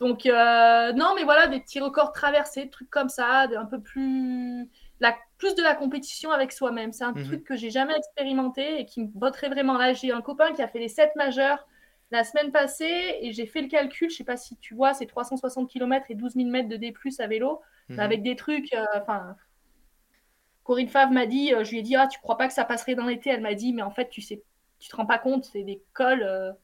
[0.00, 3.80] Donc euh, non, mais voilà, des petits records traversés, des trucs comme ça, un peu
[3.80, 4.68] plus,
[5.00, 6.92] la, plus de la compétition avec soi-même.
[6.92, 9.76] C'est un mmh truc que j'ai jamais expérimenté et qui me botterait vraiment.
[9.76, 11.66] Là, j'ai un copain qui a fait les 7 majeurs
[12.10, 14.10] la semaine passée et j'ai fait le calcul.
[14.10, 16.94] Je sais pas si tu vois, c'est 360 km et 12 000 mètres de D+
[17.18, 18.00] à vélo, mhm.
[18.00, 18.72] avec des trucs.
[18.74, 19.36] Euh, enfin,
[20.64, 22.64] Corinne Favre m'a dit, euh, je lui ai dit, ah, tu crois pas que ça
[22.64, 23.30] passerait dans l'été?
[23.30, 24.42] Elle m'a dit, mais en fait, tu sais,
[24.78, 26.54] tu te rends pas compte, c'est des cols.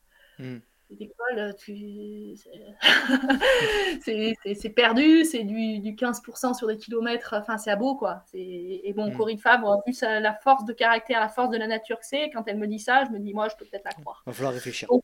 [0.92, 1.52] Euh,
[4.54, 8.24] c'est perdu, c'est du, du, 15% sur des kilomètres, enfin c'est à beau quoi.
[8.34, 9.16] Et bon, mm.
[9.16, 12.44] Corinne Fabre, vu la force de caractère, la force de la nature que c'est, quand
[12.46, 14.22] elle me dit ça, je me dis moi je peux peut-être la croire.
[14.26, 14.88] Il va falloir réfléchir.
[14.92, 14.98] Euh,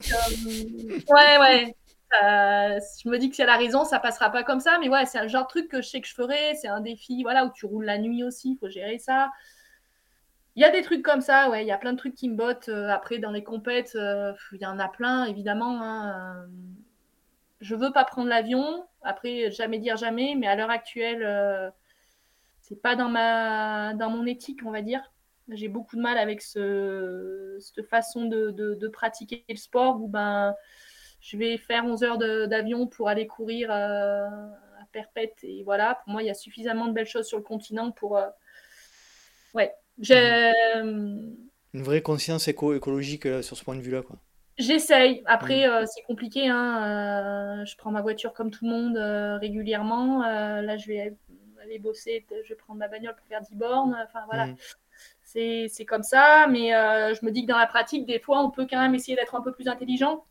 [1.09, 1.77] ouais, ouais.
[2.23, 4.89] Euh, je me dis que si elle a raison, ça passera pas comme ça, mais
[4.89, 6.55] ouais, c'est un genre de truc que je sais que je ferai.
[6.57, 9.31] C'est un défi, voilà, où tu roules la nuit aussi, il faut gérer ça.
[10.57, 12.29] Il y a des trucs comme ça, ouais, il y a plein de trucs qui
[12.29, 12.69] me bottent.
[12.69, 15.81] Euh, après, dans les compètes, euh, il y en a plein, évidemment.
[15.81, 16.47] Hein, euh.
[17.61, 18.87] je veux pas prendre l'avion.
[19.03, 21.73] Après, jamais dire jamais, mais à l'heure actuelle,
[22.61, 25.13] c'est pas dans, ma, dans mon éthique, on va dire.
[25.49, 30.55] J'ai beaucoup de mal avec ce, cette façon de, de, pratiquer le sport où ben,
[31.21, 34.29] je vais faire 11 heures d'avion pour aller courir à
[34.93, 35.39] perpète.
[35.45, 38.21] Et voilà, pour moi, il y a suffisamment de belles choses sur le continent pour.
[39.55, 40.53] ouais, j'ai
[41.73, 44.17] une vraie conscience éco-écologique euh, sur ce point de vue-là, quoi.
[44.59, 45.23] J'essaye.
[45.25, 46.49] Après, euh, c'est compliqué.
[46.49, 47.63] Hein.
[47.63, 48.97] Euh, je prends ma voiture comme tout le monde
[49.41, 50.23] régulièrement.
[50.23, 51.17] là, je vais
[51.63, 52.27] aller bosser.
[52.45, 53.97] Je vais prendre ma bagnole pour faire 10 bornes.
[54.05, 54.49] Enfin, voilà.
[54.49, 54.57] Mm.
[55.23, 56.47] C'est comme ça.
[56.51, 59.17] Mais je me dis que dans la pratique, des fois, on peut quand même essayer
[59.17, 60.25] d'être un peu plus intelligent.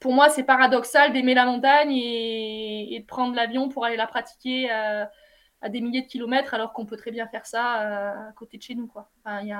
[0.00, 4.08] Pour moi, c'est paradoxal d'aimer la montagne et, et de prendre l'avion pour aller la
[4.08, 4.68] pratiquer
[5.60, 8.58] à des milliers de kilomètres alors qu'on peut très bien faire ça euh, à côté
[8.58, 8.90] de chez nous.
[8.94, 9.52] Enfin, il y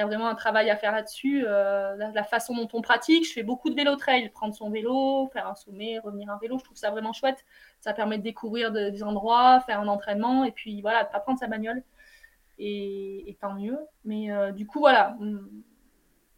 [0.00, 1.44] a, vraiment un travail à faire là-dessus.
[1.46, 5.28] Euh, la, façon dont on pratique, je fais beaucoup de vélo trail, prendre son vélo,
[5.32, 7.44] faire un sommet, revenir en vélo, je trouve ça vraiment chouette.
[7.80, 11.38] Ça permet de découvrir des endroits, faire un entraînement et puis voilà, de pas prendre
[11.38, 11.82] sa bagnole.
[12.58, 13.78] Et, tant mieux.
[14.04, 15.16] Mais euh, du coup, voilà,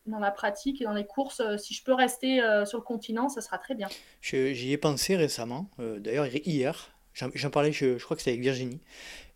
[0.07, 3.41] dans la pratique et dans les courses, si je peux rester sur le continent, ça
[3.41, 3.89] sera très bien.
[4.21, 8.81] J'y ai pensé récemment, d'ailleurs hier, J'en parlais, je, je, crois que c'était avec Virginie.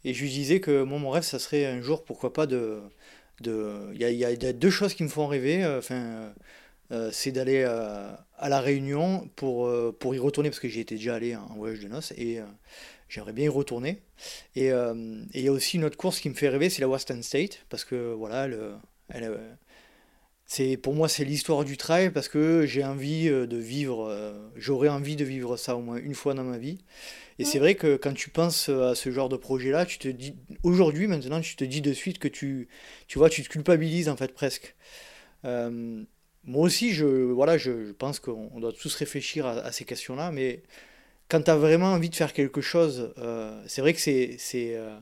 [0.05, 2.80] Et je lui disais que moi, mon rêve, ça serait un jour, pourquoi pas, de.
[3.44, 5.64] il, y a, il y a deux choses qui me font rêver.
[5.64, 6.32] Euh, enfin,
[6.92, 10.96] euh, c'est d'aller euh, à La Réunion pour, pour y retourner, parce que j'y étais
[10.96, 12.12] déjà allé en voyage de noces.
[12.16, 12.40] Et,
[13.09, 14.02] J'aimerais bien y retourner.
[14.55, 16.88] Et euh, il y a aussi une autre course qui me fait rêver, c'est la
[16.88, 18.59] Western State, parce que voilà, elle,
[19.09, 19.55] elle, euh,
[20.48, 24.32] c'est pour moi c'est l'histoire du trail parce que j'ai envie euh, de vivre, euh,
[24.56, 26.78] j'aurais envie de vivre ça au moins une fois dans ma vie.
[27.38, 30.34] Et c'est vrai que quand tu penses à ce genre de projet-là, tu te dis
[30.64, 32.68] aujourd'hui maintenant, tu te dis de suite que tu,
[33.06, 34.74] tu vois, tu te culpabilises en fait presque.
[35.44, 36.02] Euh,
[36.44, 40.32] moi aussi, je, voilà, je, je pense qu'on doit tous réfléchir à, à ces questions-là,
[40.32, 40.62] mais
[41.28, 44.98] quand tu as vraiment envie de faire quelque chose, euh, c'est vrai que c'est, euh,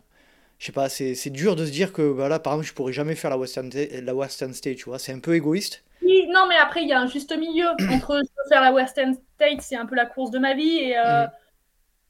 [0.58, 3.14] je sais pas, c'est, dur de se dire que voilà, par exemple, je pourrais jamais
[3.14, 5.84] faire la Western, la Western State, tu vois, c'est un peu égoïste.
[6.02, 9.14] Oui, non, mais après, il y a un juste milieu entre je faire la Western
[9.36, 11.30] State, c'est un peu la course de ma vie, et, euh, Mhm.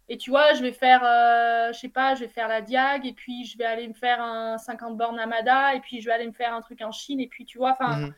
[0.09, 3.07] et tu vois, je vais faire, euh, je sais pas, je vais faire la Diag,
[3.07, 6.07] et puis je vais aller me faire un 50 bornes à Mada, et puis je
[6.07, 8.15] vais aller me faire un truc en Chine, et puis tu vois, enfin, Mhm.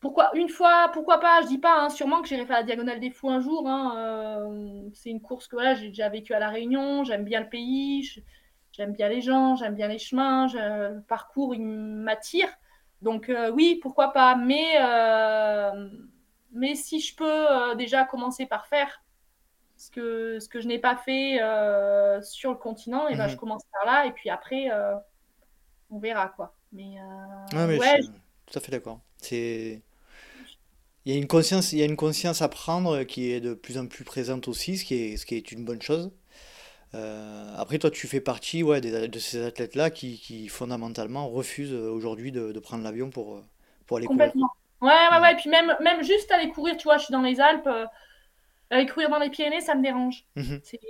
[0.00, 3.00] Pourquoi une fois, pourquoi pas, je dis pas, hein, sûrement que j'irai faire la Diagonale
[3.00, 6.38] des Fous un jour, hein, euh, c'est une course que voilà, j'ai déjà vécu à
[6.38, 8.08] La Réunion, j'aime bien le pays,
[8.72, 12.48] j'aime bien les gens, j'aime bien les chemins, je- le parcours, il m'attire.
[13.02, 14.36] Donc euh, oui, pourquoi pas.
[14.36, 15.88] Mais, euh,
[16.52, 19.02] mais si je peux déjà commencer par faire
[19.78, 21.38] ce que, ce que je n'ai pas fait
[22.22, 23.30] sur le continent, et ben, Mhm.
[23.30, 24.06] je commence par là.
[24.06, 24.68] Et puis après,
[25.90, 26.54] on verra quoi.
[26.72, 26.96] Mais
[27.52, 28.10] Ouais, je suis
[28.46, 29.00] tout à fait d'accord.
[29.18, 29.82] C'est,
[31.06, 33.54] il y a une conscience, il y a une conscience à prendre qui est de
[33.54, 36.10] plus en plus présente aussi, ce qui est, ce qui est une bonne chose.
[36.94, 41.72] Euh, après, toi, tu fais partie, ouais, des- de ces athlètes-là qui, qui fondamentalement refusent
[41.74, 43.44] euh, aujourd'hui de, de prendre l'avion pour, euh,
[43.86, 44.34] pour aller courir.
[44.34, 44.48] complètement.
[44.80, 45.20] Ouais, ouais, Mhm.
[45.20, 45.32] ouais.
[45.32, 47.66] Et puis même, même juste aller courir, tu vois, je suis dans les Alpes.
[47.66, 47.86] euh,
[48.70, 50.26] aller courir dans les Pyrénées, ça me dérange.
[50.36, 50.62] Mhm.
[50.62, 50.80] C'est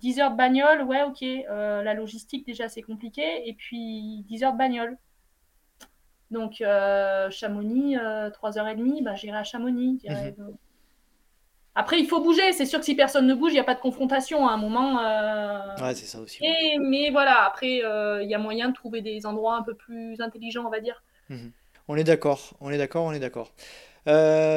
[0.00, 1.22] 10 heures de bagnole, ouais, ok.
[1.22, 3.48] Euh, la logistique, déjà, c'est compliqué.
[3.48, 4.98] Et puis 10 heures de bagnole.
[6.30, 9.98] Donc, euh, Chamonix, euh, 3h30, bah, j'irai à Chamonix.
[10.02, 10.54] j'irai, Mhm.
[11.74, 12.52] Après, il faut bouger.
[12.52, 14.56] C'est sûr que si personne ne bouge, il n'y a pas de confrontation à un
[14.56, 14.98] moment.
[15.00, 16.44] euh, Ouais, c'est ça aussi.
[16.44, 19.74] Et, mais voilà, après, euh, il y a moyen de trouver des endroits un peu
[19.74, 21.02] plus intelligents, on va dire.
[21.28, 21.52] Mhm.
[21.86, 23.52] On est d'accord, on est d'accord, on est d'accord.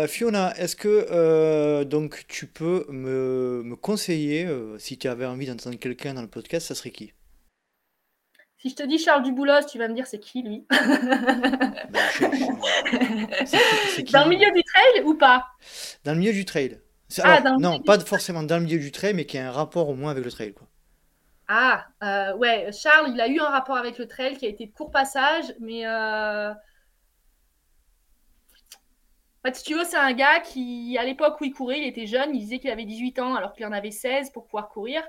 [0.07, 4.47] Fiona, est-ce que donc tu peux me, me conseiller,
[4.79, 7.13] si tu avais envie d'entendre quelqu'un dans le podcast, ça serait qui?
[8.61, 10.67] Si je te dis Charles Duboulos, tu vas me dire c'est qui lui?
[14.11, 15.47] Dans le milieu du trail ou pas?
[16.03, 16.79] Dans le milieu du trail.
[17.23, 19.95] Ah, non, pas forcément dans le milieu du trail, mais qui a un rapport au
[19.95, 20.67] moins avec le trail, quoi.
[21.47, 24.67] Ah, euh, ouais, Charles, il a eu un rapport avec le trail qui a été
[24.67, 26.55] de court passage, mais euh, en
[29.43, 32.05] fait, si tu veux, c'est un gars qui, à l'époque où il courait, il était
[32.05, 35.01] jeune, il disait qu'il avait 18 ans alors qu'il en avait 16 pour pouvoir courir,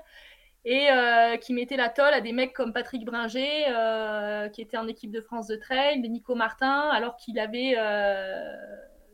[0.65, 4.77] et euh, qui mettait la tôle à des mecs comme Patrick Bringer, euh, qui était
[4.77, 8.55] en équipe de France de trail, Nico Martin, alors qu'il avait, euh,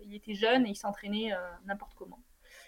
[0.03, 1.31] il était jeune et il s'entraînait
[1.65, 2.19] n'importe comment.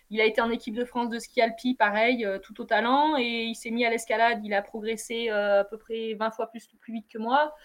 [0.10, 3.44] Il a été en équipe de France de ski alpi, pareil, tout au talent, et
[3.46, 4.42] il s'est mis à l'escalade.
[4.44, 7.56] Il a progressé à peu près 20 fois plus, plus vite que moi.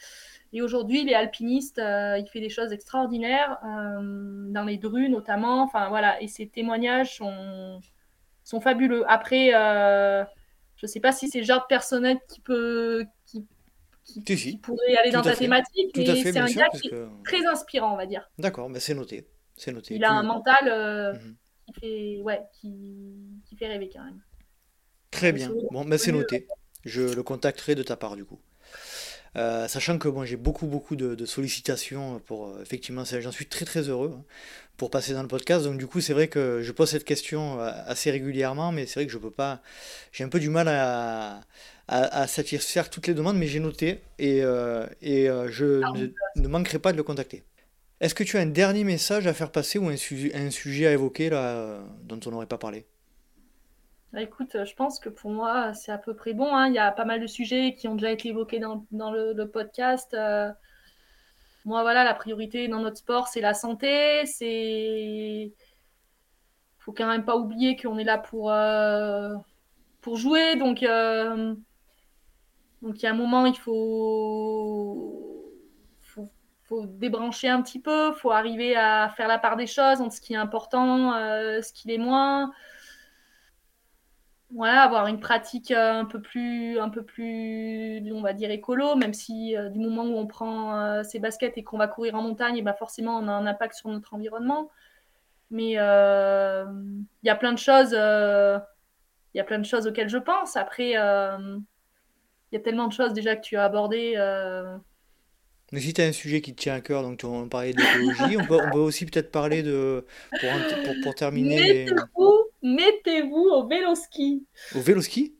[0.52, 5.62] Et aujourd'hui, il est alpiniste, il fait des choses extraordinaires, dans les drues notamment.
[5.62, 7.80] Enfin voilà, et ses témoignages sont,
[8.44, 9.04] sont fabuleux.
[9.08, 9.50] Après,
[10.76, 13.46] je ne sais pas si c'est le genre de personnel qui peut, qui,
[14.04, 15.38] qui, Si, qui si, pourrait aller tout dans ta fait.
[15.38, 18.28] thématique, Tout mais c'est un sûr, gars qui est très inspirant, on va dire.
[18.38, 19.26] D'accord, ben c'est noté.
[19.56, 19.94] C'est noté.
[19.94, 21.36] Il a un mental euh, Mhm.
[21.66, 24.20] qui fait, ouais, qui, qui fait rêver quand même.
[25.10, 25.48] Très bien.
[25.48, 26.46] c'est Bon, ben c'est noté.
[26.84, 28.38] Je le contacterai de ta part, du coup.
[29.36, 33.46] Euh, sachant que bon, j'ai beaucoup beaucoup de, de sollicitations pour euh, effectivement, j'en suis
[33.46, 34.24] très très heureux hein,
[34.78, 35.64] pour passer dans le podcast.
[35.64, 39.00] Donc du coup, c'est vrai que je pose cette question euh, assez régulièrement, mais c'est
[39.00, 39.60] vrai que je peux pas.
[40.12, 41.40] J'ai un peu du mal à,
[41.88, 46.48] à, à satisfaire toutes les demandes, mais j'ai noté et, euh, et je ne, ne
[46.48, 47.42] manquerai pas de le contacter.
[48.00, 50.86] Est-ce que tu as un dernier message à faire passer ou un, su- un sujet
[50.86, 52.84] à évoquer là dont on n'aurait pas parlé?
[54.16, 56.56] Bah, écoute, je pense que pour moi, c'est à peu près bon.
[56.56, 56.68] hein.
[56.68, 60.14] Il y a pas mal de sujets qui ont déjà été évoqués dans, le, podcast.
[60.14, 60.50] Euh,
[61.66, 64.24] moi, voilà, la priorité dans notre sport, c'est la santé.
[64.24, 65.52] C'est,
[66.78, 69.34] faut quand même pas oublier qu'on est là pour euh,
[70.00, 70.56] pour jouer.
[70.56, 71.54] Donc, euh,
[72.80, 75.44] donc il y a un moment, il faut
[76.64, 78.12] faut, débrancher un petit peu.
[78.12, 81.74] Faut arriver à faire la part des choses entre ce qui est important, euh, ce
[81.74, 82.50] qui l'est moins.
[84.54, 88.94] Voilà, avoir une pratique euh, un peu plus, un peu plus, on va dire écolo,
[88.94, 92.14] même si euh, du moment où on prend euh, ses baskets et qu'on va courir
[92.14, 94.70] en montagne, et ben forcément on a un impact sur notre environnement.
[95.50, 96.64] Mais euh,
[97.22, 100.56] il y a plein de choses, il y a plein de choses auxquelles je pense.
[100.56, 100.92] Après, il
[102.52, 104.14] y a tellement de choses déjà que tu as abordées.
[105.72, 107.72] Mais si tu as un sujet qui te tient à cœur, donc tu on parlait
[107.72, 110.06] de l'écologie, on peut, on peut aussi peut-être parler de,
[110.40, 110.50] pour,
[110.84, 111.84] pour, pour terminer les...
[111.86, 114.46] Mettez-vous, mettez-vous au vélo ski.
[114.74, 115.34] Au vélo ski?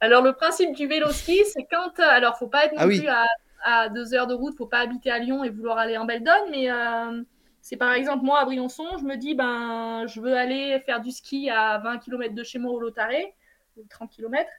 [0.00, 1.98] Alors, le principe du vélo ski, c'est quand.
[2.00, 2.98] Alors, faut pas être non Ah oui.
[2.98, 3.26] plus à,
[3.62, 6.32] à deux heures de route, faut pas habiter à Lyon et vouloir aller en Beldon,
[6.50, 7.22] mais euh,
[7.60, 11.12] c'est par exemple, moi, à Briançon, je me dis, ben, je veux aller faire du
[11.12, 13.34] ski à 20 km de chez moi au Lotaré,
[13.76, 14.50] ou 30 km.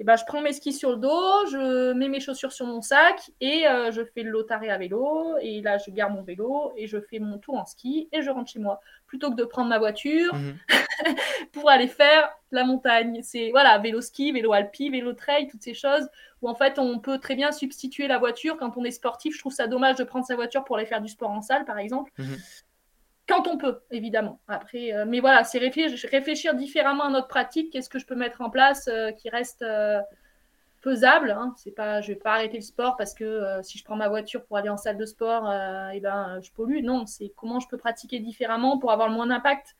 [0.00, 2.80] Et ben, je prends mes skis sur le dos, je mets mes chaussures sur mon
[2.80, 5.36] sac et euh, je fais le Lotaré à vélo.
[5.40, 8.30] Et là, je garde mon vélo et je fais mon tour en ski et je
[8.30, 8.80] rentre chez moi.
[9.08, 10.56] Plutôt que de prendre ma voiture Mhm.
[11.52, 13.20] pour aller faire la montagne.
[13.22, 16.08] C'est voilà, vélo ski, vélo alpi, vélo trail, toutes ces choses
[16.42, 19.34] où en fait on peut très bien substituer la voiture quand on est sportif.
[19.34, 21.64] Je trouve ça dommage de prendre sa voiture pour aller faire du sport en salle,
[21.64, 22.12] par exemple.
[22.18, 22.36] Mhm.
[23.28, 24.40] Quand on peut, évidemment.
[24.48, 27.70] Après, euh, mais voilà, c'est réfléchir, différemment à notre pratique.
[27.70, 30.00] Qu'est-ce que je peux mettre en place euh, qui reste euh,
[30.80, 31.52] faisable hein.
[31.58, 34.44] C'est pas, je vais pas arrêter le sport parce que si je prends ma voiture
[34.46, 35.52] pour aller en salle de sport,
[35.92, 36.82] et ben je pollue.
[36.82, 39.76] Non, c'est comment je peux pratiquer différemment pour avoir le moins d'impact.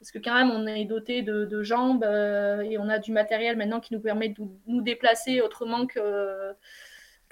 [0.00, 3.78] Parce que quand même, on est doté de, jambes et on a du matériel maintenant
[3.78, 6.52] qui nous permet de nous déplacer autrement que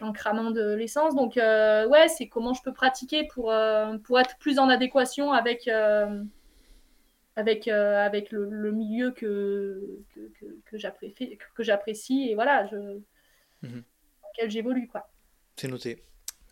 [0.01, 1.14] qu'en cramant de l'essence.
[1.16, 5.32] Donc, euh, ouais, c'est comment je peux pratiquer pour, euh, pour être plus en adéquation
[5.32, 6.24] avec, euh,
[7.36, 13.01] avec, avec le, le milieu que, que, que, que j'apprécie, que j'apprécie et voilà, je,
[13.62, 13.82] Mhm.
[14.22, 14.89] dans lequel j'évolue.
[14.89, 15.10] Quoi.
[15.56, 16.02] C'est noté.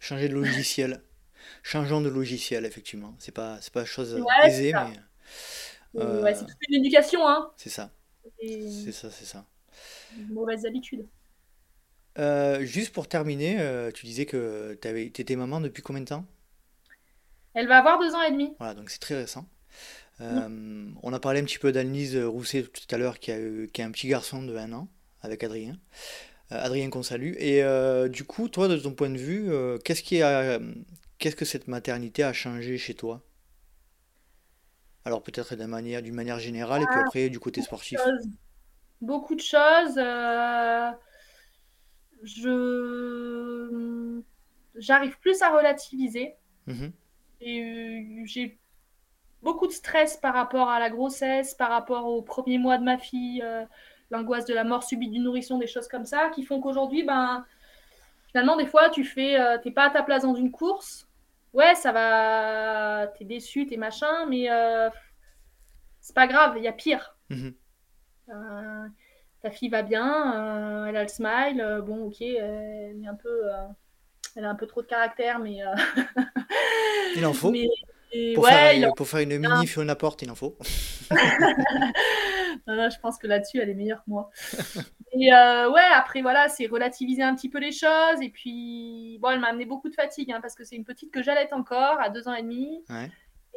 [0.00, 1.02] Changer de logiciel.
[1.62, 3.14] Changeons de logiciel, effectivement.
[3.18, 5.00] C'est pas, c'est pas chose Ouais, aisée, mais
[5.94, 7.90] ouais, c'est toute une éducation, hein, c'est ça.
[8.40, 9.46] et C'est ça, c'est ça.
[10.12, 11.06] une mauvaise habitude.
[12.18, 16.24] Euh, juste pour terminer, euh, tu disais que tu étais maman depuis combien de temps?
[17.54, 18.54] Elle va avoir deux ans et demi.
[18.58, 19.46] Voilà, donc c'est très récent.
[20.20, 23.70] Euh, on a parlé un petit peu d'Annelise Rousset tout à l'heure, qui a, eu-
[23.72, 24.88] qui a un petit garçon de un an,
[25.22, 25.78] avec Adrien.
[26.50, 27.34] Adrien qu'on salue.
[27.38, 27.62] Et
[28.08, 29.50] du coup, toi, de ton point de vue,
[29.84, 30.58] qu'est-ce qui a,
[31.18, 33.22] qu'est-ce que cette maternité a changé chez toi?
[35.04, 37.98] Alors peut-être d'une manière, d'une manière générale, et puis après du côté sportif.
[37.98, 38.28] choses.
[39.00, 39.98] Beaucoup de choses.
[42.22, 44.20] Euh, je
[44.80, 46.34] j'arrive plus à relativiser.
[46.66, 46.92] Mhm.
[47.40, 48.58] Et, euh, j'ai
[49.42, 52.98] beaucoup de stress par rapport à la grossesse, par rapport aux premiers mois de ma
[52.98, 53.64] fille, euh,
[54.10, 57.44] l'angoisse de la mort subite du nourrisson, des choses comme ça, qui font qu'aujourd'hui, ben,
[58.30, 61.06] finalement, des fois, tu fais, euh, t'es pas à ta place dans une course.
[61.52, 64.90] Ouais, ça va, t'es déçu, t'es machin, mais euh,
[66.00, 67.16] c'est pas grave, il y a pire.
[67.30, 67.54] Mhm.
[69.48, 73.14] Ta fille va bien, euh, elle a le smile, euh, bon, ok, elle est un
[73.14, 73.66] peu, euh,
[74.36, 75.58] elle a un peu trop de caractère, mais,
[77.16, 77.50] Il en faut.
[77.50, 77.66] mais
[78.34, 80.56] Pour ouais, faire, il en- pour faire une mini Fiona Porte, il en faut.
[82.66, 84.28] Non, non, je pense que là-dessus, elle est meilleure que moi.
[85.12, 88.20] Et euh, ouais, après, voilà, c'est relativiser un petit peu les choses.
[88.20, 91.10] Et puis, bon, elle m'a amené beaucoup de fatigue, hein, parce que c'est une petite
[91.10, 92.84] que j'allaite encore à deux ans et demi.
[92.90, 93.10] Ouais.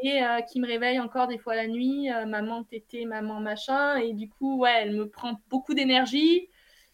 [0.03, 3.97] Et euh, qui me réveille encore des fois la nuit, euh, maman tété, maman machin.
[3.97, 6.49] Et du coup, ouais, elle me prend beaucoup d'énergie.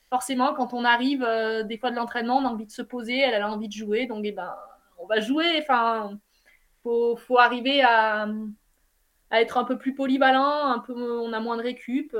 [0.10, 3.18] Forcément, quand on arrive euh, des fois de l'entraînement, on a envie de se poser,
[3.18, 4.08] elle, elle a envie de jouer.
[4.08, 4.54] Donc, eh ben,
[4.98, 5.60] on va jouer.
[5.62, 6.20] Enfin,
[6.84, 8.28] faut, faut arriver à,
[9.30, 12.16] à être un peu plus polyvalent, un peu, on a moins de récup.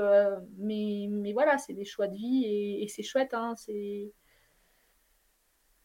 [0.58, 3.34] mais, mais voilà, c'est des choix de vie et, et c'est chouette.
[3.34, 4.10] Hein, c'est...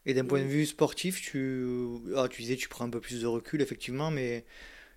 [0.06, 1.66] Et d'un point de vue sportif, tu,
[2.18, 4.46] ah, tu disais tu prends un peu plus de recul, effectivement, mais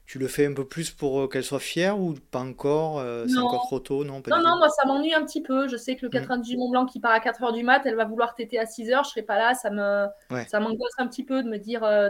[0.07, 2.99] tu le fais un peu plus pour euh, qu'elle soit fière ou pas encore?
[2.99, 4.05] euh, c'est encore trop tôt?
[4.05, 5.69] Non, pas Non, du non, moi ça m'ennuie un petit peu.
[5.69, 6.19] Je sais que le Mm.
[6.19, 9.05] 98 Mont Blanc qui part à 4h du mat, elle va vouloir téter à 6h,
[9.05, 9.55] je serai pas là.
[9.55, 10.47] Ça me, Ouais.
[10.47, 12.09] ça m'angoisse un petit peu de me dire euh,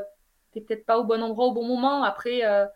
[0.52, 2.04] t'es peut-être pas au bon endroit au bon moment.
[2.04, 2.66] Après, euh,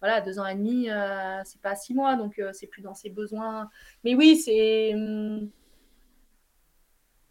[0.00, 3.10] voilà, deux ans et demi, euh, c'est pas six mois, donc c'est plus dans ses
[3.10, 3.70] besoins.
[4.04, 4.94] Mais oui, c'est.
[4.94, 5.50] hum,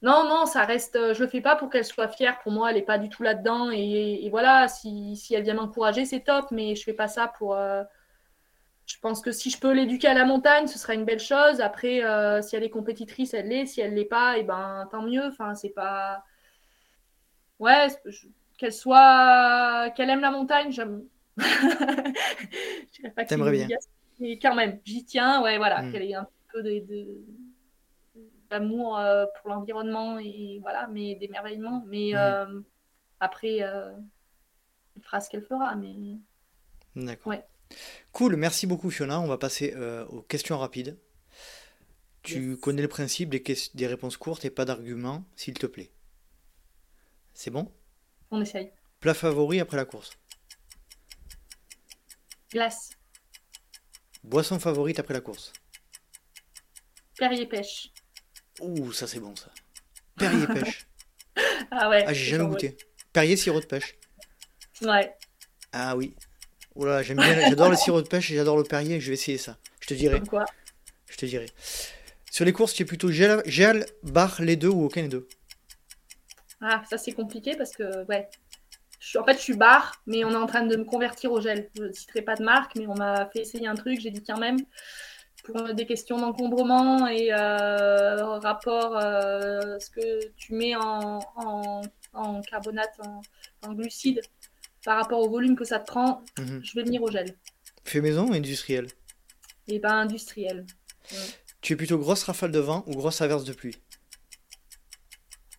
[0.02, 0.96] Non, non, ça reste.
[0.96, 2.40] euh, Je le fais pas pour qu'elle soit fière.
[2.40, 3.70] Pour moi, elle est pas du tout là-dedans.
[3.72, 6.46] Et, et voilà, si, si elle vient m'encourager, c'est top.
[6.52, 7.56] Mais je fais pas ça pour.
[7.56, 7.84] euh,
[8.86, 11.62] Je pense que si je peux l'éduquer à la montagne, ce serait une belle chose.
[11.62, 13.66] Après, euh, si elle est compétitrice, elle l'est.
[13.66, 15.26] Si elle l'est pas, et ben tant mieux.
[15.26, 16.24] Enfin, c'est pas.
[17.60, 17.88] Ouais,
[18.58, 21.04] qu'elle soit, qu'elle aime la montagne, j'aime.
[23.28, 23.68] T'aimerais bien.
[24.20, 25.42] mais quand même, j'y tiens.
[25.44, 25.92] Ouais, voilà, Mm.
[25.92, 27.26] qu'elle ait un peu de, de-
[28.52, 31.84] d'amour euh, pour l'environnement et voilà, mais d'émerveillement.
[31.88, 32.18] Mais Mhm.
[32.18, 32.62] euh,
[33.20, 33.94] après, euh,
[34.96, 35.76] elle fera ce qu'elle fera.
[35.76, 35.94] Mais
[36.96, 37.32] D'accord.
[37.32, 37.46] Ouais.
[38.12, 39.20] Cool, merci beaucoup Fiona.
[39.22, 39.76] On va passer
[40.10, 40.98] aux questions rapides.
[42.24, 42.58] Tu Yes.
[42.58, 43.44] connais le principe des,
[43.76, 45.92] des réponses courtes et pas d'arguments, s'il te plaît?
[47.34, 47.70] C'est bon?
[48.32, 48.72] on essaye.
[49.02, 50.12] Plat favori après la course?
[52.52, 52.92] Glace,
[54.24, 55.54] Boisson favorite après la course?
[57.18, 57.91] Perrier pêche.
[58.62, 59.50] Ouh, ça c'est bon ça.
[60.18, 60.88] Perrier pêche.
[61.72, 62.04] Ah ouais.
[62.08, 62.78] Ah, j'ai jamais goûté.
[63.14, 63.96] Perrier sirop de pêche.
[64.82, 65.14] Ouais.
[65.72, 66.16] Ah oui.
[66.76, 69.08] Oh là, là, j'aime bien, j'adore le sirop de pêche et j'adore le Perrier, je
[69.08, 69.58] vais essayer ça.
[69.82, 70.22] Je te dirai.
[70.22, 70.46] Quoi.
[71.10, 71.48] Je te dirai.
[72.32, 75.28] Sur les courses, tu es plutôt gel, gel, barre, les deux ou aucun des deux?
[76.62, 78.30] Ah, ça c'est compliqué parce que, ouais.
[79.00, 81.42] Je en fait, je suis barre, mais on est en train de me convertir au
[81.42, 81.70] gel.
[81.76, 84.00] Je ne citerai pas de marque, mais on m'a fait essayer un truc.
[84.00, 84.60] J'ai dit quand même,
[85.44, 91.82] pour des questions d'encombrement et euh, rapport euh, ce que tu mets en, en,
[92.14, 93.22] en carbonate, en,
[93.68, 94.22] en glucides,
[94.86, 96.62] par rapport au volume que ça te prend, Mhm.
[96.64, 97.36] je vais venir au gel.
[97.84, 98.88] Fait maison ou industriel?
[99.68, 100.66] Et ben industriel.
[101.62, 103.78] Tu es plutôt grosse rafale de vent ou grosse averse de pluie?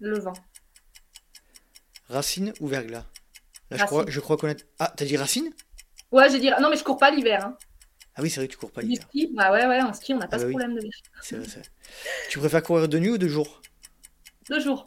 [0.00, 0.32] Le vent.
[2.08, 3.04] Racine ou verglas?
[3.70, 3.86] Là, je Racine.
[3.86, 4.64] crois, je crois connaître.
[4.78, 5.50] Ah, t'as dit racine?
[6.10, 6.50] Ouais, j'ai dit.
[6.60, 7.44] Non, mais je cours pas l'hiver.
[7.46, 7.56] Hein.
[8.14, 9.08] Ah oui, c'est vrai que tu cours pas Du l'hiver.
[9.08, 10.52] ski, bah ouais, ouais, en ski, on n'a pas Ah ce bah oui.
[10.52, 10.92] problème de l'hiver.
[11.22, 11.62] C'est vrai, vrai.
[12.30, 13.62] Tu préfères courir de nuit ou de jour?
[14.48, 14.84] Deux jours,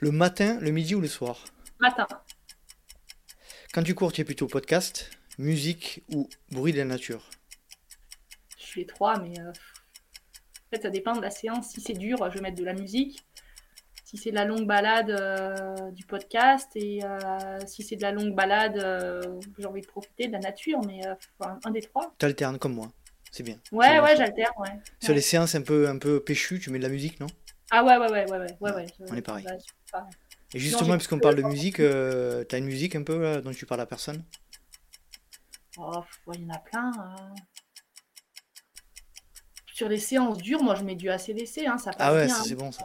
[0.00, 1.46] Le matin, le midi ou le soir?
[1.78, 2.06] Matin.
[3.72, 7.28] Quand tu cours, tu es plutôt podcast, musique ou bruit de la nature?
[8.56, 11.70] Je suis les trois, mais euh, en fait, ça dépend de la séance.
[11.70, 13.24] Si c'est dur, je vais mettre de la musique.
[14.12, 16.70] Si c'est de la longue balade, euh, du podcast.
[16.74, 19.22] Et euh, si c'est de la longue balade, euh,
[19.58, 21.00] j'ai envie de profiter de la nature, mais
[21.40, 22.14] enfin, un des trois.
[22.18, 22.88] T'alternes comme moi.
[23.30, 23.56] C'est bien.
[23.72, 24.68] Ouais, ouais, j'alterne, ouais.
[25.00, 25.14] Sur ouais.
[25.14, 27.26] les séances un peu, un peu péchues, tu mets de la musique, non?
[27.70, 28.86] Ah ouais, ouais, ouais, ouais, ouais, ouais, ouais.
[29.08, 29.46] On est pareil.
[30.52, 33.64] Et justement, puisqu'on parle de musique, euh, t'as une musique un peu là, dont tu
[33.64, 34.22] parles à personne?
[35.78, 36.02] Oh,
[36.34, 36.90] il y en a plein.
[36.98, 37.34] hein.
[39.82, 42.34] Sur les séances dures, moi je mets du ACDC, hein, ça passe Ah ouais, bien.
[42.36, 42.44] ça hein.
[42.46, 42.84] c'est bon ça.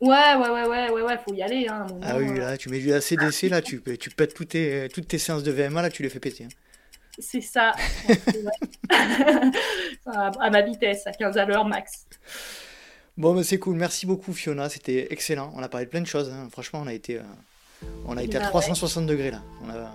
[0.00, 1.66] Ouais, ouais, ouais, ouais, ouais, ouais, faut y aller.
[1.68, 4.32] Hein, à moment, Ah oui, euh, là, tu mets du ACDC, là, tu, tu pètes
[4.32, 6.44] toutes tes, toutes tes séances de VMA, là, tu les fais péter.
[6.44, 6.48] hein.
[7.18, 7.74] C'est ça.
[8.08, 8.88] Ouais.
[10.06, 12.06] à, à ma vitesse, à 15 à l'heure max.
[13.18, 15.52] Bon, mais c'est cool, merci beaucoup Fiona, c'était excellent.
[15.54, 16.48] On a parlé de plein de choses, hein.
[16.50, 17.22] franchement, on a été, euh,
[18.06, 18.50] on a été à Bah ouais.
[18.52, 19.42] 360 degrés là.
[19.62, 19.92] On a,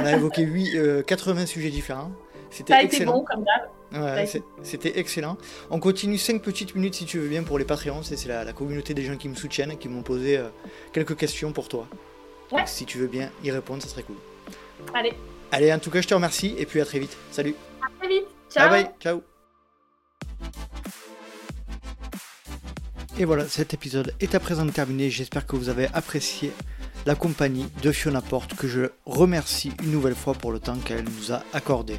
[0.00, 2.12] on a évoqué 8, euh, 80 sujets différents.
[2.50, 3.12] C'était Ça a été excellent.
[3.12, 3.70] bon comme d'hab.
[3.92, 4.26] Ouais,
[4.62, 5.36] c'était excellent.
[5.70, 8.02] On continue 5 petites minutes si tu veux bien pour les Patreons.
[8.02, 10.48] C'est c'est la, la communauté des gens qui me soutiennent, qui m'ont posé euh,
[10.92, 11.86] quelques questions pour toi.
[12.52, 12.58] Ouais.
[12.58, 14.16] Donc, si tu veux bien y répondre, ça serait cool.
[14.94, 15.12] Allez,
[15.52, 17.16] Allez, en tout cas, je te remercie et puis à très vite.
[17.32, 17.54] Salut.
[17.82, 18.26] à très vite.
[18.48, 18.68] Ciao.
[18.70, 18.92] Bye bye.
[19.00, 19.22] Ciao.
[23.18, 25.10] Et voilà, cet épisode est à présent terminé.
[25.10, 26.52] J'espère que vous avez apprécié
[27.06, 31.04] la compagnie de Fiona Porte, que je remercie une nouvelle fois pour le temps qu'elle
[31.04, 31.98] nous a accordé.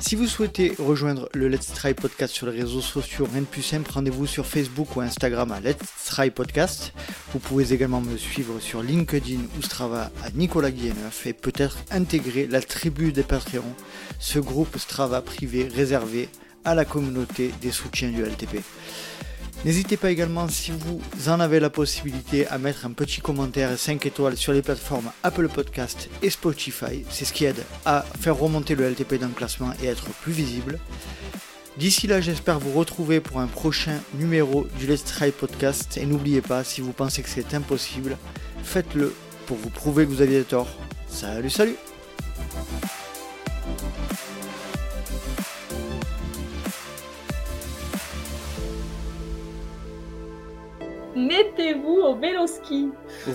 [0.00, 3.44] Si vous souhaitez rejoindre le Let's Try Podcast sur les réseaux sociaux, rien
[3.92, 6.92] rendez-vous sur Facebook ou Instagram à Let's Try Podcast.
[7.32, 12.46] Vous pouvez également me suivre sur LinkedIn ou Strava à Nicolas Guilleneuf et peut-être intégrer
[12.46, 13.74] la tribu des Patreons,
[14.18, 16.28] ce groupe Strava privé réservé
[16.64, 18.62] à la communauté des soutiens du LTP.
[19.64, 23.76] N'hésitez pas également, si vous en avez la possibilité, à mettre un petit commentaire et
[23.76, 27.04] 5 étoiles sur les plateformes Apple Podcast et Spotify.
[27.10, 30.32] C'est ce qui aide à faire remonter le LTP dans le classement et être plus
[30.32, 30.78] visible.
[31.76, 35.96] D'ici là, j'espère vous retrouver pour un prochain numéro du Let's Try Podcast.
[35.96, 38.16] Et n'oubliez pas, si vous pensez que c'est impossible,
[38.62, 39.14] faites-le
[39.46, 40.68] pour vous prouver que vous aviez tort.
[41.08, 41.76] Salut, salut
[51.18, 52.90] Mettez-vous au vélo ski.
[53.26, 53.32] Au